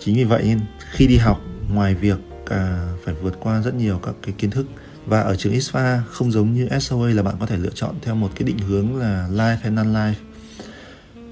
Chính 0.00 0.16
vì 0.16 0.24
vậy 0.24 0.42
nên 0.44 0.60
khi 0.90 1.06
đi 1.06 1.16
học 1.16 1.40
ngoài 1.70 1.94
việc 1.94 2.18
à, 2.50 2.92
phải 3.04 3.14
vượt 3.14 3.34
qua 3.40 3.62
rất 3.62 3.74
nhiều 3.74 4.00
các 4.02 4.14
cái 4.22 4.34
kiến 4.38 4.50
thức. 4.50 4.66
Và 5.06 5.20
ở 5.20 5.36
trường 5.36 5.52
ISFA 5.52 6.00
không 6.10 6.32
giống 6.32 6.54
như 6.54 6.68
SOA 6.80 7.08
là 7.10 7.22
bạn 7.22 7.34
có 7.40 7.46
thể 7.46 7.56
lựa 7.56 7.70
chọn 7.74 7.94
theo 8.02 8.14
một 8.14 8.30
cái 8.34 8.46
định 8.46 8.58
hướng 8.58 8.96
là 8.96 9.28
life 9.32 9.56
hay 9.62 9.70
non 9.70 9.92
life 9.92 10.14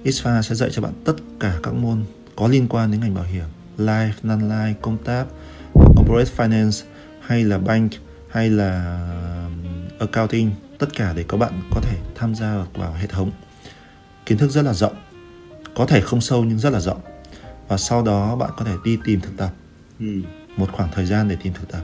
ISFA 0.05 0.43
sẽ 0.43 0.55
dạy 0.55 0.71
cho 0.73 0.83
bạn 0.83 0.93
tất 1.05 1.15
cả 1.41 1.59
các 1.63 1.75
môn 1.75 2.05
có 2.37 2.49
liên 2.49 2.69
quan 2.69 2.91
đến 2.91 3.01
ngành 3.01 3.15
bảo 3.15 3.25
hiểm 3.25 3.45
life 3.79 4.13
non 4.23 4.49
life 4.49 4.75
công 4.83 4.99
tác 5.05 5.27
corporate 5.97 6.31
finance 6.37 6.85
hay 7.21 7.45
là 7.45 7.59
bank 7.59 7.93
hay 8.31 8.51
là 8.51 8.99
accounting. 9.99 10.51
Tất 10.79 10.87
cả 10.95 11.13
để 11.17 11.25
các 11.29 11.37
bạn 11.37 11.63
có 11.71 11.81
thể 11.81 11.97
tham 12.15 12.35
gia 12.35 12.65
vào 12.75 12.93
hệ 12.93 13.07
thống. 13.07 13.31
Kiến 14.27 14.39
thức 14.39 14.51
rất 14.51 14.63
là 14.63 14.75
rộng 14.75 14.95
có 15.75 15.87
thể 15.87 16.01
không 16.01 16.21
sâu 16.21 16.45
nhưng 16.45 16.59
rất 16.59 16.71
là 16.71 16.81
rộng. 16.81 17.01
Và 17.69 17.77
sau 17.77 18.03
đó 18.03 18.37
bạn 18.37 18.51
có 18.57 18.65
thể 18.65 18.75
đi 18.85 18.99
tìm 19.05 19.21
thực 19.21 19.37
tập. 19.37 19.51
Ừ 20.01 20.23
một 20.59 20.73
khoảng 20.73 20.88
thời 20.92 21.07
gian 21.07 21.29
để 21.29 21.37
tìm 21.42 21.53
thực 21.53 21.68
tập. 21.68 21.83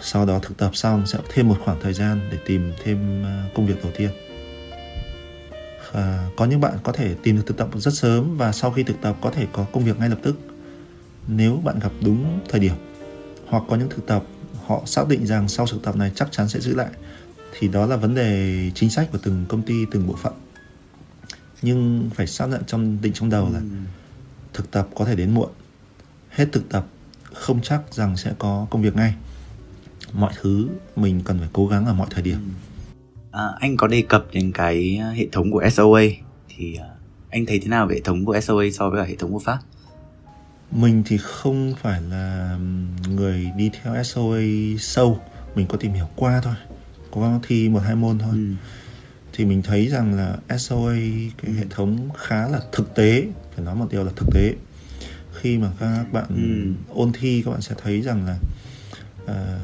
Sau 0.00 0.26
đó 0.26 0.38
thực 0.38 0.56
tập 0.56 0.76
xong 0.76 1.06
sẽ 1.06 1.18
thêm 1.34 1.48
một 1.48 1.56
khoảng 1.64 1.80
thời 1.82 1.92
gian 1.92 2.20
để 2.30 2.38
tìm 2.46 2.72
thêm 2.84 3.24
à, 3.24 3.44
công 3.54 3.66
việc 3.66 3.82
đầu 3.82 3.92
tiên. 3.96 4.10
À, 5.92 6.28
có 6.36 6.44
những 6.44 6.60
bạn 6.60 6.78
có 6.82 6.92
thể 6.92 7.14
tìm 7.22 7.36
được 7.36 7.42
thực 7.46 7.56
tập 7.56 7.68
rất 7.74 7.94
sớm 7.94 8.36
và 8.36 8.52
sau 8.52 8.70
khi 8.70 8.82
thực 8.82 9.00
tập 9.00 9.16
có 9.20 9.30
thể 9.30 9.46
có 9.52 9.66
công 9.72 9.84
việc 9.84 9.98
ngay 9.98 10.08
lập 10.08 10.18
tức. 10.22 10.38
Nếu 11.28 11.56
bạn 11.64 11.78
gặp 11.78 11.92
đúng 12.00 12.40
thời 12.48 12.60
điểm 12.60 12.74
hoặc 13.46 13.62
có 13.68 13.76
những 13.76 13.88
thực 13.88 14.06
tập 14.06 14.24
họ 14.66 14.82
xác 14.86 15.08
định 15.08 15.26
rằng 15.26 15.48
sau 15.48 15.66
thực 15.66 15.82
tập 15.82 15.96
này 15.96 16.12
chắc 16.14 16.32
chắn 16.32 16.48
sẽ 16.48 16.60
giữ 16.60 16.74
lại 16.74 16.88
thì 17.58 17.68
đó 17.68 17.86
là 17.86 17.96
vấn 17.96 18.14
đề 18.14 18.70
chính 18.74 18.90
sách 18.90 19.08
của 19.12 19.18
từng 19.22 19.44
công 19.48 19.62
ty 19.62 19.74
từng 19.90 20.06
bộ 20.06 20.14
phận. 20.16 20.32
Nhưng 21.62 22.10
phải 22.14 22.26
xác 22.26 22.46
nhận 22.46 22.62
trong 22.66 22.98
định 23.02 23.12
trong 23.12 23.30
đầu 23.30 23.50
là 23.52 23.58
ừ. 23.58 23.64
thực 24.52 24.70
tập 24.70 24.88
có 24.94 25.04
thể 25.04 25.16
đến 25.16 25.30
muộn. 25.30 25.50
Hết 26.30 26.46
thực 26.52 26.68
tập 26.68 26.86
không 27.40 27.60
chắc 27.62 27.94
rằng 27.94 28.16
sẽ 28.16 28.32
có 28.38 28.66
công 28.70 28.82
việc 28.82 28.96
ngay. 28.96 29.14
Mọi 30.12 30.32
thứ 30.40 30.68
mình 30.96 31.20
cần 31.24 31.38
phải 31.38 31.48
cố 31.52 31.66
gắng 31.66 31.86
ở 31.86 31.92
mọi 31.92 32.06
thời 32.10 32.22
điểm. 32.22 32.38
À, 33.30 33.44
anh 33.60 33.76
có 33.76 33.86
đề 33.86 34.02
cập 34.08 34.26
đến 34.32 34.52
cái 34.52 35.00
hệ 35.14 35.26
thống 35.32 35.50
của 35.50 35.68
SOA 35.70 36.02
thì 36.48 36.76
à, 36.76 36.86
anh 37.30 37.46
thấy 37.46 37.58
thế 37.58 37.68
nào 37.68 37.86
về 37.86 37.94
hệ 37.94 38.00
thống 38.00 38.24
của 38.24 38.40
SOA 38.40 38.64
so 38.72 38.90
với 38.90 39.02
cả 39.02 39.08
hệ 39.08 39.16
thống 39.16 39.32
của 39.32 39.38
Pháp? 39.38 39.58
Mình 40.70 41.02
thì 41.06 41.18
không 41.18 41.74
phải 41.82 42.02
là 42.02 42.58
người 43.08 43.50
đi 43.56 43.70
theo 43.82 44.02
SOA 44.02 44.40
sâu. 44.78 45.20
Mình 45.54 45.66
có 45.66 45.76
tìm 45.76 45.92
hiểu 45.92 46.08
qua 46.16 46.40
thôi 46.44 46.54
gắng 47.14 47.40
thi 47.42 47.68
một 47.68 47.80
hai 47.84 47.96
môn 47.96 48.18
thôi. 48.18 48.32
Ừ. 48.32 48.54
thì 49.32 49.44
mình 49.44 49.62
thấy 49.62 49.86
rằng 49.86 50.14
là 50.14 50.58
SOA 50.58 50.94
cái 51.42 51.52
hệ 51.52 51.64
thống 51.70 52.08
khá 52.16 52.48
là 52.48 52.60
thực 52.72 52.94
tế. 52.94 53.24
Phải 53.54 53.64
nói 53.64 53.74
một 53.74 53.86
điều 53.90 54.04
là 54.04 54.12
thực 54.16 54.26
tế 54.34 54.54
khi 55.40 55.58
mà 55.58 55.70
các 55.80 56.04
bạn 56.12 56.26
ừ. 56.28 56.94
ôn 56.94 57.12
thi 57.12 57.42
các 57.44 57.50
bạn 57.50 57.60
sẽ 57.60 57.74
thấy 57.82 58.00
rằng 58.00 58.26
là 58.26 58.36
uh, 59.24 59.60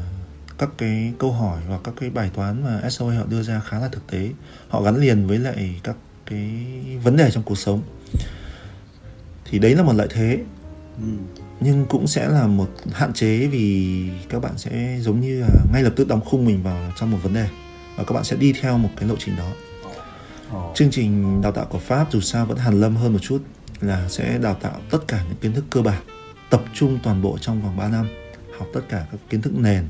các 0.58 0.68
cái 0.78 1.12
câu 1.18 1.32
hỏi 1.32 1.60
hoặc 1.68 1.80
các 1.84 1.94
cái 2.00 2.10
bài 2.10 2.30
toán 2.34 2.64
mà 2.64 2.90
SOA 2.90 3.14
họ 3.14 3.24
đưa 3.28 3.42
ra 3.42 3.60
khá 3.60 3.78
là 3.78 3.88
thực 3.88 4.06
tế 4.06 4.30
họ 4.68 4.82
gắn 4.82 4.96
liền 4.96 5.26
với 5.26 5.38
lại 5.38 5.80
các 5.82 5.96
cái 6.26 6.64
vấn 7.02 7.16
đề 7.16 7.30
trong 7.30 7.42
cuộc 7.42 7.58
sống 7.58 7.82
thì 9.44 9.58
đấy 9.58 9.74
là 9.74 9.82
một 9.82 9.92
lợi 9.92 10.08
thế 10.10 10.38
ừ. 11.00 11.08
nhưng 11.60 11.86
cũng 11.88 12.06
sẽ 12.06 12.28
là 12.28 12.46
một 12.46 12.70
hạn 12.92 13.12
chế 13.12 13.46
vì 13.46 14.08
các 14.28 14.42
bạn 14.42 14.52
sẽ 14.58 14.98
giống 15.00 15.20
như 15.20 15.40
là 15.40 15.48
ngay 15.72 15.82
lập 15.82 15.92
tức 15.96 16.08
đóng 16.08 16.20
khung 16.24 16.44
mình 16.44 16.62
vào 16.62 16.92
trong 16.96 17.10
một 17.10 17.18
vấn 17.22 17.34
đề 17.34 17.48
và 17.96 18.04
các 18.04 18.14
bạn 18.14 18.24
sẽ 18.24 18.36
đi 18.36 18.52
theo 18.60 18.78
một 18.78 18.90
cái 18.96 19.08
lộ 19.08 19.14
trình 19.18 19.36
đó 19.36 19.50
oh. 20.56 20.76
chương 20.76 20.90
trình 20.90 21.42
đào 21.42 21.52
tạo 21.52 21.66
của 21.70 21.78
pháp 21.78 22.06
dù 22.12 22.20
sao 22.20 22.46
vẫn 22.46 22.58
hàn 22.58 22.80
lâm 22.80 22.96
hơn 22.96 23.12
một 23.12 23.18
chút 23.22 23.42
là 23.80 24.08
sẽ 24.08 24.38
đào 24.38 24.54
tạo 24.54 24.80
tất 24.90 24.98
cả 25.08 25.24
những 25.28 25.38
kiến 25.40 25.52
thức 25.52 25.64
cơ 25.70 25.82
bản 25.82 26.02
tập 26.50 26.64
trung 26.74 26.98
toàn 27.02 27.22
bộ 27.22 27.38
trong 27.40 27.62
vòng 27.62 27.76
3 27.76 27.88
năm 27.88 28.08
học 28.58 28.68
tất 28.72 28.80
cả 28.88 29.06
các 29.12 29.20
kiến 29.30 29.42
thức 29.42 29.52
nền. 29.56 29.84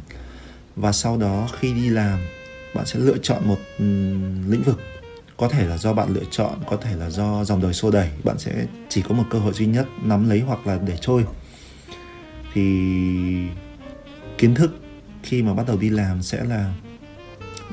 Và 0.77 0.93
sau 0.93 1.17
đó 1.17 1.49
khi 1.61 1.73
đi 1.75 1.89
làm 1.89 2.19
bạn 2.75 2.87
sẽ 2.87 2.99
lựa 2.99 3.19
chọn 3.23 3.49
một 3.49 3.59
um, 3.79 4.51
lĩnh 4.51 4.63
vực. 4.63 4.81
Có 5.37 5.49
thể 5.49 5.67
là 5.67 5.79
do 5.79 5.93
bạn 5.93 6.09
lựa 6.09 6.25
chọn 6.31 6.59
có 6.71 6.77
thể 6.77 6.97
là 6.97 7.11
do 7.11 7.45
dòng 7.45 7.63
đời 7.63 7.75
xô 7.75 7.91
đẩy 7.91 8.11
bạn 8.25 8.39
sẽ 8.39 8.67
chỉ 8.89 9.03
có 9.03 9.15
một 9.15 9.25
cơ 9.31 9.39
hội 9.39 9.53
duy 9.53 9.67
nhất 9.67 9.87
nắm 10.03 10.29
lấy 10.29 10.41
hoặc 10.41 10.67
là 10.67 10.79
để 10.87 10.97
trôi. 11.01 11.25
Thì 12.55 12.63
kiến 14.39 14.55
thức 14.55 14.81
khi 15.23 15.43
mà 15.43 15.55
bắt 15.55 15.67
đầu 15.67 15.77
đi 15.77 15.91
làm 15.91 16.23
sẽ 16.23 16.45
là 16.45 16.75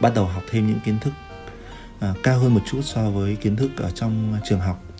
bắt 0.02 0.14
đầu 0.16 0.26
học 0.26 0.44
thêm 0.52 0.68
những 0.68 0.80
kiến 0.86 1.00
thức 1.02 1.14
à, 2.00 2.14
cao 2.24 2.40
hơn 2.40 2.54
một 2.54 2.62
chút 2.66 2.82
so 2.84 3.10
với 3.10 3.36
kiến 3.36 3.56
thức 3.56 3.72
ở 3.78 3.92
trong 3.92 4.38
trường 4.44 4.60
học 4.60 4.93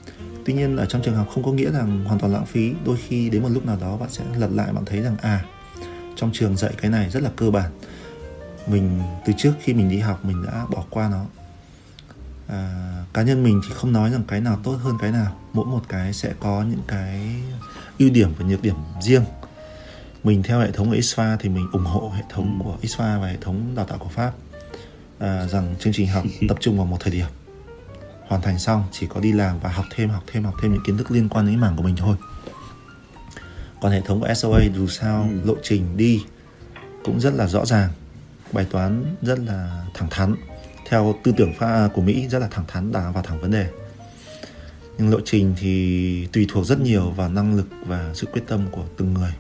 tuy 0.46 0.54
nhiên 0.54 0.78
ở 0.78 0.86
trong 0.86 1.02
trường 1.02 1.16
học 1.16 1.28
không 1.34 1.44
có 1.44 1.52
nghĩa 1.52 1.72
rằng 1.72 2.06
hoàn 2.06 2.20
toàn 2.20 2.34
lãng 2.34 2.46
phí 2.46 2.74
đôi 2.86 2.98
khi 3.08 3.30
đến 3.30 3.44
một 3.44 3.50
lúc 3.50 3.66
nào 3.66 3.78
đó 3.82 3.98
bạn 3.98 4.10
sẽ 4.10 4.24
lật 4.38 4.50
lại 4.52 4.74
bạn 4.74 4.86
thấy 4.86 5.02
rằng 5.02 5.16
à 5.22 5.44
trong 6.16 6.32
trường 6.34 6.58
dạy 6.58 6.74
cái 6.78 6.92
này 6.92 7.10
rất 7.10 7.24
là 7.24 7.30
cơ 7.36 7.52
bản. 7.52 7.72
Mình 8.68 9.02
từ 9.26 9.34
trước 9.38 9.54
khi 9.62 9.74
mình 9.74 9.90
đi 9.90 10.00
học 10.00 10.26
mình 10.26 10.46
đã 10.46 10.66
bỏ 10.70 10.84
qua 10.90 11.10
nó. 11.10 11.26
À, 12.48 13.04
cá 13.14 13.22
nhân 13.22 13.44
mình 13.44 13.62
thì 13.68 13.74
không 13.76 13.92
nói 13.92 14.12
rằng 14.12 14.24
cái 14.28 14.42
nào 14.42 14.60
tốt 14.64 14.76
hơn 14.84 14.98
cái 15.02 15.12
nào. 15.12 15.40
Mỗi 15.54 15.66
một 15.66 15.82
cái 15.88 16.14
sẽ 16.14 16.34
có 16.40 16.64
những 16.70 16.82
cái 16.88 17.22
ưu 18.00 18.10
điểm 18.10 18.34
và 18.38 18.46
nhược 18.46 18.62
điểm 18.62 18.76
riêng. 19.02 19.24
Mình 20.24 20.44
theo 20.44 20.60
hệ 20.60 20.72
thống 20.72 20.90
của 20.90 20.96
ISFA 20.96 21.38
thì 21.40 21.50
mình 21.50 21.68
ủng 21.72 21.86
hộ 21.86 22.12
hệ 22.16 22.24
thống 22.30 22.60
của 22.64 22.78
ISFA 22.82 23.20
và 23.22 23.28
hệ 23.28 23.38
thống 23.42 23.76
đào 23.76 23.86
tạo 23.86 23.98
của 23.98 24.10
Pháp 24.10 24.34
à, 25.20 25.48
rằng 25.48 25.76
chương 25.80 25.94
trình 25.94 26.08
học 26.08 26.24
tập 26.50 26.58
trung 26.62 26.78
vào 26.78 26.86
một 26.86 26.98
thời 27.00 27.14
điểm 27.14 27.28
hoàn 28.28 28.42
thành 28.42 28.60
xong 28.60 28.84
chỉ 28.92 29.08
có 29.08 29.20
đi 29.20 29.32
làm 29.32 29.60
và 29.60 29.70
học 29.70 29.86
thêm 29.96 30.10
học 30.10 30.24
thêm 30.28 30.44
học 30.44 30.56
thêm 30.62 30.74
những 30.74 30.84
kiến 30.86 30.98
thức 30.98 31.12
liên 31.12 31.30
quan 31.30 31.48
đến 31.48 31.60
mảng 31.60 31.76
của 31.76 31.84
mình 31.84 31.96
thôi. 31.96 32.16
Còn 33.82 33.92
hệ 33.92 34.02
thống 34.02 34.22
của 34.22 34.34
SOA 34.34 34.62
dù 34.76 34.88
sao 34.88 35.30
ừ. 35.32 35.48
lộ 35.50 35.56
trình 35.64 35.98
đi 35.98 36.24
cũng 37.04 37.20
rất 37.20 37.34
là 37.34 37.48
rõ 37.48 37.66
ràng 37.66 37.90
bài 38.52 38.66
toán 38.72 39.16
rất 39.22 39.40
là 39.40 39.86
thẳng 39.94 40.08
thắn 40.12 40.36
theo 40.90 41.16
tư 41.24 41.34
tưởng 41.38 41.54
pha 41.54 41.90
của 41.94 42.02
Mỹ 42.02 42.28
rất 42.28 42.40
là 42.40 42.48
thẳng 42.52 42.66
thắn 42.68 42.92
đá 42.92 43.12
vào 43.12 43.24
thẳng 43.24 43.42
vấn 43.42 43.52
đề. 43.52 43.70
Nhưng 44.98 45.10
lộ 45.10 45.20
trình 45.26 45.56
thì 45.60 46.28
tùy 46.34 46.48
thuộc 46.50 46.66
rất 46.66 46.80
nhiều 46.80 47.12
vào 47.12 47.30
năng 47.30 47.58
lực 47.58 47.68
và 47.86 48.12
sự 48.14 48.28
quyết 48.34 48.42
tâm 48.48 48.68
của 48.72 48.84
từng 48.98 49.14
người. 49.14 49.34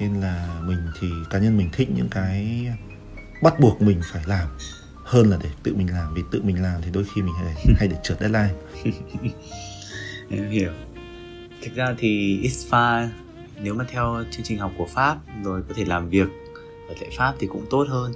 Nên 0.00 0.20
là 0.20 0.60
mình 0.62 0.78
thì 1.00 1.08
cá 1.30 1.38
nhân 1.38 1.56
mình 1.56 1.70
thích 1.72 1.88
những 1.90 2.08
cái 2.08 2.66
bắt 3.42 3.60
buộc 3.60 3.82
mình 3.82 4.00
phải 4.12 4.22
làm 4.26 4.48
hơn 5.08 5.30
là 5.30 5.38
để 5.42 5.50
tự 5.62 5.74
mình 5.74 5.92
làm 5.92 6.14
vì 6.14 6.22
tự 6.30 6.42
mình 6.42 6.62
làm 6.62 6.80
thì 6.82 6.90
đôi 6.92 7.04
khi 7.14 7.22
mình 7.22 7.34
hay 7.34 7.54
hay 7.78 7.88
để 7.88 7.96
trượt 8.02 8.20
deadline. 8.20 8.54
Em 10.30 10.50
hiểu. 10.50 10.72
Thực 11.62 11.74
ra 11.74 11.94
thì 11.98 12.40
ISFA 12.42 13.08
nếu 13.62 13.74
mà 13.74 13.84
theo 13.88 14.24
chương 14.30 14.44
trình 14.44 14.58
học 14.58 14.72
của 14.78 14.86
Pháp 14.86 15.18
rồi 15.44 15.62
có 15.68 15.74
thể 15.76 15.84
làm 15.84 16.08
việc 16.08 16.28
ở 16.88 16.94
tại 17.00 17.08
Pháp 17.16 17.34
thì 17.38 17.46
cũng 17.46 17.66
tốt 17.70 17.86
hơn. 17.88 18.12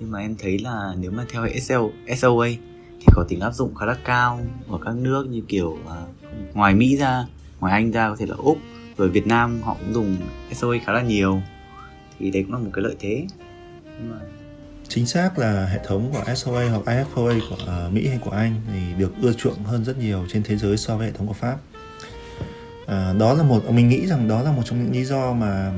Nhưng 0.00 0.10
mà 0.10 0.18
em 0.18 0.36
thấy 0.38 0.58
là 0.58 0.94
nếu 1.00 1.10
mà 1.10 1.24
theo 1.28 1.48
SL, 1.60 1.74
SOA 2.16 2.48
thì 3.00 3.06
có 3.14 3.24
tính 3.28 3.40
áp 3.40 3.54
dụng 3.54 3.74
khá 3.74 3.86
là 3.86 3.96
cao 4.04 4.40
ở 4.68 4.78
các 4.84 4.96
nước 4.96 5.26
như 5.30 5.40
kiểu 5.48 5.68
uh, 5.68 6.56
ngoài 6.56 6.74
Mỹ 6.74 6.96
ra 6.96 7.24
ngoài 7.60 7.72
Anh 7.72 7.92
ra 7.92 8.08
có 8.08 8.16
thể 8.16 8.26
là 8.26 8.36
Úc. 8.38 8.58
Rồi 8.96 9.08
Việt 9.08 9.26
Nam 9.26 9.62
họ 9.62 9.76
cũng 9.80 9.94
dùng 9.94 10.16
SOA 10.52 10.76
khá 10.84 10.92
là 10.92 11.02
nhiều. 11.02 11.42
Thì 12.18 12.30
đấy 12.30 12.42
cũng 12.42 12.52
là 12.52 12.58
một 12.58 12.70
cái 12.72 12.82
lợi 12.82 12.96
thế. 13.00 13.26
Nhưng 13.84 14.10
mà 14.10 14.16
chính 14.90 15.06
xác 15.06 15.38
là 15.38 15.66
hệ 15.66 15.78
thống 15.84 16.12
của 16.12 16.34
SOA 16.34 16.68
hoặc 16.70 16.82
IFOA 16.84 17.40
của 17.50 17.56
uh, 17.86 17.92
Mỹ 17.92 18.08
hay 18.08 18.18
của 18.18 18.30
Anh 18.30 18.54
thì 18.72 18.80
được 18.98 19.12
ưa 19.22 19.32
chuộng 19.32 19.64
hơn 19.64 19.84
rất 19.84 19.98
nhiều 19.98 20.26
trên 20.32 20.42
thế 20.42 20.56
giới 20.56 20.76
so 20.76 20.96
với 20.96 21.06
hệ 21.06 21.12
thống 21.12 21.26
của 21.26 21.32
Pháp. 21.32 21.56
À, 22.86 23.12
đó 23.18 23.34
là 23.34 23.42
một 23.42 23.70
mình 23.70 23.88
nghĩ 23.88 24.06
rằng 24.06 24.28
đó 24.28 24.42
là 24.42 24.52
một 24.52 24.62
trong 24.64 24.82
những 24.82 24.92
lý 24.92 25.04
do 25.04 25.32
mà 25.32 25.72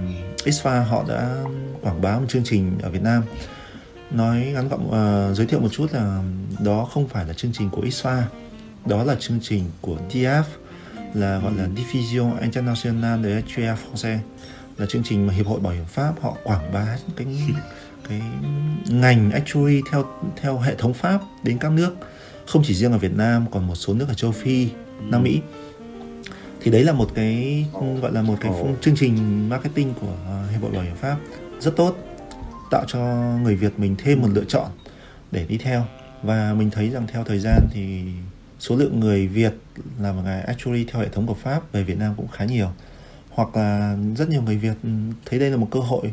ISFA 0.44 0.82
họ 0.82 1.04
đã 1.08 1.44
quảng 1.82 2.00
bá 2.00 2.18
một 2.18 2.26
chương 2.28 2.44
trình 2.44 2.78
ở 2.82 2.90
Việt 2.90 3.02
Nam. 3.02 3.22
Nói 4.10 4.36
ngắn 4.54 4.68
gọn 4.68 4.80
uh, 4.86 5.36
giới 5.36 5.46
thiệu 5.46 5.60
một 5.60 5.68
chút 5.72 5.86
là 5.92 6.22
đó 6.64 6.88
không 6.92 7.08
phải 7.08 7.24
là 7.26 7.32
chương 7.32 7.52
trình 7.52 7.70
của 7.70 7.82
ISFA, 7.82 8.22
đó 8.86 9.04
là 9.04 9.14
chương 9.20 9.38
trình 9.42 9.64
của 9.80 9.96
DF 10.10 10.42
là 11.14 11.38
gọi 11.38 11.52
là 11.56 11.66
Diffusion 11.76 12.40
Internationale 12.40 13.22
de 13.22 13.34
Etudes 13.34 13.78
Français 13.78 14.18
là 14.78 14.86
chương 14.86 15.02
trình 15.02 15.26
mà 15.26 15.32
hiệp 15.32 15.46
hội 15.46 15.60
bảo 15.60 15.72
hiểm 15.72 15.84
Pháp 15.84 16.12
họ 16.22 16.36
quảng 16.44 16.72
bá 16.72 16.86
cái 17.16 17.26
cái 18.08 18.22
ngành 18.88 19.30
actuary 19.30 19.80
theo 19.90 20.04
theo 20.36 20.58
hệ 20.58 20.74
thống 20.74 20.94
pháp 20.94 21.20
đến 21.42 21.58
các 21.58 21.72
nước 21.72 21.96
không 22.46 22.62
chỉ 22.64 22.74
riêng 22.74 22.92
ở 22.92 22.98
Việt 22.98 23.16
Nam 23.16 23.46
còn 23.50 23.66
một 23.66 23.74
số 23.74 23.94
nước 23.94 24.08
ở 24.08 24.14
châu 24.14 24.32
Phi, 24.32 24.68
Nam 25.00 25.22
Mỹ. 25.22 25.40
Thì 26.60 26.70
đấy 26.70 26.84
là 26.84 26.92
một 26.92 27.10
cái 27.14 27.66
gọi 28.02 28.12
là 28.12 28.22
một 28.22 28.36
cái 28.40 28.52
chương 28.80 28.96
trình 28.96 29.48
marketing 29.48 29.94
của 30.00 30.16
hiệp 30.52 30.62
hội 30.62 30.70
bảo 30.70 30.82
hiểm 30.82 30.96
pháp. 30.96 31.16
Rất 31.60 31.76
tốt 31.76 31.96
tạo 32.70 32.84
cho 32.88 32.98
người 33.42 33.56
Việt 33.56 33.72
mình 33.78 33.94
thêm 33.98 34.20
một 34.20 34.28
lựa 34.32 34.44
chọn 34.48 34.70
để 35.30 35.46
đi 35.46 35.58
theo. 35.58 35.84
Và 36.22 36.54
mình 36.54 36.70
thấy 36.70 36.90
rằng 36.90 37.06
theo 37.12 37.24
thời 37.24 37.38
gian 37.38 37.68
thì 37.72 38.02
số 38.60 38.76
lượng 38.76 39.00
người 39.00 39.26
Việt 39.26 39.52
làm 40.00 40.24
nghề 40.24 40.40
actuary 40.40 40.84
theo 40.84 41.02
hệ 41.02 41.08
thống 41.08 41.26
của 41.26 41.34
Pháp 41.34 41.72
về 41.72 41.82
Việt 41.82 41.98
Nam 41.98 42.14
cũng 42.16 42.28
khá 42.28 42.44
nhiều. 42.44 42.68
Hoặc 43.30 43.56
là 43.56 43.96
rất 44.16 44.28
nhiều 44.28 44.42
người 44.42 44.56
Việt 44.56 44.76
thấy 45.26 45.38
đây 45.38 45.50
là 45.50 45.56
một 45.56 45.68
cơ 45.70 45.80
hội 45.80 46.12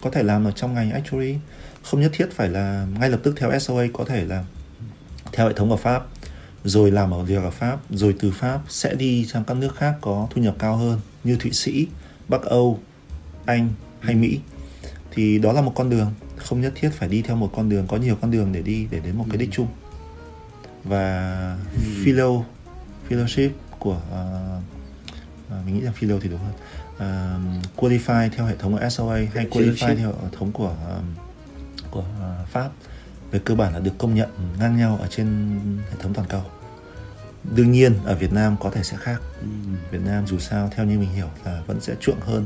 có 0.00 0.10
thể 0.10 0.22
làm 0.22 0.44
ở 0.44 0.50
trong 0.50 0.74
ngành 0.74 0.90
actuary. 0.90 1.36
Không 1.82 2.00
nhất 2.00 2.10
thiết 2.14 2.28
phải 2.32 2.48
là 2.48 2.86
ngay 3.00 3.10
lập 3.10 3.20
tức 3.22 3.34
theo 3.36 3.58
SOA 3.58 3.84
có 3.92 4.04
thể 4.04 4.24
là 4.24 4.44
theo 5.32 5.48
hệ 5.48 5.52
thống 5.52 5.70
ở 5.70 5.76
Pháp 5.76 6.06
rồi 6.64 6.90
làm 6.90 7.10
ở 7.10 7.22
việc 7.22 7.42
ở 7.42 7.50
Pháp 7.50 7.78
rồi 7.90 8.16
từ 8.20 8.30
Pháp 8.30 8.60
sẽ 8.68 8.94
đi 8.94 9.26
sang 9.26 9.44
các 9.44 9.56
nước 9.56 9.76
khác 9.76 9.94
có 10.00 10.28
thu 10.30 10.42
nhập 10.42 10.56
cao 10.58 10.76
hơn 10.76 11.00
như 11.24 11.36
Thụy 11.36 11.52
Sĩ, 11.52 11.86
Bắc 12.28 12.42
Âu, 12.42 12.78
Anh 13.46 13.68
hay 14.00 14.14
Mỹ. 14.14 14.40
Thì 15.10 15.38
đó 15.38 15.52
là 15.52 15.60
một 15.60 15.72
con 15.74 15.90
đường 15.90 16.14
không 16.36 16.60
nhất 16.60 16.72
thiết 16.76 16.90
phải 16.92 17.08
đi 17.08 17.22
theo 17.22 17.36
một 17.36 17.50
con 17.56 17.68
đường 17.68 17.86
có 17.86 17.96
nhiều 17.96 18.16
con 18.20 18.30
đường 18.30 18.52
để 18.52 18.62
đi 18.62 18.86
để 18.90 19.00
đến 19.00 19.16
một 19.16 19.24
cái 19.28 19.36
đích 19.38 19.50
chung. 19.52 19.66
Và 20.84 21.56
ừ. 21.74 21.80
philo 22.04 22.42
fellowship 23.08 23.50
của 23.78 24.00
uh, 24.10 25.66
mình 25.66 25.74
nghĩ 25.74 25.80
là 25.80 25.92
philo 25.92 26.16
thì 26.22 26.28
đúng 26.28 26.40
hơn 26.40 26.52
uh, 26.98 27.76
qualify 27.76 28.28
theo 28.30 28.46
hệ 28.46 28.56
thống 28.56 28.72
của 28.72 28.88
SOA 28.88 29.16
hay 29.34 29.46
qualify 29.50 29.96
theo 29.96 30.08
hệ 30.08 30.28
thống 30.32 30.52
của 30.52 30.74
uh, 30.98 31.04
của 31.90 32.00
uh, 32.00 32.48
Pháp 32.48 32.70
về 33.30 33.40
cơ 33.44 33.54
bản 33.54 33.72
là 33.72 33.80
được 33.80 33.98
công 33.98 34.14
nhận 34.14 34.28
ngang 34.58 34.76
nhau 34.76 34.98
ở 35.00 35.06
trên 35.06 35.58
hệ 35.90 35.96
thống 35.98 36.14
toàn 36.14 36.28
cầu. 36.28 36.42
Đương 37.54 37.72
nhiên 37.72 37.94
ở 38.04 38.14
Việt 38.14 38.32
Nam 38.32 38.56
có 38.60 38.70
thể 38.70 38.82
sẽ 38.82 38.96
khác. 38.96 39.20
Ừ. 39.40 39.46
Việt 39.90 40.00
Nam 40.04 40.26
dù 40.26 40.38
sao 40.38 40.70
theo 40.74 40.86
như 40.86 40.98
mình 40.98 41.10
hiểu 41.10 41.28
là 41.44 41.62
vẫn 41.66 41.80
sẽ 41.80 41.94
chuộng 42.00 42.20
hơn 42.20 42.44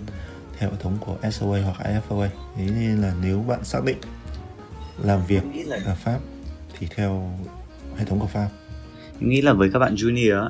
theo 0.58 0.70
hệ 0.70 0.76
thống 0.80 0.98
của 1.00 1.16
SOA 1.30 1.60
hoặc 1.62 1.76
IFOA 1.78 2.28
thế 2.56 2.66
nên 2.66 3.02
là 3.02 3.14
nếu 3.22 3.44
bạn 3.48 3.64
xác 3.64 3.84
định 3.84 3.96
làm 5.02 5.26
việc 5.26 5.42
ở 5.84 5.94
Pháp 5.94 6.18
thì 6.78 6.86
theo 6.96 7.38
hệ 7.96 8.04
thống 8.04 8.20
của 8.20 8.26
Pháp. 8.26 8.48
Mình 9.20 9.30
nghĩ 9.30 9.42
là 9.42 9.52
với 9.52 9.70
các 9.72 9.78
bạn 9.78 9.94
junior 9.94 10.48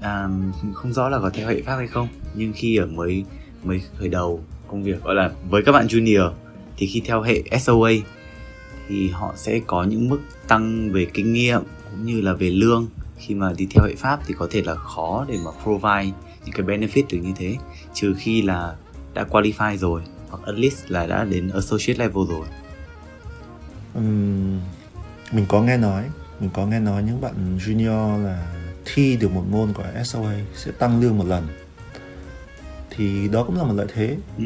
à, 0.00 0.28
không 0.74 0.92
rõ 0.92 1.08
là 1.08 1.18
có 1.18 1.30
theo 1.30 1.48
hệ 1.48 1.62
Pháp 1.62 1.76
hay 1.76 1.86
không 1.86 2.08
nhưng 2.34 2.52
khi 2.56 2.76
ở 2.76 2.86
mới 2.86 3.24
mới 3.64 3.82
khởi 3.98 4.08
đầu 4.08 4.44
công 4.68 4.82
việc 4.82 5.02
gọi 5.02 5.14
là 5.14 5.30
với 5.50 5.62
các 5.62 5.72
bạn 5.72 5.86
junior 5.86 6.32
thì 6.76 6.86
khi 6.86 7.02
theo 7.04 7.22
hệ 7.22 7.42
SOA 7.60 7.92
thì 8.88 9.08
họ 9.08 9.32
sẽ 9.36 9.60
có 9.66 9.84
những 9.84 10.08
mức 10.08 10.20
tăng 10.48 10.92
về 10.92 11.06
kinh 11.14 11.32
nghiệm 11.32 11.62
cũng 11.90 12.04
như 12.04 12.20
là 12.20 12.32
về 12.32 12.50
lương. 12.50 12.86
Khi 13.16 13.34
mà 13.34 13.52
đi 13.56 13.66
theo 13.70 13.84
hệ 13.84 13.94
pháp 13.94 14.20
thì 14.26 14.34
có 14.38 14.48
thể 14.50 14.62
là 14.62 14.74
khó 14.74 15.26
để 15.28 15.38
mà 15.44 15.50
provide 15.62 16.18
những 16.44 16.54
cái 16.54 16.66
benefit 16.66 17.02
được 17.10 17.18
như 17.22 17.32
thế 17.36 17.56
trừ 17.94 18.14
khi 18.18 18.42
là 18.42 18.76
đã 19.14 19.24
qualify 19.30 19.76
rồi 19.76 20.02
hoặc 20.30 20.40
at 20.46 20.54
least 20.54 20.90
là 20.90 21.06
đã 21.06 21.24
đến 21.24 21.48
associate 21.48 21.98
level 21.98 22.24
rồi. 22.28 22.46
Uhm, 23.98 24.60
mình 25.32 25.46
có 25.48 25.62
nghe 25.62 25.76
nói 25.76 26.04
mình 26.40 26.50
có 26.54 26.66
nghe 26.66 26.80
nói 26.80 27.02
những 27.02 27.20
bạn 27.20 27.58
junior 27.58 28.24
là 28.24 28.54
thi 28.84 29.16
được 29.16 29.32
một 29.32 29.44
môn 29.50 29.72
của 29.72 29.84
SOA 30.04 30.34
sẽ 30.54 30.70
tăng 30.72 31.00
lương 31.00 31.18
một 31.18 31.26
lần 31.26 31.46
thì 32.96 33.28
đó 33.28 33.44
cũng 33.44 33.58
là 33.58 33.64
một 33.64 33.74
lợi 33.74 33.86
thế. 33.94 34.16
Ừ. 34.38 34.44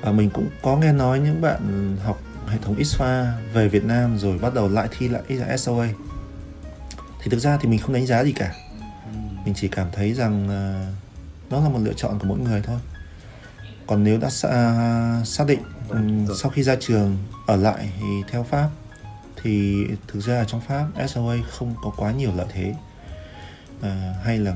và 0.00 0.12
mình 0.12 0.30
cũng 0.30 0.48
có 0.62 0.76
nghe 0.76 0.92
nói 0.92 1.20
những 1.20 1.40
bạn 1.40 1.96
học 2.04 2.20
hệ 2.48 2.58
thống 2.62 2.76
ISFA 2.76 3.26
về 3.52 3.68
Việt 3.68 3.84
Nam 3.84 4.18
rồi 4.18 4.38
bắt 4.38 4.54
đầu 4.54 4.68
lại 4.68 4.88
thi 4.98 5.08
lại 5.08 5.58
SOA 5.58 5.88
thì 7.22 7.30
thực 7.30 7.38
ra 7.38 7.58
thì 7.60 7.68
mình 7.68 7.78
không 7.78 7.92
đánh 7.92 8.06
giá 8.06 8.24
gì 8.24 8.32
cả. 8.32 8.54
Ừ. 9.06 9.18
mình 9.44 9.54
chỉ 9.54 9.68
cảm 9.68 9.86
thấy 9.92 10.14
rằng 10.14 10.44
uh, 10.44 11.50
nó 11.50 11.60
là 11.60 11.68
một 11.68 11.78
lựa 11.82 11.92
chọn 11.96 12.18
của 12.18 12.26
mỗi 12.26 12.38
người 12.38 12.62
thôi. 12.62 12.78
Còn 13.86 14.04
nếu 14.04 14.18
đã 14.18 14.26
uh, 14.28 15.26
xác 15.26 15.46
định 15.46 15.60
um, 15.88 16.26
sau 16.36 16.50
khi 16.50 16.62
ra 16.62 16.76
trường 16.80 17.18
ở 17.46 17.56
lại 17.56 17.92
thì 18.00 18.06
theo 18.30 18.42
pháp 18.42 18.68
thì 19.42 19.84
thực 20.08 20.20
ra 20.20 20.38
ở 20.38 20.44
trong 20.44 20.60
pháp 20.60 20.86
SOA 21.08 21.36
không 21.50 21.74
có 21.82 21.92
quá 21.96 22.12
nhiều 22.12 22.30
lợi 22.36 22.46
thế. 22.52 22.74
À, 23.82 24.14
hay 24.24 24.38
là 24.38 24.54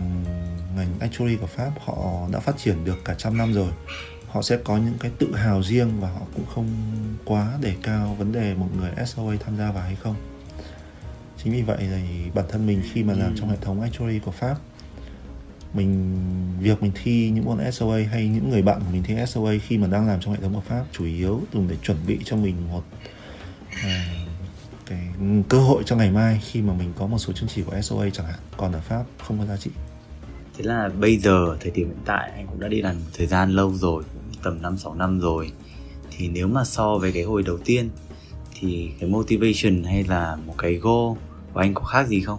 ngành 0.77 0.99
actuary 1.01 1.37
của 1.37 1.47
Pháp 1.47 1.71
họ 1.85 2.29
đã 2.33 2.41
phát 2.41 2.57
triển 2.59 2.85
được 2.85 3.05
cả 3.05 3.15
trăm 3.19 3.37
năm 3.37 3.53
rồi. 3.53 3.73
Họ 4.29 4.43
sẽ 4.43 4.57
có 4.65 4.77
những 4.77 4.99
cái 5.01 5.11
tự 5.19 5.35
hào 5.35 5.63
riêng 5.63 6.01
và 6.01 6.11
họ 6.11 6.21
cũng 6.35 6.47
không 6.55 6.69
quá 7.25 7.59
để 7.61 7.75
cao 7.83 8.17
vấn 8.19 8.33
đề 8.33 8.55
một 8.55 8.69
người 8.77 9.07
SOA 9.07 9.37
tham 9.45 9.57
gia 9.57 9.73
vào 9.73 9.83
hay 9.83 9.97
không. 9.97 10.15
Chính 11.45 11.53
vì 11.53 11.63
vậy 11.63 11.79
thì 11.81 12.31
bản 12.35 12.45
thân 12.49 12.67
mình 12.67 12.83
khi 12.93 13.03
mà 13.03 13.15
làm 13.15 13.37
trong 13.37 13.49
hệ 13.49 13.57
thống 13.61 13.81
actuary 13.81 14.19
của 14.19 14.31
Pháp 14.31 14.57
mình 15.75 16.19
việc 16.61 16.83
mình 16.83 16.93
thi 17.03 17.31
những 17.31 17.45
môn 17.45 17.73
SOA 17.73 17.99
hay 18.11 18.29
những 18.29 18.51
người 18.51 18.63
bạn 18.63 18.81
của 18.81 18.91
mình 18.93 19.03
thi 19.03 19.15
SOA 19.27 19.53
khi 19.67 19.79
mà 19.79 19.87
đang 19.87 20.07
làm 20.07 20.21
trong 20.21 20.35
hệ 20.35 20.41
thống 20.41 20.55
của 20.55 20.61
Pháp 20.61 20.85
chủ 20.93 21.05
yếu 21.05 21.43
dùng 21.53 21.69
để 21.69 21.77
chuẩn 21.83 21.97
bị 22.07 22.19
cho 22.25 22.37
mình 22.37 22.69
một 22.69 22.83
à, 23.83 24.07
cái 24.87 25.09
cơ 25.49 25.59
hội 25.59 25.83
cho 25.87 25.97
ngày 25.97 26.11
mai 26.11 26.41
khi 26.45 26.63
mà 26.63 26.73
mình 26.73 26.93
có 26.99 27.07
một 27.07 27.19
số 27.19 27.33
chứng 27.33 27.49
chỉ 27.49 27.63
của 27.63 27.81
SOA 27.83 28.11
chẳng 28.13 28.27
hạn. 28.27 28.39
Còn 28.57 28.73
ở 28.73 28.81
Pháp 28.81 29.05
không 29.19 29.39
có 29.39 29.47
giá 29.47 29.57
trị 29.57 29.71
thế 30.59 30.65
là 30.65 30.91
bây 31.01 31.17
giờ 31.17 31.57
thời 31.61 31.71
điểm 31.71 31.89
hiện 31.89 31.99
tại 32.05 32.31
anh 32.35 32.47
cũng 32.47 32.61
đã 32.61 32.69
đi 32.69 32.83
làm 32.83 32.95
một 32.97 33.11
thời 33.17 33.27
gian 33.27 33.51
lâu 33.51 33.75
rồi 33.75 34.05
tầm 34.43 34.63
5 34.63 34.79
6 34.79 34.95
năm 34.95 35.21
rồi. 35.21 35.53
Thì 36.11 36.29
nếu 36.29 36.49
mà 36.49 36.65
so 36.65 36.99
với 36.99 37.13
cái 37.13 37.23
hồi 37.23 37.43
đầu 37.43 37.59
tiên 37.65 37.89
thì 38.61 38.91
cái 39.01 39.11
motivation 39.11 39.85
hay 39.85 40.05
là 40.05 40.37
một 40.47 40.55
cái 40.59 40.75
goal 40.75 41.17
của 41.53 41.61
anh 41.61 41.75
có 41.75 41.83
khác 41.83 42.07
gì 42.09 42.21
không? 42.21 42.39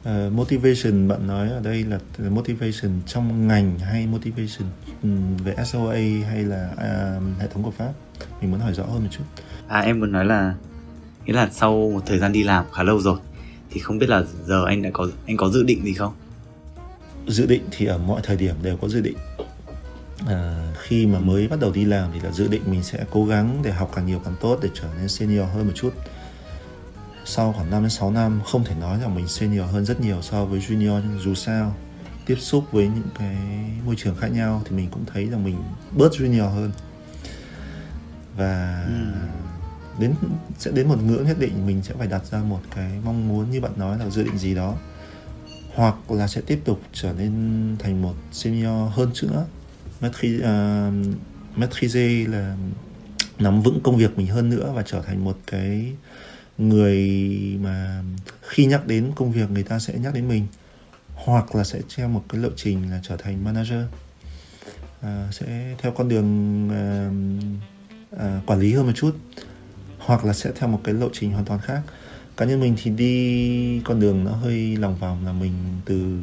Uh, 0.00 0.32
motivation 0.32 1.08
bạn 1.08 1.26
nói 1.26 1.50
ở 1.50 1.60
đây 1.60 1.84
là 1.84 1.98
motivation 2.30 3.00
trong 3.06 3.48
ngành 3.48 3.78
hay 3.78 4.06
motivation 4.06 4.68
um, 5.02 5.36
về 5.36 5.54
SOA 5.64 6.26
hay 6.28 6.44
là 6.44 6.70
uh, 6.72 7.40
hệ 7.40 7.46
thống 7.48 7.62
của 7.62 7.70
Pháp? 7.70 7.92
Mình 8.40 8.50
muốn 8.50 8.60
hỏi 8.60 8.74
rõ 8.74 8.84
hơn 8.84 9.02
một 9.02 9.08
chút. 9.10 9.24
À 9.68 9.80
em 9.80 10.00
muốn 10.00 10.12
nói 10.12 10.24
là 10.24 10.54
nghĩa 11.26 11.32
là 11.32 11.48
sau 11.52 11.90
một 11.94 12.00
thời 12.06 12.18
gian 12.18 12.32
đi 12.32 12.42
làm 12.42 12.64
khá 12.72 12.82
lâu 12.82 13.00
rồi 13.00 13.18
thì 13.70 13.80
không 13.80 13.98
biết 13.98 14.08
là 14.08 14.22
giờ 14.46 14.64
anh 14.64 14.82
đã 14.82 14.90
có 14.92 15.08
anh 15.26 15.36
có 15.36 15.48
dự 15.48 15.62
định 15.62 15.84
gì 15.84 15.92
không 15.92 16.12
dự 17.28 17.46
định 17.46 17.62
thì 17.70 17.86
ở 17.86 17.98
mọi 17.98 18.20
thời 18.24 18.36
điểm 18.36 18.54
đều 18.62 18.76
có 18.76 18.88
dự 18.88 19.00
định. 19.00 19.16
À, 20.26 20.72
khi 20.78 21.06
mà 21.06 21.18
mới 21.18 21.48
bắt 21.48 21.60
đầu 21.60 21.72
đi 21.72 21.84
làm 21.84 22.10
thì 22.14 22.20
là 22.20 22.30
dự 22.30 22.48
định 22.48 22.62
mình 22.66 22.82
sẽ 22.82 23.04
cố 23.10 23.26
gắng 23.26 23.60
để 23.64 23.72
học 23.72 23.90
càng 23.94 24.06
nhiều 24.06 24.20
càng 24.24 24.34
tốt 24.40 24.58
để 24.62 24.68
trở 24.74 24.88
nên 24.98 25.08
senior 25.08 25.46
hơn 25.54 25.66
một 25.66 25.72
chút. 25.74 25.94
Sau 27.24 27.52
khoảng 27.52 27.70
5 27.70 27.82
đến 27.82 27.90
6 27.90 28.10
năm 28.10 28.40
không 28.46 28.64
thể 28.64 28.74
nói 28.74 29.00
rằng 29.00 29.14
mình 29.14 29.28
senior 29.28 29.64
hơn 29.70 29.84
rất 29.84 30.00
nhiều 30.00 30.22
so 30.22 30.44
với 30.44 30.60
junior 30.60 31.02
nhưng 31.08 31.18
dù 31.20 31.34
sao 31.34 31.74
tiếp 32.26 32.36
xúc 32.40 32.64
với 32.72 32.84
những 32.84 33.08
cái 33.18 33.36
môi 33.86 33.94
trường 33.98 34.16
khác 34.16 34.28
nhau 34.28 34.62
thì 34.64 34.76
mình 34.76 34.88
cũng 34.90 35.04
thấy 35.12 35.26
rằng 35.26 35.44
mình 35.44 35.62
bớt 35.92 36.12
junior 36.12 36.48
hơn. 36.48 36.70
Và 38.36 38.84
ừ. 38.86 38.92
đến 40.00 40.14
sẽ 40.58 40.70
đến 40.70 40.88
một 40.88 41.02
ngưỡng 41.02 41.26
nhất 41.26 41.36
định 41.40 41.66
mình 41.66 41.82
sẽ 41.82 41.94
phải 41.98 42.06
đặt 42.06 42.26
ra 42.26 42.38
một 42.38 42.60
cái 42.74 42.90
mong 43.04 43.28
muốn 43.28 43.50
như 43.50 43.60
bạn 43.60 43.72
nói 43.76 43.98
là 43.98 44.10
dự 44.10 44.22
định 44.22 44.38
gì 44.38 44.54
đó 44.54 44.76
hoặc 45.80 46.10
là 46.10 46.28
sẽ 46.28 46.40
tiếp 46.40 46.60
tục 46.64 46.80
trở 46.92 47.12
nên 47.12 47.32
thành 47.78 48.02
một 48.02 48.14
senior 48.32 48.92
hơn 48.92 49.12
nữa. 49.22 49.46
Maîtriser 51.56 52.26
ờ, 52.26 52.28
uh, 52.28 52.28
là 52.34 52.56
nắm 53.38 53.62
vững 53.62 53.80
công 53.82 53.96
việc 53.96 54.18
mình 54.18 54.26
hơn 54.26 54.50
nữa 54.50 54.72
và 54.74 54.82
trở 54.82 55.02
thành 55.02 55.24
một 55.24 55.38
cái 55.46 55.92
người 56.58 56.98
mà 57.60 58.02
khi 58.42 58.66
nhắc 58.66 58.86
đến 58.86 59.12
công 59.16 59.32
việc 59.32 59.50
người 59.50 59.62
ta 59.62 59.78
sẽ 59.78 59.94
nhắc 59.98 60.14
đến 60.14 60.28
mình 60.28 60.46
hoặc 61.14 61.54
là 61.54 61.64
sẽ 61.64 61.80
theo 61.96 62.08
một 62.08 62.24
cái 62.28 62.40
lộ 62.40 62.48
trình 62.56 62.90
là 62.90 63.00
trở 63.02 63.16
thành 63.16 63.44
manager. 63.44 63.84
À, 65.00 65.28
sẽ 65.32 65.74
theo 65.78 65.92
con 65.92 66.08
đường 66.08 66.68
à, 66.70 67.10
à, 68.18 68.40
quản 68.46 68.60
lý 68.60 68.72
hơn 68.72 68.86
một 68.86 68.92
chút 68.94 69.16
hoặc 69.98 70.24
là 70.24 70.32
sẽ 70.32 70.52
theo 70.54 70.68
một 70.68 70.80
cái 70.84 70.94
lộ 70.94 71.08
trình 71.12 71.32
hoàn 71.32 71.44
toàn 71.44 71.60
khác 71.60 71.82
cá 72.40 72.46
nhân 72.46 72.60
mình 72.60 72.74
thì 72.82 72.90
đi 72.90 73.80
con 73.84 74.00
đường 74.00 74.24
nó 74.24 74.30
hơi 74.30 74.76
lòng 74.76 74.96
vòng 74.96 75.26
là 75.26 75.32
mình 75.32 75.52
từ 75.84 76.18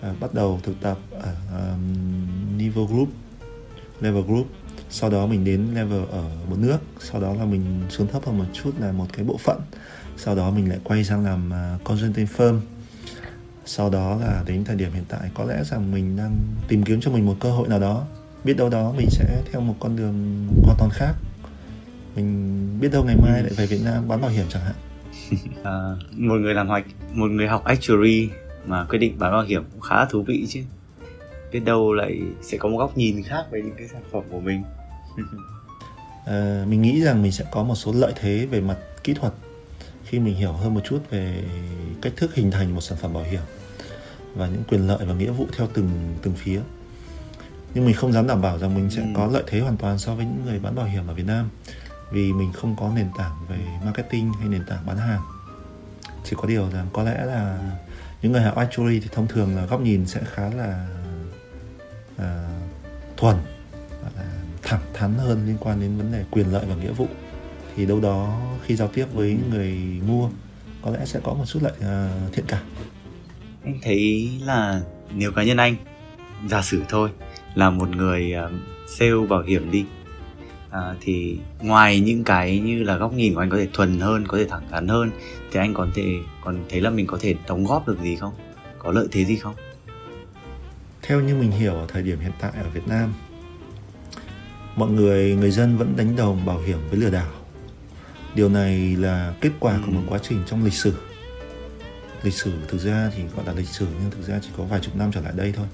à, 0.00 0.14
bắt 0.20 0.34
đầu 0.34 0.60
thực 0.62 0.80
tập 0.80 0.98
ở 1.10 1.34
à, 1.52 1.72
um, 1.72 2.58
level 2.58 2.84
group 2.84 3.08
level 4.00 4.22
group. 4.22 4.46
Sau 4.90 5.10
đó 5.10 5.26
mình 5.26 5.44
đến 5.44 5.66
level 5.74 6.02
ở 6.10 6.30
một 6.50 6.56
nước 6.58 6.78
sau 7.00 7.20
đó 7.20 7.34
là 7.34 7.44
mình 7.44 7.82
xuống 7.88 8.06
thấp 8.06 8.26
hơn 8.26 8.38
một 8.38 8.44
chút 8.52 8.70
là 8.80 8.92
một 8.92 9.06
cái 9.12 9.24
bộ 9.24 9.36
phận. 9.36 9.60
Sau 10.16 10.34
đó 10.34 10.50
mình 10.50 10.68
lại 10.68 10.78
quay 10.84 11.04
sang 11.04 11.24
làm 11.24 11.52
uh, 11.76 11.84
consulting 11.84 12.26
firm. 12.36 12.60
Sau 13.64 13.90
đó 13.90 14.16
là 14.20 14.42
đến 14.46 14.64
thời 14.64 14.76
điểm 14.76 14.92
hiện 14.92 15.04
tại 15.08 15.30
có 15.34 15.44
lẽ 15.44 15.64
rằng 15.64 15.92
mình 15.92 16.16
đang 16.16 16.36
tìm 16.68 16.82
kiếm 16.82 17.00
cho 17.00 17.10
mình 17.10 17.26
một 17.26 17.36
cơ 17.40 17.50
hội 17.50 17.68
nào 17.68 17.80
đó. 17.80 18.06
Biết 18.44 18.56
đâu 18.56 18.68
đó 18.68 18.92
mình 18.96 19.08
sẽ 19.10 19.42
theo 19.52 19.60
một 19.60 19.74
con 19.80 19.96
đường 19.96 20.46
hoàn 20.62 20.76
toàn 20.78 20.90
khác. 20.92 21.14
Mình 22.16 22.80
biết 22.80 22.88
đâu 22.92 23.04
ngày 23.04 23.16
mai 23.16 23.42
lại 23.42 23.52
về 23.56 23.66
Việt 23.66 23.80
Nam 23.84 24.08
bán 24.08 24.20
bảo 24.20 24.30
hiểm 24.30 24.46
chẳng 24.48 24.62
hạn. 24.62 24.74
à, 25.64 25.72
một 26.16 26.34
người 26.34 26.54
làm 26.54 26.68
hoạch 26.68 26.84
một 27.12 27.30
người 27.30 27.48
học 27.48 27.64
actuary 27.64 28.28
mà 28.66 28.84
quyết 28.84 28.98
định 28.98 29.18
bán 29.18 29.32
bảo 29.32 29.42
hiểm 29.42 29.64
cũng 29.72 29.80
khá 29.80 29.96
là 29.96 30.06
thú 30.10 30.22
vị 30.22 30.46
chứ. 30.48 30.60
Biết 31.52 31.60
đâu 31.64 31.92
lại 31.92 32.20
sẽ 32.42 32.58
có 32.58 32.68
một 32.68 32.78
góc 32.78 32.96
nhìn 32.96 33.22
khác 33.22 33.44
về 33.50 33.62
những 33.62 33.74
cái 33.78 33.88
sản 33.88 34.02
phẩm 34.12 34.22
của 34.30 34.40
mình. 34.40 34.62
À, 36.26 36.64
mình 36.68 36.82
nghĩ 36.82 37.02
rằng 37.02 37.22
mình 37.22 37.32
sẽ 37.32 37.44
có 37.52 37.62
một 37.62 37.74
số 37.74 37.92
lợi 37.92 38.12
thế 38.16 38.46
về 38.50 38.60
mặt 38.60 38.76
kỹ 39.04 39.14
thuật 39.14 39.32
khi 40.04 40.18
mình 40.18 40.34
hiểu 40.34 40.52
hơn 40.52 40.74
một 40.74 40.80
chút 40.84 40.98
về 41.10 41.44
cách 42.02 42.12
thức 42.16 42.34
hình 42.34 42.50
thành 42.50 42.74
một 42.74 42.80
sản 42.80 42.98
phẩm 43.00 43.12
bảo 43.12 43.24
hiểm 43.24 43.40
và 44.34 44.46
những 44.46 44.62
quyền 44.68 44.86
lợi 44.86 45.06
và 45.06 45.14
nghĩa 45.14 45.30
vụ 45.30 45.46
theo 45.56 45.68
từng 45.74 45.88
từng 46.22 46.34
phía. 46.34 46.60
Nhưng 47.74 47.86
mình 47.86 47.94
không 47.94 48.12
dám 48.12 48.26
đảm 48.26 48.42
bảo 48.42 48.58
rằng 48.58 48.74
mình 48.74 48.90
sẽ 48.90 49.02
ừ. 49.02 49.08
có 49.14 49.26
lợi 49.26 49.42
thế 49.46 49.60
hoàn 49.60 49.76
toàn 49.76 49.98
so 49.98 50.14
với 50.14 50.24
những 50.24 50.44
người 50.44 50.58
bán 50.58 50.74
bảo 50.74 50.86
hiểm 50.86 51.06
ở 51.06 51.14
Việt 51.14 51.26
Nam 51.26 51.48
vì 52.10 52.32
mình 52.32 52.52
không 52.52 52.76
có 52.76 52.92
nền 52.94 53.08
tảng 53.18 53.46
về 53.48 53.58
marketing 53.84 54.32
hay 54.32 54.48
nền 54.48 54.64
tảng 54.66 54.86
bán 54.86 54.96
hàng. 54.96 55.20
Chỉ 56.24 56.36
có 56.36 56.48
điều 56.48 56.70
rằng 56.70 56.86
có 56.92 57.02
lẽ 57.02 57.24
là 57.24 57.72
những 58.22 58.32
người 58.32 58.42
học 58.42 58.56
actuary 58.56 59.00
thì 59.00 59.08
thông 59.12 59.28
thường 59.28 59.56
là 59.56 59.66
góc 59.66 59.80
nhìn 59.80 60.06
sẽ 60.06 60.20
khá 60.24 60.50
là 60.50 60.88
uh, 62.14 62.22
thuần 63.16 63.36
là 64.02 64.24
thẳng 64.62 64.80
thắn 64.94 65.14
hơn 65.14 65.46
liên 65.46 65.56
quan 65.60 65.80
đến 65.80 65.96
vấn 65.96 66.12
đề 66.12 66.24
quyền 66.30 66.52
lợi 66.52 66.64
và 66.68 66.74
nghĩa 66.74 66.92
vụ. 66.92 67.06
Thì 67.76 67.86
đâu 67.86 68.00
đó 68.00 68.40
khi 68.64 68.76
giao 68.76 68.88
tiếp 68.88 69.06
với 69.12 69.38
người 69.50 69.78
mua 70.06 70.28
có 70.82 70.90
lẽ 70.90 70.98
sẽ 71.04 71.20
có 71.22 71.34
một 71.34 71.44
chút 71.46 71.62
lợi 71.62 71.72
uh, 71.78 71.84
à, 71.84 72.10
thiện 72.32 72.44
cảm. 72.48 72.62
Anh 73.64 73.78
thấy 73.82 74.30
là 74.44 74.80
nếu 75.14 75.32
cá 75.32 75.42
nhân 75.42 75.56
anh 75.56 75.76
giả 76.48 76.62
sử 76.62 76.82
thôi 76.88 77.10
là 77.54 77.70
một 77.70 77.88
người 77.88 78.34
uh, 78.46 78.52
sale 78.98 79.26
bảo 79.28 79.42
hiểm 79.42 79.70
đi 79.70 79.84
à, 80.74 80.94
thì 81.00 81.38
ngoài 81.60 82.00
những 82.00 82.24
cái 82.24 82.58
như 82.58 82.82
là 82.82 82.96
góc 82.96 83.12
nhìn 83.12 83.34
của 83.34 83.40
anh 83.40 83.50
có 83.50 83.56
thể 83.56 83.68
thuần 83.72 84.00
hơn 84.00 84.24
có 84.28 84.38
thể 84.38 84.44
thẳng 84.44 84.66
thắn 84.70 84.88
hơn 84.88 85.10
thì 85.52 85.60
anh 85.60 85.74
còn 85.74 85.90
thể 85.94 86.04
còn 86.44 86.64
thấy 86.68 86.80
là 86.80 86.90
mình 86.90 87.06
có 87.06 87.18
thể 87.20 87.34
đóng 87.48 87.64
góp 87.64 87.88
được 87.88 87.98
gì 88.02 88.16
không? 88.16 88.32
Có 88.78 88.92
lợi 88.92 89.06
thế 89.12 89.24
gì 89.24 89.36
không? 89.36 89.54
Theo 91.02 91.20
như 91.20 91.34
mình 91.34 91.50
hiểu 91.50 91.74
ở 91.74 91.86
thời 91.88 92.02
điểm 92.02 92.18
hiện 92.18 92.32
tại 92.40 92.52
ở 92.54 92.70
Việt 92.74 92.88
Nam 92.88 93.12
mọi 94.76 94.90
người 94.90 95.36
người 95.36 95.50
dân 95.50 95.78
vẫn 95.78 95.96
đánh 95.96 96.16
đồng 96.16 96.46
bảo 96.46 96.58
hiểm 96.58 96.78
với 96.90 96.98
lừa 96.98 97.10
đảo. 97.10 97.30
Điều 98.34 98.48
này 98.48 98.96
là 98.96 99.34
kết 99.40 99.50
quả 99.60 99.80
của 99.86 99.92
một 99.92 100.00
ừ. 100.06 100.10
quá 100.10 100.18
trình 100.22 100.42
trong 100.46 100.64
lịch 100.64 100.74
sử. 100.74 100.94
Lịch 102.22 102.34
sử 102.34 102.52
thực 102.68 102.80
ra 102.80 103.10
thì 103.16 103.22
gọi 103.36 103.46
là 103.46 103.52
lịch 103.52 103.68
sử 103.68 103.86
nhưng 104.02 104.10
thực 104.10 104.22
ra 104.28 104.38
chỉ 104.42 104.48
có 104.56 104.64
vài 104.64 104.80
chục 104.80 104.96
năm 104.96 105.10
trở 105.14 105.20
lại 105.20 105.32
đây 105.36 105.52
thôi. 105.56 105.66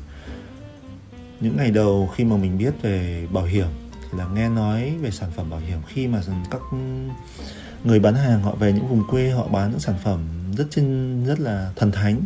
Những 1.40 1.56
ngày 1.56 1.70
đầu 1.70 2.10
khi 2.14 2.24
mà 2.24 2.36
mình 2.36 2.58
biết 2.58 2.74
về 2.82 3.26
bảo 3.32 3.44
hiểm 3.44 3.66
thì 4.12 4.18
là 4.18 4.26
nghe 4.34 4.48
nói 4.48 4.96
về 5.00 5.10
sản 5.10 5.30
phẩm 5.36 5.50
bảo 5.50 5.60
hiểm 5.60 5.78
khi 5.88 6.06
mà 6.06 6.22
các 6.50 6.60
người 7.84 8.00
bán 8.00 8.14
hàng 8.14 8.42
họ 8.42 8.54
về 8.54 8.72
những 8.72 8.88
vùng 8.88 9.04
quê 9.10 9.30
họ 9.30 9.48
bán 9.48 9.70
những 9.70 9.80
sản 9.80 9.94
phẩm 10.04 10.20
rất 10.56 10.66
chân 10.70 11.24
rất 11.26 11.40
là 11.40 11.72
thần 11.76 11.92
thánh. 11.92 12.20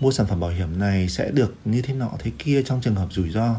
Mua 0.00 0.12
sản 0.12 0.26
phẩm 0.26 0.40
bảo 0.40 0.50
hiểm 0.50 0.78
này 0.78 1.08
sẽ 1.08 1.30
được 1.30 1.54
như 1.64 1.82
thế 1.82 1.94
nọ 1.94 2.10
thế 2.18 2.30
kia 2.38 2.62
trong 2.62 2.80
trường 2.80 2.94
hợp 2.94 3.08
rủi 3.10 3.30
ro. 3.30 3.54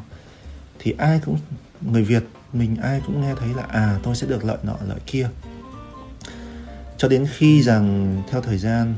Thì 0.80 0.96
ai 0.98 1.20
cũng, 1.26 1.38
người 1.82 2.04
Việt 2.04 2.24
mình 2.54 2.76
ai 2.76 3.02
cũng 3.08 3.22
nghe 3.22 3.36
thấy 3.36 3.50
là 3.54 3.64
à 3.64 4.00
tôi 4.04 4.16
sẽ 4.16 4.28
được 4.28 4.46
lợi 4.46 4.58
nọ, 4.64 4.76
lợi 4.88 5.00
kia. 5.06 5.30
Cho 6.98 7.08
đến 7.08 7.28
khi 7.38 7.64
rằng 7.64 8.18
theo 8.30 8.42
thời 8.42 8.58
gian, 8.58 8.96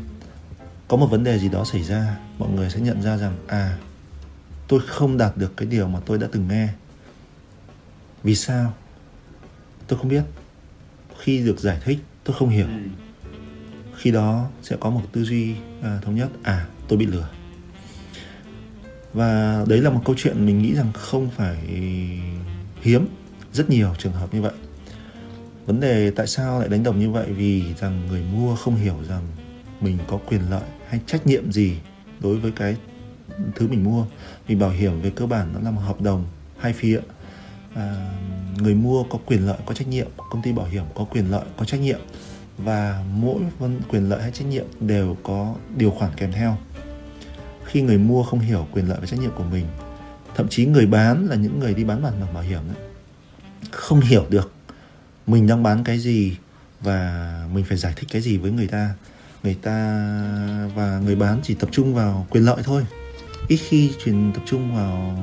có 0.88 0.98
một 0.98 1.08
vấn 1.08 1.24
đề 1.24 1.40
gì 1.40 1.50
đó 1.50 1.66
xảy 1.66 1.84
ra, 1.84 2.18
mọi 2.38 2.50
người 2.50 2.70
sẽ 2.70 2.80
nhận 2.80 3.02
ra 3.02 3.18
rằng 3.18 3.36
à 3.48 3.78
tôi 4.68 4.80
không 4.88 5.18
đạt 5.18 5.38
được 5.38 5.58
cái 5.58 5.68
điều 5.68 5.88
mà 5.88 6.00
tôi 6.06 6.18
đã 6.18 6.28
từng 6.32 6.48
nghe 6.48 6.70
vì 8.26 8.36
sao? 8.36 8.74
Tôi 9.88 10.00
không 10.00 10.10
biết. 10.10 10.24
Khi 11.20 11.46
được 11.46 11.60
giải 11.60 11.80
thích 11.86 12.00
tôi 12.24 12.36
không 12.40 12.50
hiểu. 12.50 12.68
Ừ. 12.68 12.74
khi 13.98 14.12
đó 14.12 14.50
sẽ 14.62 14.76
có 14.80 14.90
một 14.90 15.02
tư 15.12 15.24
duy 15.24 15.56
à, 15.82 16.00
thống 16.02 16.16
nhất. 16.16 16.30
À 16.44 16.68
tôi 16.88 17.00
bị 17.00 17.06
lừa. 17.06 17.30
Và 19.14 19.64
đấy 19.68 19.82
là 19.82 19.90
một 19.90 20.02
câu 20.06 20.16
chuyện 20.18 20.46
mình 20.46 20.62
nghĩ 20.62 20.76
rằng 20.76 20.94
không 20.94 21.30
phải 21.30 21.58
hiếm. 22.82 23.08
Rất 23.54 23.70
nhiều 23.70 23.96
trường 23.98 24.14
hợp 24.14 24.34
như 24.34 24.42
vậy. 24.42 24.54
Vấn 25.66 25.80
đề 25.80 26.12
tại 26.12 26.28
sao 26.28 26.60
lại 26.60 26.70
đánh 26.70 26.84
đồng 26.84 27.00
như 27.00 27.12
vậy? 27.12 27.26
Vì 27.34 27.74
rằng 27.74 28.08
người 28.08 28.24
mua 28.34 28.56
không 28.56 28.76
hiểu 28.76 28.96
rằng 29.10 29.24
mình 29.82 29.98
có 30.08 30.18
quyền 30.18 30.42
lợi 30.50 30.70
hay 30.88 31.00
trách 31.06 31.28
nhiệm 31.28 31.52
gì 31.52 31.78
đối 32.20 32.38
với 32.38 32.52
cái 32.52 32.76
thứ 33.56 33.68
mình 33.68 33.84
mua. 33.84 34.06
Vì 34.48 34.56
bảo 34.56 34.70
hiểm 34.70 35.02
về 35.02 35.12
cơ 35.16 35.26
bản 35.26 35.54
nó 35.54 35.60
là 35.60 35.72
một 35.72 35.82
hợp 35.82 36.02
đồng 36.02 36.26
hai 36.60 36.74
phía 36.74 37.00
à, 37.76 38.12
người 38.58 38.76
mua 38.76 39.04
có 39.04 39.20
quyền 39.26 39.48
lợi 39.48 39.58
có 39.66 39.74
trách 39.74 39.88
nhiệm 39.88 40.08
công 40.32 40.42
ty 40.42 40.52
bảo 40.52 40.66
hiểm 40.66 40.84
có 40.96 41.04
quyền 41.04 41.32
lợi 41.32 41.46
có 41.58 41.66
trách 41.66 41.80
nhiệm. 41.80 42.00
Và 42.58 43.04
mỗi 43.14 43.42
quyền 43.88 44.10
lợi 44.10 44.22
hay 44.22 44.32
trách 44.32 44.48
nhiệm 44.48 44.66
đều 44.80 45.18
có 45.24 45.56
điều 45.78 45.92
khoản 45.92 46.12
kèm 46.18 46.32
theo. 46.32 46.58
Khi 47.66 47.82
người 47.82 47.98
mua 47.98 48.24
không 48.24 48.40
hiểu 48.40 48.68
quyền 48.72 48.90
lợi 48.90 48.98
và 49.02 49.08
trách 49.08 49.20
nhiệm 49.20 49.32
của 49.38 49.44
mình 49.44 49.66
thậm 50.36 50.48
chí 50.50 50.66
người 50.66 50.86
bán 50.86 51.28
là 51.30 51.36
những 51.36 51.60
người 51.60 51.74
đi 51.74 51.84
bán 51.84 52.04
bản 52.04 52.14
bảo 52.34 52.44
hiểm 52.44 52.60
ấy, 52.60 52.88
không 53.72 54.00
hiểu 54.00 54.26
được 54.30 54.52
mình 55.28 55.48
đang 55.48 55.64
bán 55.64 55.84
cái 55.84 56.00
gì 56.00 56.38
và 56.82 57.44
mình 57.54 57.64
phải 57.64 57.78
giải 57.78 57.94
thích 57.96 58.10
cái 58.12 58.22
gì 58.22 58.38
với 58.38 58.52
người 58.52 58.68
ta. 58.68 58.94
Người 59.44 59.58
ta 59.62 59.76
và 60.76 61.00
người 61.00 61.16
bán 61.16 61.40
chỉ 61.44 61.56
tập 61.56 61.70
trung 61.72 61.96
vào 61.96 62.28
quyền 62.30 62.46
lợi 62.46 62.58
thôi. 62.64 62.86
Ít 63.48 63.58
khi 63.58 63.92
truyền 64.04 64.32
tập 64.34 64.42
trung 64.46 64.76
vào 64.76 65.18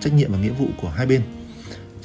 trách 0.00 0.12
nhiệm 0.12 0.32
và 0.32 0.38
nghĩa 0.38 0.50
vụ 0.50 0.66
của 0.82 0.88
hai 0.88 1.06
bên 1.06 1.22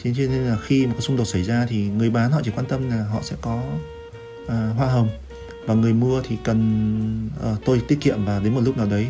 thế 0.04 0.14
cho 0.18 0.24
nên 0.24 0.43
là 0.43 0.58
khi 0.58 0.88
mà 0.88 0.93
có 0.93 0.99
xung 1.01 1.18
đột 1.18 1.26
xảy 1.26 1.43
ra 1.43 1.66
thì 1.70 1.88
người 1.88 2.10
bán 2.10 2.32
họ 2.32 2.41
chỉ 2.43 2.51
quan 2.56 2.66
tâm 2.66 2.89
là 2.89 3.06
họ 3.06 3.20
sẽ 3.24 3.36
có 3.41 3.64
uh, 4.43 4.49
hoa 4.49 4.88
hồng. 4.88 5.10
Và 5.66 5.74
người 5.74 5.93
mua 5.93 6.22
thì 6.28 6.38
cần 6.43 7.30
uh, 7.51 7.66
tôi 7.66 7.82
tiết 7.88 7.97
kiệm 8.01 8.26
và 8.26 8.39
đến 8.39 8.54
một 8.54 8.62
lúc 8.62 8.78
nào 8.78 8.86
đấy 8.86 9.08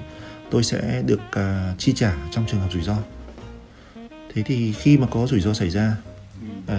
tôi 0.52 0.64
sẽ 0.64 1.04
được 1.06 1.20
uh, 1.28 1.80
chi 1.80 1.94
trả 1.96 2.16
trong 2.32 2.46
trường 2.48 2.60
hợp 2.60 2.70
rủi 2.74 2.84
ro. 2.84 2.98
Thế 4.34 4.44
thì 4.46 4.74
khi 4.74 4.98
mà 4.98 5.08
có 5.08 5.28
rủi 5.28 5.40
ro 5.40 5.54
xảy 5.54 5.70
ra 5.70 5.98
uh, 6.64 6.74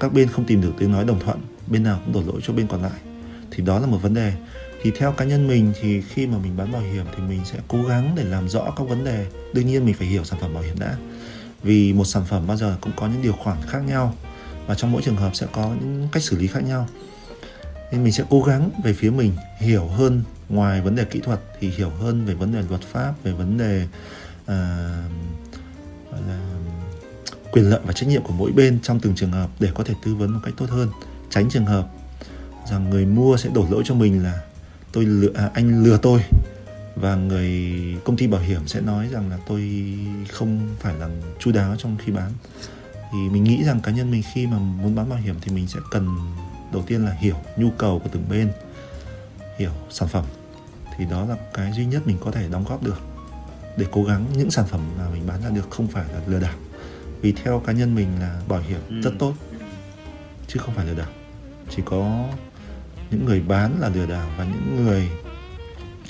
các 0.00 0.12
bên 0.12 0.28
không 0.28 0.44
tìm 0.44 0.60
được 0.60 0.72
tiếng 0.78 0.92
nói 0.92 1.04
đồng 1.04 1.20
thuận 1.20 1.38
bên 1.66 1.82
nào 1.82 2.00
cũng 2.04 2.14
đổ 2.14 2.32
lỗi 2.32 2.40
cho 2.44 2.52
bên 2.52 2.66
còn 2.66 2.82
lại. 2.82 3.00
Thì 3.50 3.62
đó 3.62 3.78
là 3.78 3.86
một 3.86 3.98
vấn 4.02 4.14
đề. 4.14 4.32
Thì 4.82 4.92
theo 4.98 5.12
cá 5.12 5.24
nhân 5.24 5.48
mình 5.48 5.72
thì 5.80 6.02
khi 6.02 6.26
mà 6.26 6.38
mình 6.38 6.56
bán 6.56 6.72
bảo 6.72 6.82
hiểm 6.82 7.04
thì 7.16 7.22
mình 7.22 7.40
sẽ 7.44 7.58
cố 7.68 7.82
gắng 7.82 8.12
để 8.16 8.24
làm 8.24 8.48
rõ 8.48 8.70
các 8.76 8.88
vấn 8.88 9.04
đề. 9.04 9.26
Đương 9.54 9.66
nhiên 9.66 9.84
mình 9.84 9.94
phải 9.94 10.06
hiểu 10.06 10.24
sản 10.24 10.40
phẩm 10.40 10.54
bảo 10.54 10.62
hiểm 10.62 10.78
đã 10.78 10.96
vì 11.62 11.92
một 11.92 12.04
sản 12.04 12.22
phẩm 12.28 12.46
bao 12.46 12.56
giờ 12.56 12.76
cũng 12.80 12.92
có 12.96 13.06
những 13.06 13.22
điều 13.22 13.32
khoản 13.32 13.58
khác 13.66 13.80
nhau 13.86 14.14
và 14.66 14.74
trong 14.74 14.92
mỗi 14.92 15.02
trường 15.02 15.16
hợp 15.16 15.36
sẽ 15.36 15.46
có 15.52 15.74
những 15.80 16.08
cách 16.12 16.22
xử 16.22 16.38
lý 16.38 16.46
khác 16.46 16.60
nhau. 16.60 16.88
Nên 17.92 18.04
mình 18.04 18.12
sẽ 18.12 18.24
cố 18.30 18.42
gắng 18.42 18.70
về 18.84 18.92
phía 18.92 19.10
mình 19.10 19.32
hiểu 19.58 19.86
hơn 19.86 20.22
ngoài 20.48 20.80
vấn 20.80 20.96
đề 20.96 21.04
kỹ 21.04 21.20
thuật 21.20 21.40
thì 21.60 21.70
hiểu 21.70 21.90
hơn 21.90 22.24
về 22.24 22.34
vấn 22.34 22.52
đề 22.52 22.62
luật 22.68 22.80
pháp 22.82 23.14
về 23.22 23.32
vấn 23.32 23.58
đề 23.58 23.86
uh, 24.42 24.48
là 26.10 26.38
quyền 27.52 27.70
lợi 27.70 27.80
và 27.84 27.92
trách 27.92 28.08
nhiệm 28.08 28.22
của 28.22 28.32
mỗi 28.32 28.52
bên 28.52 28.78
trong 28.82 29.00
từng 29.00 29.14
trường 29.14 29.32
hợp 29.32 29.50
để 29.60 29.68
có 29.74 29.84
thể 29.84 29.94
tư 30.04 30.14
vấn 30.14 30.30
một 30.30 30.40
cách 30.44 30.54
tốt 30.56 30.66
hơn. 30.70 30.88
Tránh 31.30 31.50
trường 31.50 31.66
hợp 31.66 31.88
rằng 32.70 32.90
người 32.90 33.06
mua 33.06 33.36
sẽ 33.36 33.50
đổ 33.54 33.66
lỗi 33.70 33.82
cho 33.86 33.94
mình 33.94 34.22
là 34.22 34.40
tôi 34.92 35.04
lừa 35.04 35.32
à, 35.34 35.50
anh 35.54 35.84
lừa 35.84 35.98
tôi 35.98 36.20
và 36.96 37.14
người 37.14 37.72
công 38.04 38.16
ty 38.16 38.26
bảo 38.26 38.40
hiểm 38.40 38.66
sẽ 38.66 38.80
nói 38.80 39.08
rằng 39.12 39.30
là 39.30 39.38
tôi 39.46 39.70
không 40.30 40.68
phải 40.78 40.94
là 40.94 41.08
chu 41.38 41.52
đáo 41.52 41.74
trong 41.78 41.96
khi 42.04 42.12
bán. 42.12 42.32
Thì 43.12 43.18
mình 43.32 43.44
nghĩ 43.44 43.64
rằng 43.64 43.80
cá 43.80 43.92
nhân 43.92 44.10
mình 44.10 44.22
khi 44.34 44.46
mà 44.46 44.58
muốn 44.58 44.94
bán 44.94 45.08
bảo 45.08 45.18
hiểm 45.18 45.36
thì 45.40 45.54
mình 45.54 45.68
sẽ 45.68 45.80
cần 45.90 46.16
đầu 46.72 46.82
tiên 46.86 47.04
là 47.04 47.12
hiểu 47.12 47.36
nhu 47.56 47.70
cầu 47.70 47.98
của 47.98 48.08
từng 48.12 48.28
bên 48.30 48.52
hiểu 49.58 49.70
sản 49.90 50.08
phẩm. 50.08 50.24
Thì 50.96 51.04
đó 51.10 51.24
là 51.24 51.36
cái 51.54 51.72
duy 51.72 51.86
nhất 51.86 52.06
mình 52.06 52.18
có 52.20 52.30
thể 52.30 52.48
đóng 52.48 52.64
góp 52.68 52.82
được 52.82 53.00
để 53.76 53.86
cố 53.92 54.04
gắng 54.04 54.26
những 54.36 54.50
sản 54.50 54.66
phẩm 54.66 54.80
mà 54.98 55.08
mình 55.08 55.26
bán 55.26 55.42
ra 55.42 55.50
được 55.50 55.70
không 55.70 55.86
phải 55.86 56.04
là 56.14 56.20
lừa 56.26 56.40
đảo. 56.40 56.54
Vì 57.20 57.32
theo 57.32 57.62
cá 57.66 57.72
nhân 57.72 57.94
mình 57.94 58.08
là 58.20 58.40
bảo 58.48 58.60
hiểm 58.60 58.80
ừ. 58.88 59.00
rất 59.00 59.12
tốt 59.18 59.34
chứ 60.48 60.60
không 60.60 60.74
phải 60.74 60.86
lừa 60.86 60.94
đảo. 60.94 61.10
Chỉ 61.76 61.82
có 61.84 62.28
những 63.10 63.24
người 63.24 63.40
bán 63.40 63.80
là 63.80 63.88
lừa 63.88 64.06
đảo 64.06 64.30
và 64.38 64.44
những 64.44 64.84
người 64.84 65.08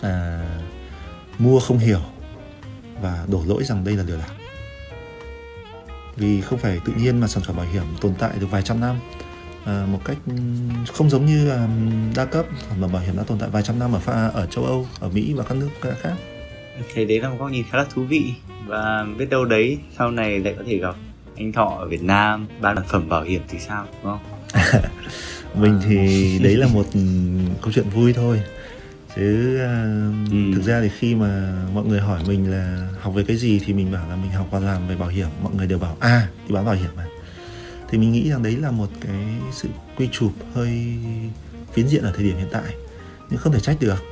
à, 0.03 0.43
mua 1.43 1.61
không 1.61 1.79
hiểu 1.79 2.01
và 3.03 3.25
đổ 3.29 3.43
lỗi 3.47 3.65
rằng 3.65 3.85
đây 3.85 3.97
là 3.97 4.03
lừa 4.03 4.17
đảo 4.17 4.31
vì 6.17 6.41
không 6.41 6.59
phải 6.59 6.81
tự 6.85 6.93
nhiên 6.93 7.21
mà 7.21 7.27
sản 7.27 7.43
phẩm 7.47 7.57
bảo 7.57 7.67
hiểm 7.73 7.83
tồn 8.01 8.15
tại 8.19 8.31
được 8.41 8.51
vài 8.51 8.63
trăm 8.63 8.81
năm 8.81 8.97
à, 9.65 9.87
một 9.93 9.99
cách 10.05 10.17
không 10.93 11.11
giống 11.11 11.27
như 11.27 11.49
là 11.49 11.69
đa 12.17 12.25
cấp 12.25 12.47
sản 12.69 12.77
phẩm 12.81 12.93
bảo 12.93 13.03
hiểm 13.03 13.17
đã 13.17 13.23
tồn 13.23 13.39
tại 13.39 13.49
vài 13.53 13.63
trăm 13.63 13.79
năm 13.79 13.93
ở 13.93 13.99
pha 13.99 14.29
ở 14.29 14.47
châu 14.47 14.65
Âu, 14.65 14.87
ở 15.01 15.09
Mỹ 15.09 15.33
và 15.37 15.45
các 15.45 15.59
nước 15.59 15.69
khác. 16.03 16.15
Thế 16.95 17.05
đấy 17.05 17.21
là 17.21 17.29
một 17.29 17.37
góc 17.39 17.51
nhìn 17.51 17.65
khá 17.71 17.79
là 17.79 17.85
thú 17.95 18.03
vị 18.03 18.33
và 18.67 19.07
biết 19.19 19.31
đâu 19.31 19.45
đấy 19.45 19.79
sau 19.99 20.11
này 20.11 20.39
lại 20.39 20.55
có 20.59 20.65
thể 20.67 20.77
gặp 20.77 20.95
anh 21.37 21.53
Thọ 21.53 21.77
ở 21.79 21.89
Việt 21.89 22.03
Nam 22.03 22.47
bán 22.61 22.77
sản 22.77 22.85
phẩm 22.89 23.09
bảo 23.09 23.23
hiểm 23.23 23.43
thì 23.49 23.59
sao 23.59 23.87
đúng 24.03 24.13
không? 24.13 24.21
mình 25.63 25.81
thì 25.89 26.39
đấy 26.43 26.57
là 26.57 26.67
một 26.67 26.87
câu 27.63 27.73
chuyện 27.73 27.89
vui 27.89 28.13
thôi 28.13 28.41
chứ 29.17 29.57
uh, 29.57 30.31
ừ. 30.33 30.37
thực 30.55 30.63
ra 30.63 30.81
thì 30.81 30.89
khi 30.99 31.15
mà 31.15 31.53
mọi 31.75 31.85
người 31.85 32.01
hỏi 32.01 32.21
mình 32.27 32.51
là 32.51 32.89
học 33.01 33.15
về 33.15 33.25
cái 33.25 33.37
gì 33.37 33.61
thì 33.67 33.73
mình 33.73 33.93
bảo 33.93 34.09
là 34.09 34.17
mình 34.17 34.31
học 34.31 34.47
và 34.51 34.61
làm 34.61 34.89
về 34.89 34.97
bảo 34.97 35.09
hiểm. 35.09 35.29
Mọi 35.43 35.55
người 35.55 35.67
đều 35.67 35.79
bảo 35.79 35.97
a 36.01 36.09
à, 36.09 36.29
đi 36.49 36.55
bán 36.55 36.65
bảo 36.65 36.75
hiểm 36.75 36.91
mà. 36.97 37.07
Thì 37.89 37.99
mình 37.99 38.13
nghĩ 38.13 38.31
rằng 38.31 38.43
đấy 38.43 38.57
là 38.57 38.71
một 38.71 38.89
cái 39.01 39.25
sự 39.53 39.69
quy 39.97 40.09
chụp 40.13 40.33
hơi 40.55 40.97
phiến 41.73 41.89
diện 41.89 42.03
ở 42.03 42.13
thời 42.15 42.25
điểm 42.25 42.37
hiện 42.37 42.49
tại 42.53 42.75
nhưng 43.31 43.41
không 43.41 43.53
thể 43.53 43.61
trách 43.61 43.77
được. 43.81 44.03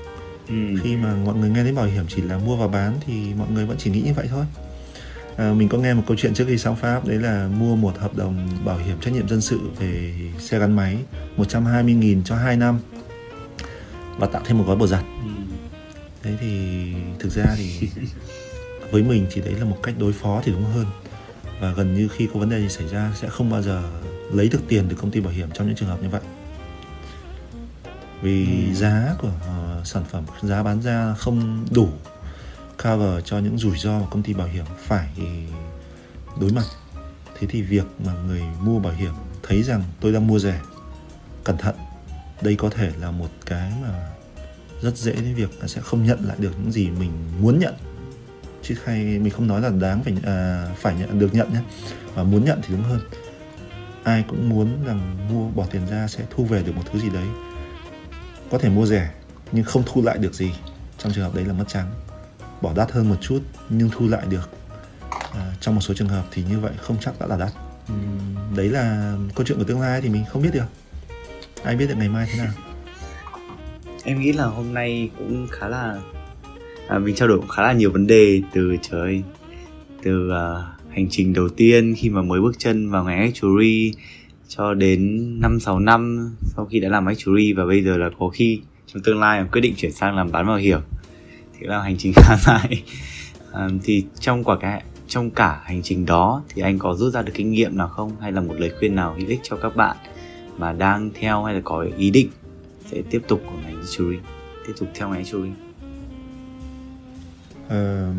Ừ. 0.48 0.54
khi 0.82 0.96
mà 0.96 1.14
mọi 1.24 1.34
người 1.34 1.50
nghe 1.50 1.64
đến 1.64 1.74
bảo 1.74 1.84
hiểm 1.84 2.04
chỉ 2.08 2.22
là 2.22 2.38
mua 2.38 2.56
và 2.56 2.68
bán 2.68 2.94
thì 3.06 3.34
mọi 3.38 3.48
người 3.50 3.66
vẫn 3.66 3.76
chỉ 3.78 3.90
nghĩ 3.90 4.02
như 4.02 4.14
vậy 4.14 4.26
thôi. 4.30 4.44
À, 5.36 5.52
mình 5.52 5.68
có 5.68 5.78
nghe 5.78 5.94
một 5.94 6.02
câu 6.06 6.16
chuyện 6.16 6.34
trước 6.34 6.44
khi 6.48 6.58
sang 6.58 6.76
Pháp 6.76 7.06
đấy 7.06 7.18
là 7.18 7.48
mua 7.58 7.76
một 7.76 7.98
hợp 7.98 8.16
đồng 8.16 8.48
bảo 8.64 8.78
hiểm 8.78 9.00
trách 9.00 9.14
nhiệm 9.14 9.28
dân 9.28 9.40
sự 9.40 9.60
về 9.78 10.14
xe 10.38 10.58
gắn 10.58 10.76
máy 10.76 10.96
120.000 11.36 12.22
cho 12.24 12.36
2 12.36 12.56
năm 12.56 12.78
và 14.18 14.26
tạo 14.26 14.42
thêm 14.44 14.58
một 14.58 14.64
gói 14.66 14.76
bột 14.76 14.88
giặt 14.88 15.04
ừ. 15.24 15.30
đấy 16.24 16.36
thì 16.40 16.92
thực 17.18 17.32
ra 17.32 17.44
thì 17.56 17.88
với 18.90 19.02
mình 19.02 19.26
thì 19.30 19.40
đấy 19.40 19.54
là 19.54 19.64
một 19.64 19.76
cách 19.82 19.94
đối 19.98 20.12
phó 20.12 20.42
thì 20.44 20.52
đúng 20.52 20.64
hơn 20.64 20.86
và 21.60 21.72
gần 21.72 21.94
như 21.94 22.08
khi 22.08 22.28
có 22.34 22.40
vấn 22.40 22.50
đề 22.50 22.60
gì 22.60 22.68
xảy 22.68 22.88
ra 22.88 23.12
sẽ 23.14 23.28
không 23.28 23.50
bao 23.50 23.62
giờ 23.62 23.82
lấy 24.32 24.48
được 24.48 24.60
tiền 24.68 24.86
từ 24.88 24.96
công 24.96 25.10
ty 25.10 25.20
bảo 25.20 25.32
hiểm 25.32 25.48
trong 25.54 25.66
những 25.66 25.76
trường 25.76 25.88
hợp 25.88 26.02
như 26.02 26.08
vậy 26.08 26.20
vì 28.22 28.46
ừ. 28.68 28.74
giá 28.74 29.14
của 29.18 29.28
uh, 29.28 29.86
sản 29.86 30.04
phẩm 30.10 30.24
giá 30.42 30.62
bán 30.62 30.82
ra 30.82 31.14
không 31.18 31.66
đủ 31.70 31.88
cover 32.82 33.24
cho 33.24 33.38
những 33.38 33.58
rủi 33.58 33.78
ro 33.78 33.98
mà 33.98 34.06
công 34.10 34.22
ty 34.22 34.34
bảo 34.34 34.46
hiểm 34.46 34.64
phải 34.78 35.08
đối 36.40 36.52
mặt 36.52 36.64
thế 37.38 37.46
thì 37.50 37.62
việc 37.62 37.84
mà 38.04 38.12
người 38.26 38.42
mua 38.62 38.78
bảo 38.78 38.92
hiểm 38.92 39.12
thấy 39.42 39.62
rằng 39.62 39.82
tôi 40.00 40.12
đang 40.12 40.26
mua 40.26 40.38
rẻ 40.38 40.60
cẩn 41.44 41.56
thận 41.56 41.74
đây 42.42 42.56
có 42.56 42.70
thể 42.70 42.92
là 43.00 43.10
một 43.10 43.28
cái 43.46 43.72
mà 43.82 44.10
rất 44.82 44.96
dễ 44.96 45.12
đến 45.12 45.34
việc 45.34 45.50
là 45.60 45.68
sẽ 45.68 45.80
không 45.80 46.04
nhận 46.04 46.24
lại 46.24 46.36
được 46.40 46.52
những 46.62 46.72
gì 46.72 46.90
mình 46.90 47.12
muốn 47.40 47.58
nhận. 47.58 47.74
Chứ 48.62 48.74
hay 48.84 49.04
mình 49.04 49.30
không 49.30 49.46
nói 49.46 49.60
là 49.60 49.70
đáng 49.80 50.02
phải 50.04 50.14
à, 50.24 50.68
phải 50.76 50.94
nhận 50.94 51.18
được 51.18 51.34
nhận 51.34 51.52
nhé. 51.52 51.60
Mà 52.16 52.22
muốn 52.22 52.44
nhận 52.44 52.60
thì 52.62 52.74
đúng 52.74 52.82
hơn. 52.82 53.00
Ai 54.04 54.24
cũng 54.28 54.48
muốn 54.48 54.84
rằng 54.86 55.28
mua 55.32 55.48
bỏ 55.50 55.66
tiền 55.70 55.86
ra 55.90 56.06
sẽ 56.08 56.24
thu 56.30 56.44
về 56.44 56.62
được 56.62 56.76
một 56.76 56.82
thứ 56.92 56.98
gì 56.98 57.10
đấy. 57.10 57.26
Có 58.50 58.58
thể 58.58 58.68
mua 58.68 58.86
rẻ 58.86 59.10
nhưng 59.52 59.64
không 59.64 59.82
thu 59.86 60.02
lại 60.02 60.18
được 60.18 60.34
gì. 60.34 60.52
Trong 60.98 61.12
trường 61.12 61.24
hợp 61.24 61.34
đấy 61.34 61.44
là 61.44 61.52
mất 61.52 61.64
trắng. 61.68 61.90
Bỏ 62.62 62.72
đắt 62.76 62.92
hơn 62.92 63.08
một 63.08 63.16
chút 63.20 63.42
nhưng 63.68 63.90
thu 63.90 64.08
lại 64.08 64.26
được. 64.28 64.50
À, 65.10 65.52
trong 65.60 65.74
một 65.74 65.80
số 65.80 65.94
trường 65.94 66.08
hợp 66.08 66.24
thì 66.30 66.44
như 66.50 66.60
vậy 66.60 66.72
không 66.82 66.96
chắc 67.00 67.20
đã 67.20 67.26
là 67.26 67.36
đắt. 67.36 67.52
Đấy 68.56 68.68
là 68.68 69.14
câu 69.34 69.46
chuyện 69.46 69.58
của 69.58 69.64
tương 69.64 69.80
lai 69.80 70.00
thì 70.00 70.08
mình 70.08 70.24
không 70.32 70.42
biết 70.42 70.50
được 70.52 70.66
ai 71.64 71.76
biết 71.76 71.86
được 71.88 71.94
ngày 71.98 72.08
mai 72.08 72.26
thế 72.32 72.38
nào? 72.38 72.52
Em 74.04 74.20
nghĩ 74.20 74.32
là 74.32 74.46
hôm 74.46 74.74
nay 74.74 75.10
cũng 75.18 75.46
khá 75.50 75.68
là 75.68 76.00
à, 76.88 76.98
mình 76.98 77.14
trao 77.14 77.28
đổi 77.28 77.40
khá 77.48 77.62
là 77.62 77.72
nhiều 77.72 77.90
vấn 77.90 78.06
đề 78.06 78.42
từ 78.52 78.76
trời 78.82 79.22
từ 80.02 80.30
uh, 80.30 80.34
hành 80.90 81.06
trình 81.10 81.32
đầu 81.32 81.48
tiên 81.48 81.94
khi 81.96 82.08
mà 82.08 82.22
mới 82.22 82.40
bước 82.40 82.58
chân 82.58 82.90
vào 82.90 83.04
ngành 83.04 83.18
actuary 83.20 83.92
cho 84.48 84.74
đến 84.74 85.30
năm 85.40 85.60
sáu 85.60 85.78
năm 85.78 86.30
sau 86.42 86.66
khi 86.66 86.80
đã 86.80 86.88
làm 86.88 87.06
actuary 87.06 87.52
và 87.52 87.64
bây 87.66 87.82
giờ 87.82 87.96
là 87.96 88.10
có 88.18 88.28
khi 88.28 88.60
trong 88.86 89.02
tương 89.02 89.20
lai 89.20 89.44
quyết 89.52 89.60
định 89.60 89.74
chuyển 89.76 89.92
sang 89.92 90.16
làm 90.16 90.32
bán 90.32 90.46
bảo 90.46 90.56
hiểm. 90.56 90.80
Thì 91.58 91.66
là 91.66 91.82
hành 91.82 91.96
trình 91.98 92.12
khá 92.16 92.36
dài 92.36 92.82
à, 93.52 93.68
thì 93.82 94.04
trong 94.20 94.44
quả 94.44 94.56
cái 94.60 94.82
trong 95.08 95.30
cả 95.30 95.60
hành 95.64 95.82
trình 95.82 96.06
đó 96.06 96.42
thì 96.48 96.62
anh 96.62 96.78
có 96.78 96.94
rút 96.94 97.12
ra 97.12 97.22
được 97.22 97.32
kinh 97.34 97.50
nghiệm 97.50 97.76
nào 97.76 97.88
không? 97.88 98.12
Hay 98.20 98.32
là 98.32 98.40
một 98.40 98.54
lời 98.58 98.72
khuyên 98.78 98.94
nào 98.94 99.14
hữu 99.18 99.28
ích 99.28 99.40
cho 99.42 99.56
các 99.56 99.76
bạn? 99.76 99.96
Mà 100.58 100.72
đang 100.72 101.10
theo 101.14 101.44
hay 101.44 101.54
là 101.54 101.60
có 101.64 101.86
ý 101.96 102.10
định 102.10 102.30
sẽ 102.90 103.02
tiếp 103.10 103.22
tục 103.28 103.42
của 103.46 103.58
ngành 103.62 103.82
Turing 103.98 104.22
tiếp 104.66 104.72
tục 104.78 104.88
theo 104.94 105.08
ngành 105.08 105.24
Turing 105.32 105.54
à, 107.70 107.76
ờ, 107.76 108.12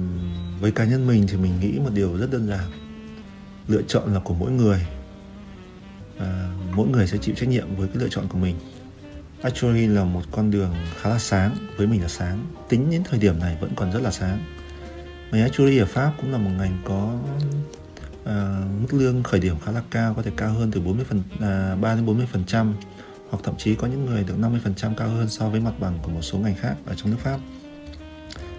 với 0.62 0.72
cá 0.72 0.86
nhân 0.86 1.08
mình 1.08 1.28
thì 1.28 1.38
mình 1.38 1.60
nghĩ 1.60 1.80
một 1.80 1.90
điều 1.94 2.18
rất 2.18 2.32
đơn 2.32 2.48
giản. 2.48 2.72
Lựa 3.68 3.82
chọn 3.82 4.14
là 4.14 4.20
của 4.20 4.34
mỗi 4.34 4.52
người. 4.52 4.88
À, 6.20 6.52
mỗi 6.76 6.88
người 6.88 7.08
sẽ 7.08 7.18
chịu 7.18 7.36
trách 7.36 7.50
nhiệm 7.50 7.76
với 7.76 7.88
cái 7.88 7.98
lựa 7.98 8.10
chọn 8.10 8.28
của 8.28 8.38
mình. 8.38 8.56
Actually 9.42 9.88
là 9.88 10.04
một 10.04 10.22
con 10.32 10.52
đường 10.52 10.74
khá 11.02 11.10
là 11.10 11.20
sáng 11.20 11.56
với 11.78 11.88
mình 11.88 12.02
là 12.02 12.08
sáng. 12.08 12.46
Tính 12.70 12.92
đến 12.92 13.04
thời 13.10 13.20
điểm 13.20 13.40
này 13.40 13.58
vẫn 13.62 13.72
còn 13.76 13.92
rất 13.92 14.02
là 14.02 14.12
sáng. 14.12 14.44
Ngành 15.32 15.42
actually 15.42 15.78
ở 15.78 15.86
Pháp 15.86 16.14
cũng 16.22 16.32
là 16.32 16.38
một 16.38 16.52
ngành 16.58 16.78
có 16.86 17.20
uh, 18.22 18.82
mức 18.82 18.94
lương 18.94 19.24
khởi 19.24 19.40
điểm 19.40 19.56
khá 19.66 19.72
là 19.72 19.82
cao 19.90 20.14
có 20.14 20.22
thể 20.22 20.32
cao 20.38 20.54
hơn 20.54 20.72
từ 20.72 20.82
40 20.82 21.06
phần 21.10 21.22
à, 21.40 21.74
uh, 21.74 21.82
3 21.82 21.96
đến 21.96 22.06
40 22.06 22.28
phần 22.32 22.44
trăm 22.48 22.76
hoặc 23.30 23.40
thậm 23.44 23.56
chí 23.58 23.76
có 23.76 23.88
những 23.88 24.06
người 24.06 24.24
được 24.24 24.40
50 24.40 24.62
phần 24.64 24.76
trăm 24.76 24.96
cao 24.96 25.10
hơn 25.10 25.30
so 25.30 25.50
với 25.50 25.60
mặt 25.60 25.74
bằng 25.80 26.00
của 26.04 26.12
một 26.12 26.22
số 26.22 26.38
ngành 26.38 26.56
khác 26.56 26.76
ở 26.86 26.96
trong 26.96 27.12
nước 27.12 27.18
Pháp. 27.20 27.40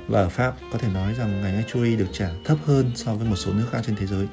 Và 0.09 0.21
ở 0.21 0.29
Pháp 0.29 0.55
có 0.73 0.79
thể 0.79 0.89
nói 0.89 1.15
rằng 1.15 1.43
ngành 1.43 1.57
actuary 1.57 1.97
được 1.97 2.09
trả 2.13 2.31
thấp 2.45 2.59
hơn 2.65 2.91
so 2.95 3.15
với 3.15 3.29
một 3.29 3.37
số 3.37 3.53
nước 3.53 3.67
khác 3.73 3.81
trên 3.87 3.97
thế 3.97 4.07
giới. 4.07 4.27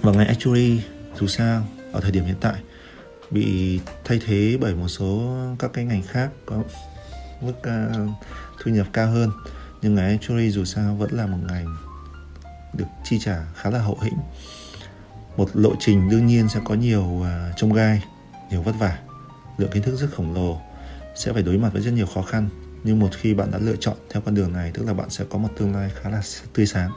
Và 0.00 0.12
ngành 0.12 0.28
actuary 0.28 0.80
dù 1.20 1.26
sao 1.26 1.66
ở 1.92 2.00
thời 2.00 2.10
điểm 2.10 2.24
hiện 2.24 2.36
tại 2.40 2.60
bị 3.30 3.80
thay 4.04 4.20
thế 4.26 4.58
bởi 4.60 4.74
một 4.74 4.88
số 4.88 5.36
các 5.58 5.70
cái 5.72 5.84
ngành 5.84 6.02
khác 6.02 6.30
có 6.46 6.62
mức 7.40 7.52
uh, 7.58 8.10
thu 8.62 8.70
nhập 8.70 8.86
cao 8.92 9.10
hơn. 9.10 9.30
Nhưng 9.82 9.94
ngành 9.94 10.08
actuary 10.08 10.50
dù 10.50 10.64
sao 10.64 10.94
vẫn 10.94 11.12
là 11.12 11.26
một 11.26 11.38
ngành 11.48 11.76
được 12.76 12.86
chi 13.04 13.18
trả 13.18 13.44
khá 13.54 13.70
là 13.70 13.78
hậu 13.78 13.98
hĩnh. 14.02 14.18
Một 15.36 15.50
lộ 15.54 15.72
trình 15.80 16.10
đương 16.10 16.26
nhiên 16.26 16.48
sẽ 16.48 16.60
có 16.64 16.74
nhiều 16.74 17.02
uh, 17.02 17.26
trông 17.56 17.72
gai 17.72 18.04
nhiều 18.50 18.62
vất 18.62 18.74
vả. 18.78 18.98
Lượng 19.58 19.70
kiến 19.70 19.82
thức 19.82 19.96
rất 19.96 20.08
khổng 20.16 20.34
lồ 20.34 20.60
sẽ 21.14 21.32
phải 21.32 21.42
đối 21.42 21.58
mặt 21.58 21.72
với 21.72 21.82
rất 21.82 21.90
nhiều 21.90 22.06
khó 22.06 22.22
khăn. 22.22 22.48
Nhưng 22.84 22.98
một 22.98 23.08
khi 23.12 23.34
bạn 23.34 23.50
đã 23.50 23.58
lựa 23.58 23.76
chọn 23.80 23.96
theo 24.10 24.22
con 24.26 24.34
đường 24.34 24.52
này 24.52 24.70
tức 24.74 24.86
là 24.86 24.94
bạn 24.94 25.10
sẽ 25.10 25.24
có 25.30 25.38
một 25.38 25.48
tương 25.58 25.74
lai 25.74 25.90
khá 25.94 26.10
là 26.10 26.22
tươi 26.54 26.66
sáng. 26.66 26.90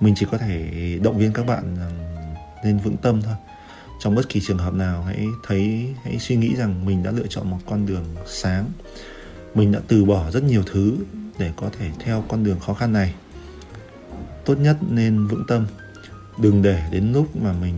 Mình 0.00 0.14
chỉ 0.16 0.26
có 0.30 0.38
thể 0.38 0.70
động 1.02 1.18
viên 1.18 1.32
các 1.32 1.46
bạn 1.46 1.76
nên 2.64 2.78
vững 2.78 2.96
tâm 2.96 3.22
thôi. 3.22 3.34
Trong 4.00 4.14
bất 4.14 4.28
kỳ 4.28 4.40
trường 4.40 4.58
hợp 4.58 4.74
nào 4.74 5.02
hãy 5.02 5.26
thấy 5.46 5.94
hãy 6.04 6.18
suy 6.18 6.36
nghĩ 6.36 6.56
rằng 6.56 6.86
mình 6.86 7.02
đã 7.02 7.10
lựa 7.10 7.26
chọn 7.28 7.50
một 7.50 7.58
con 7.66 7.86
đường 7.86 8.04
sáng. 8.26 8.70
Mình 9.54 9.72
đã 9.72 9.80
từ 9.88 10.04
bỏ 10.04 10.30
rất 10.30 10.42
nhiều 10.42 10.62
thứ 10.66 10.96
để 11.38 11.52
có 11.56 11.70
thể 11.78 11.90
theo 11.98 12.24
con 12.28 12.44
đường 12.44 12.60
khó 12.60 12.74
khăn 12.74 12.92
này 12.92 13.14
tốt 14.50 14.58
nhất 14.60 14.76
nên 14.88 15.26
vững 15.26 15.44
tâm. 15.46 15.66
Đừng 16.38 16.62
để 16.62 16.88
đến 16.90 17.12
lúc 17.12 17.36
mà 17.36 17.52
mình 17.52 17.74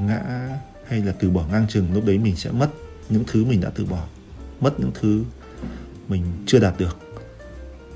ngã 0.00 0.48
hay 0.88 1.02
là 1.02 1.12
từ 1.18 1.30
bỏ 1.30 1.44
ngang 1.50 1.66
chừng 1.68 1.94
lúc 1.94 2.04
đấy 2.06 2.18
mình 2.18 2.36
sẽ 2.36 2.50
mất 2.50 2.70
những 3.08 3.24
thứ 3.26 3.44
mình 3.44 3.60
đã 3.60 3.70
từ 3.74 3.84
bỏ 3.84 4.04
mất 4.60 4.80
những 4.80 4.90
thứ 5.00 5.24
mình 6.08 6.22
chưa 6.46 6.58
đạt 6.58 6.74
được. 6.78 6.98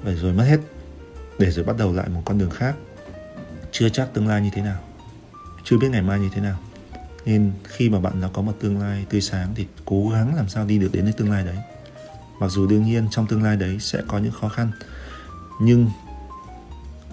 Và 0.02 0.12
rồi 0.12 0.32
mất 0.32 0.44
hết 0.44 0.60
để 1.38 1.50
rồi 1.50 1.64
bắt 1.64 1.76
đầu 1.78 1.92
lại 1.92 2.08
một 2.08 2.22
con 2.24 2.38
đường 2.38 2.50
khác. 2.50 2.76
Chưa 3.72 3.88
chắc 3.88 4.14
tương 4.14 4.28
lai 4.28 4.40
như 4.40 4.50
thế 4.52 4.62
nào 4.62 4.80
chưa 5.64 5.78
biết 5.78 5.88
ngày 5.90 6.02
mai 6.02 6.20
như 6.20 6.28
thế 6.34 6.40
nào. 6.40 6.58
Nên 7.26 7.52
khi 7.64 7.90
mà 7.90 8.00
bạn 8.00 8.20
đã 8.20 8.28
có 8.32 8.42
một 8.42 8.52
tương 8.60 8.80
lai 8.80 9.06
tươi 9.10 9.20
sáng 9.20 9.52
thì 9.54 9.66
cố 9.84 10.08
gắng 10.08 10.34
làm 10.34 10.48
sao 10.48 10.66
đi 10.66 10.78
được 10.78 10.90
đến 10.92 11.04
cái 11.04 11.12
tương 11.12 11.30
lai 11.30 11.44
đấy. 11.44 11.56
Mặc 12.40 12.48
dù 12.48 12.66
đương 12.66 12.84
nhiên 12.84 13.08
trong 13.10 13.26
tương 13.26 13.42
lai 13.42 13.56
đấy 13.56 13.76
sẽ 13.80 14.02
có 14.06 14.18
những 14.18 14.32
khó 14.32 14.48
khăn 14.48 14.70
nhưng 15.60 15.88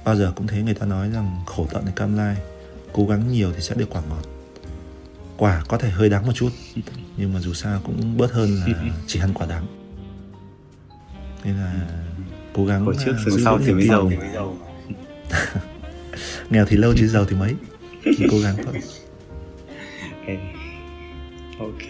bao 0.06 0.16
giờ 0.16 0.34
cũng 0.36 0.48
thế 0.48 0.62
người 0.62 0.74
ta 0.74 0.86
nói 0.86 1.10
rằng 1.10 1.42
khổ 1.46 1.68
tận 1.72 1.84
thì 1.86 1.92
cam 1.96 2.18
lai 2.18 2.36
cố 2.94 3.06
gắng 3.06 3.32
nhiều 3.32 3.52
thì 3.56 3.62
sẽ 3.62 3.76
được 3.76 3.90
quả 3.90 4.02
ngọt. 4.10 4.24
Quả 5.38 5.64
có 5.68 5.78
thể 5.78 5.90
hơi 5.90 6.10
đắng 6.10 6.26
một 6.26 6.32
chút 6.36 6.50
nhưng 7.18 7.34
mà 7.34 7.40
dù 7.40 7.54
sao 7.54 7.82
cũng 7.84 8.18
bớt 8.18 8.32
hơn 8.32 8.56
là 8.56 8.66
chỉ 9.08 9.20
ăn 9.20 9.34
quả 9.34 9.48
đắng 9.48 9.66
nên 11.44 11.56
là 11.56 11.74
cố 12.54 12.66
gắng 12.66 12.86
Hồi 12.86 12.96
trước 13.06 13.12
à, 13.18 13.22
sừng 13.26 13.34
giữ 13.34 13.44
sau 13.44 13.60
thì 13.66 13.74
mới 13.74 13.88
giàu. 13.88 14.12
nghèo 16.50 16.66
thì 16.66 16.78
lâu 16.78 16.94
chứ 16.98 17.08
giàu 17.08 17.26
thì 17.26 17.36
mấy 17.36 17.56
cố 18.32 18.40
gắng 18.40 18.56
thôi. 18.66 18.74
Ok. 21.60 21.88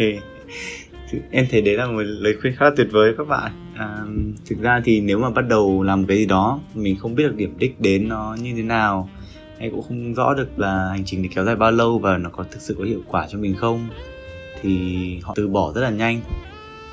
Thì 1.09 1.19
em 1.31 1.47
thấy 1.51 1.61
đấy 1.61 1.77
là 1.77 1.85
một 1.85 2.01
lời 2.01 2.35
khuyên 2.41 2.55
khá 2.57 2.65
tuyệt 2.77 2.87
vời 2.91 3.13
các 3.17 3.27
bạn 3.27 3.64
à, 3.75 4.03
thực 4.45 4.61
ra 4.61 4.81
thì 4.85 5.01
nếu 5.01 5.19
mà 5.19 5.29
bắt 5.29 5.47
đầu 5.47 5.83
làm 5.83 6.05
cái 6.05 6.17
gì 6.17 6.25
đó 6.25 6.59
mình 6.75 6.95
không 6.99 7.15
biết 7.15 7.23
được 7.23 7.35
điểm 7.35 7.53
đích 7.57 7.81
đến 7.81 8.07
nó 8.07 8.37
như 8.41 8.53
thế 8.55 8.63
nào 8.63 9.09
hay 9.59 9.69
cũng 9.69 9.81
không 9.81 10.13
rõ 10.13 10.33
được 10.33 10.59
là 10.59 10.89
hành 10.89 11.05
trình 11.05 11.21
này 11.21 11.29
kéo 11.35 11.45
dài 11.45 11.55
bao 11.55 11.71
lâu 11.71 11.99
và 11.99 12.17
nó 12.17 12.29
có 12.29 12.45
thực 12.51 12.61
sự 12.61 12.75
có 12.77 12.83
hiệu 12.83 13.01
quả 13.07 13.27
cho 13.31 13.37
mình 13.37 13.55
không 13.55 13.87
thì 14.61 15.19
họ 15.23 15.33
từ 15.35 15.47
bỏ 15.47 15.71
rất 15.75 15.81
là 15.81 15.89
nhanh. 15.89 16.21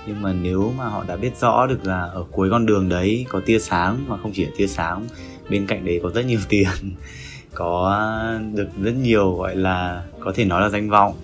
Nhưng 0.07 0.23
mà 0.23 0.33
nếu 0.33 0.73
mà 0.79 0.85
họ 0.85 1.05
đã 1.09 1.17
biết 1.17 1.37
rõ 1.41 1.67
được 1.67 1.87
là 1.87 2.01
ở 2.01 2.25
cuối 2.31 2.51
con 2.51 2.67
đường 2.67 2.89
đấy 2.89 3.27
có 3.29 3.41
tia 3.47 3.59
sáng 3.59 4.05
mà 4.09 4.17
không 4.17 4.33
chỉ 4.35 4.45
là 4.45 4.51
tia 4.57 4.67
sáng 4.67 5.07
bên 5.51 5.67
cạnh 5.67 5.85
đấy 5.85 6.01
có 6.03 6.11
rất 6.11 6.27
nhiều 6.27 6.41
tiền 6.49 6.69
có 7.55 8.01
được 8.55 8.69
rất 8.83 8.95
nhiều 9.03 9.37
gọi 9.37 9.57
là 9.57 10.05
có 10.21 10.33
thể 10.35 10.45
nói 10.45 10.63
là 10.63 10.69
danh 10.69 10.91
vọng 10.91 11.15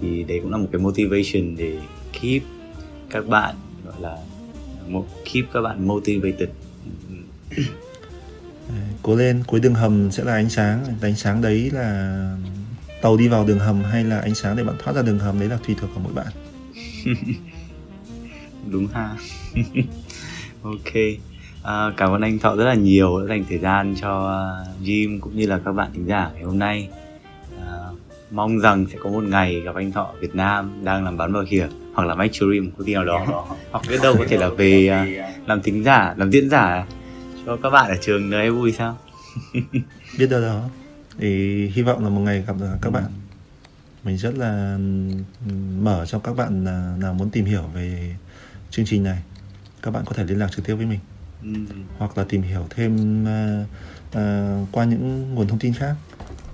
thì 0.00 0.22
đấy 0.22 0.40
cũng 0.42 0.52
là 0.52 0.58
một 0.58 0.68
cái 0.72 0.80
motivation 0.80 1.56
để 1.56 1.78
keep 2.20 2.42
các 3.10 3.28
bạn 3.28 3.54
gọi 3.84 3.94
là 4.00 4.16
keep 5.24 5.44
các 5.52 5.60
bạn 5.60 5.88
motivated. 5.88 6.48
Cố 9.02 9.16
lên 9.16 9.42
cuối 9.46 9.60
đường 9.60 9.74
hầm 9.74 10.10
sẽ 10.10 10.24
là 10.24 10.32
ánh 10.32 10.48
sáng. 10.48 10.84
Ánh 11.02 11.16
sáng 11.16 11.42
đấy 11.42 11.70
là 11.72 12.36
tàu 13.02 13.16
đi 13.16 13.28
vào 13.28 13.44
đường 13.44 13.58
hầm 13.58 13.82
hay 13.82 14.04
là 14.04 14.20
ánh 14.20 14.34
sáng 14.34 14.56
để 14.56 14.64
bạn 14.64 14.76
thoát 14.78 14.92
ra 14.96 15.02
đường 15.02 15.18
hầm 15.18 15.40
đấy 15.40 15.48
là 15.48 15.58
tùy 15.66 15.76
thuộc 15.80 15.90
vào 15.94 16.04
mỗi 16.04 16.12
bạn. 16.12 16.26
Đúng 18.70 18.86
ha. 18.86 19.16
Ok. 20.62 20.92
À, 21.62 21.90
cảm 21.96 22.12
ơn 22.12 22.20
anh 22.20 22.38
thọ 22.38 22.56
rất 22.56 22.64
là 22.64 22.74
nhiều 22.74 23.20
đã 23.20 23.26
dành 23.28 23.44
thời 23.48 23.58
gian 23.58 23.94
cho 24.00 24.10
uh, 24.24 24.86
Jim 24.86 25.20
cũng 25.20 25.36
như 25.36 25.46
là 25.46 25.60
các 25.64 25.72
bạn 25.72 25.90
thính 25.94 26.06
giả 26.06 26.30
ngày 26.34 26.42
hôm 26.42 26.58
nay. 26.58 26.88
À, 27.60 27.72
mong 28.30 28.58
rằng 28.58 28.86
sẽ 28.92 28.98
có 29.02 29.10
một 29.10 29.24
ngày 29.24 29.60
gặp 29.60 29.74
anh 29.74 29.92
thọ 29.92 30.02
ở 30.02 30.14
Việt 30.20 30.34
Nam 30.34 30.84
đang 30.84 31.04
làm 31.04 31.16
bán 31.16 31.32
bảo 31.32 31.44
hiểm 31.48 31.68
hoặc 31.94 32.04
là 32.04 32.14
actuary 32.18 32.60
một 32.60 32.70
công 32.78 32.86
ty 32.86 32.94
nào 32.94 33.04
đó 33.04 33.46
hoặc 33.76 33.88
biết 33.88 33.98
đâu 34.02 34.14
có 34.18 34.24
thể 34.28 34.36
là 34.36 34.48
về 34.48 34.88
à, 34.88 35.06
làm 35.46 35.62
thính 35.62 35.84
giả 35.84 36.14
làm 36.16 36.30
diễn 36.30 36.50
giả 36.50 36.86
cho 37.46 37.56
các 37.62 37.70
bạn 37.70 37.90
ở 37.90 37.96
trường 38.00 38.30
đấy 38.30 38.50
vui 38.50 38.72
sao? 38.72 38.98
Biết 40.18 40.26
đâu 40.30 40.40
đó. 40.40 40.68
Thì 41.18 41.66
hy 41.68 41.82
vọng 41.82 42.04
là 42.04 42.10
một 42.10 42.20
ngày 42.20 42.44
gặp 42.46 42.56
được 42.60 42.76
các 42.82 42.90
bạn. 42.90 43.04
Mình 44.04 44.16
rất 44.18 44.34
là 44.38 44.78
mở 45.80 46.06
cho 46.06 46.18
các 46.18 46.36
bạn 46.36 46.64
là- 46.64 46.96
nào 47.00 47.14
muốn 47.14 47.30
tìm 47.30 47.44
hiểu 47.44 47.62
về 47.74 48.14
chương 48.70 48.86
trình 48.86 49.02
này 49.04 49.18
các 49.82 49.90
bạn 49.90 50.02
có 50.06 50.12
thể 50.12 50.24
liên 50.24 50.38
lạc 50.38 50.48
trực 50.56 50.66
tiếp 50.66 50.74
với 50.74 50.86
mình. 50.86 50.98
Ừ. 51.42 51.50
hoặc 51.98 52.18
là 52.18 52.24
tìm 52.28 52.42
hiểu 52.42 52.66
thêm 52.70 53.24
à, 53.28 53.64
à, 54.12 54.56
qua 54.72 54.84
những 54.84 55.34
nguồn 55.34 55.48
thông 55.48 55.58
tin 55.58 55.74
khác. 55.74 55.94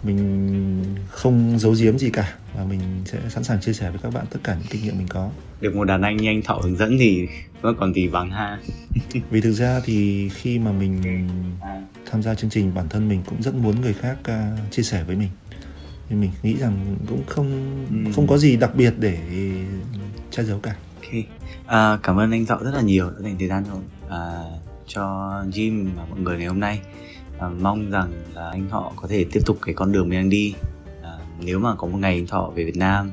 Mình 0.03 0.85
không 1.11 1.59
giấu 1.59 1.75
giếm 1.79 1.99
gì 1.99 2.11
cả 2.11 2.35
và 2.57 2.65
mình 2.65 2.81
sẽ 3.05 3.19
sẵn 3.29 3.45
sàng 3.45 3.61
chia 3.61 3.73
sẻ 3.73 3.91
với 3.91 3.99
các 4.03 4.13
bạn 4.15 4.25
tất 4.31 4.41
cả 4.45 4.55
những 4.55 4.67
kinh 4.71 4.83
nghiệm 4.83 4.99
mình 4.99 5.09
có 5.09 5.31
được 5.61 5.77
một 5.77 5.85
đàn 5.85 6.03
anh 6.03 6.17
như 6.17 6.29
anh 6.29 6.43
thọ 6.43 6.55
hướng 6.55 6.77
dẫn 6.77 6.97
thì 6.99 7.29
nó 7.63 7.73
còn 7.81 7.95
gì 7.95 8.09
bằng 8.09 8.31
ha 8.31 8.59
vì 9.31 9.41
thực 9.41 9.53
ra 9.53 9.81
thì 9.85 10.29
khi 10.29 10.59
mà 10.59 10.73
mình 10.73 11.03
tham 12.11 12.23
gia 12.23 12.35
chương 12.35 12.51
trình 12.51 12.75
bản 12.75 12.89
thân 12.89 13.09
mình 13.09 13.23
cũng 13.27 13.43
rất 13.43 13.55
muốn 13.55 13.81
người 13.81 13.95
khác 13.95 14.17
à, 14.25 14.57
chia 14.71 14.83
sẻ 14.83 15.05
với 15.05 15.17
mình 15.17 15.29
nhưng 16.11 16.21
mình 16.21 16.31
nghĩ 16.43 16.57
rằng 16.57 16.97
cũng 17.09 17.23
không 17.27 17.69
Ừ. 17.91 18.13
không 18.15 18.27
có 18.27 18.39
gì 18.39 18.57
đặc 18.57 18.71
biệt 18.75 18.95
để 18.99 19.19
che 20.31 20.43
giấu 20.45 20.59
cả 20.59 20.77
Ok, 21.03 21.25
à, 21.67 21.99
cảm 22.03 22.17
ơn 22.17 22.31
anh 22.31 22.45
Dọ 22.47 22.57
rất 22.57 22.71
là 22.75 22.83
nhiều 22.83 23.11
đã 23.11 23.17
dành 23.21 23.37
thời 23.39 23.49
gian 23.49 23.65
cho 23.65 23.79
à, 24.17 24.43
cho 24.87 25.03
Jim 25.53 25.89
và 25.97 26.05
mọi 26.11 26.21
người 26.21 26.39
ngày 26.39 26.47
hôm 26.47 26.61
nay. 26.61 26.81
À, 27.39 27.49
mong 27.49 27.91
rằng 27.91 28.13
là 28.35 28.49
anh 28.51 28.69
họ 28.71 28.93
có 28.97 29.09
thể 29.09 29.25
tiếp 29.33 29.41
tục 29.47 29.59
cái 29.63 29.75
con 29.75 29.93
đường 29.93 30.09
mình 30.09 30.19
đang 30.19 30.31
đi. 30.31 30.55
Nếu 31.45 31.59
mà 31.59 31.75
có 31.75 31.87
một 31.87 31.99
ngày 31.99 32.15
anh 32.15 32.27
Thọ 32.27 32.53
về 32.55 32.65
Việt 32.65 32.77
Nam 32.77 33.11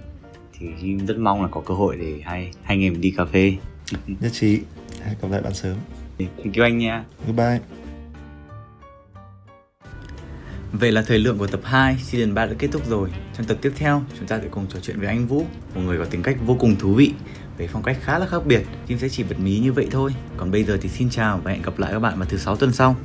thì 0.60 0.68
Jim 0.82 1.06
rất 1.06 1.18
mong 1.18 1.42
là 1.42 1.48
có 1.52 1.62
cơ 1.66 1.74
hội 1.74 1.98
để 1.98 2.20
hai 2.24 2.52
hai 2.64 2.78
anh 2.78 2.82
em 2.82 3.02
đi 3.02 3.14
cà 3.18 3.26
phê. 3.26 3.54
nhất 4.08 4.32
trí 4.34 4.60
hẹn 5.04 5.16
gặp 5.22 5.28
lại 5.32 5.42
bạn 5.42 5.54
sớm 5.54 5.78
Thank 6.20 6.56
you 6.56 6.64
anh 6.64 6.78
nha. 6.78 7.04
goodbye 7.26 7.60
Vậy 10.74 10.92
là 10.92 11.02
thời 11.02 11.20
lượng 11.20 11.38
của 11.38 11.48
tập 11.48 11.60
2 11.64 11.98
season 11.98 12.34
3 12.34 12.46
đã 12.46 12.54
kết 12.60 12.68
thúc 12.72 12.90
rồi. 12.90 13.10
Trong 13.38 13.46
tập 13.46 13.58
tiếp 13.62 13.72
theo, 13.76 14.02
chúng 14.18 14.28
ta 14.28 14.40
sẽ 14.40 14.48
cùng 14.52 14.66
trò 14.70 14.80
chuyện 14.80 15.00
với 15.00 15.08
anh 15.08 15.28
Vũ, 15.28 15.46
một 15.76 15.82
người 15.82 15.98
có 15.98 16.06
tính 16.06 16.24
cách 16.24 16.38
vô 16.46 16.56
cùng 16.60 16.76
thú 16.76 16.94
vị. 16.94 17.14
Với 17.58 17.68
phong 17.68 17.84
cách 17.84 17.98
khá 18.02 18.20
là 18.20 18.26
khác 18.26 18.46
biệt, 18.46 18.64
Jim 18.88 18.98
sẽ 18.98 19.10
chỉ 19.10 19.24
bật 19.24 19.40
mí 19.40 19.60
như 19.60 19.74
vậy 19.74 19.88
thôi. 19.92 20.16
Còn 20.38 20.52
bây 20.52 20.64
giờ 20.64 20.78
thì 20.82 20.90
xin 20.90 21.10
chào 21.10 21.42
và 21.44 21.52
hẹn 21.52 21.62
gặp 21.62 21.80
lại 21.80 21.92
các 21.94 22.00
bạn 22.00 22.20
vào 22.20 22.26
thứ 22.30 22.38
sáu 22.38 22.56
tuần 22.56 22.74
sau. 22.74 22.96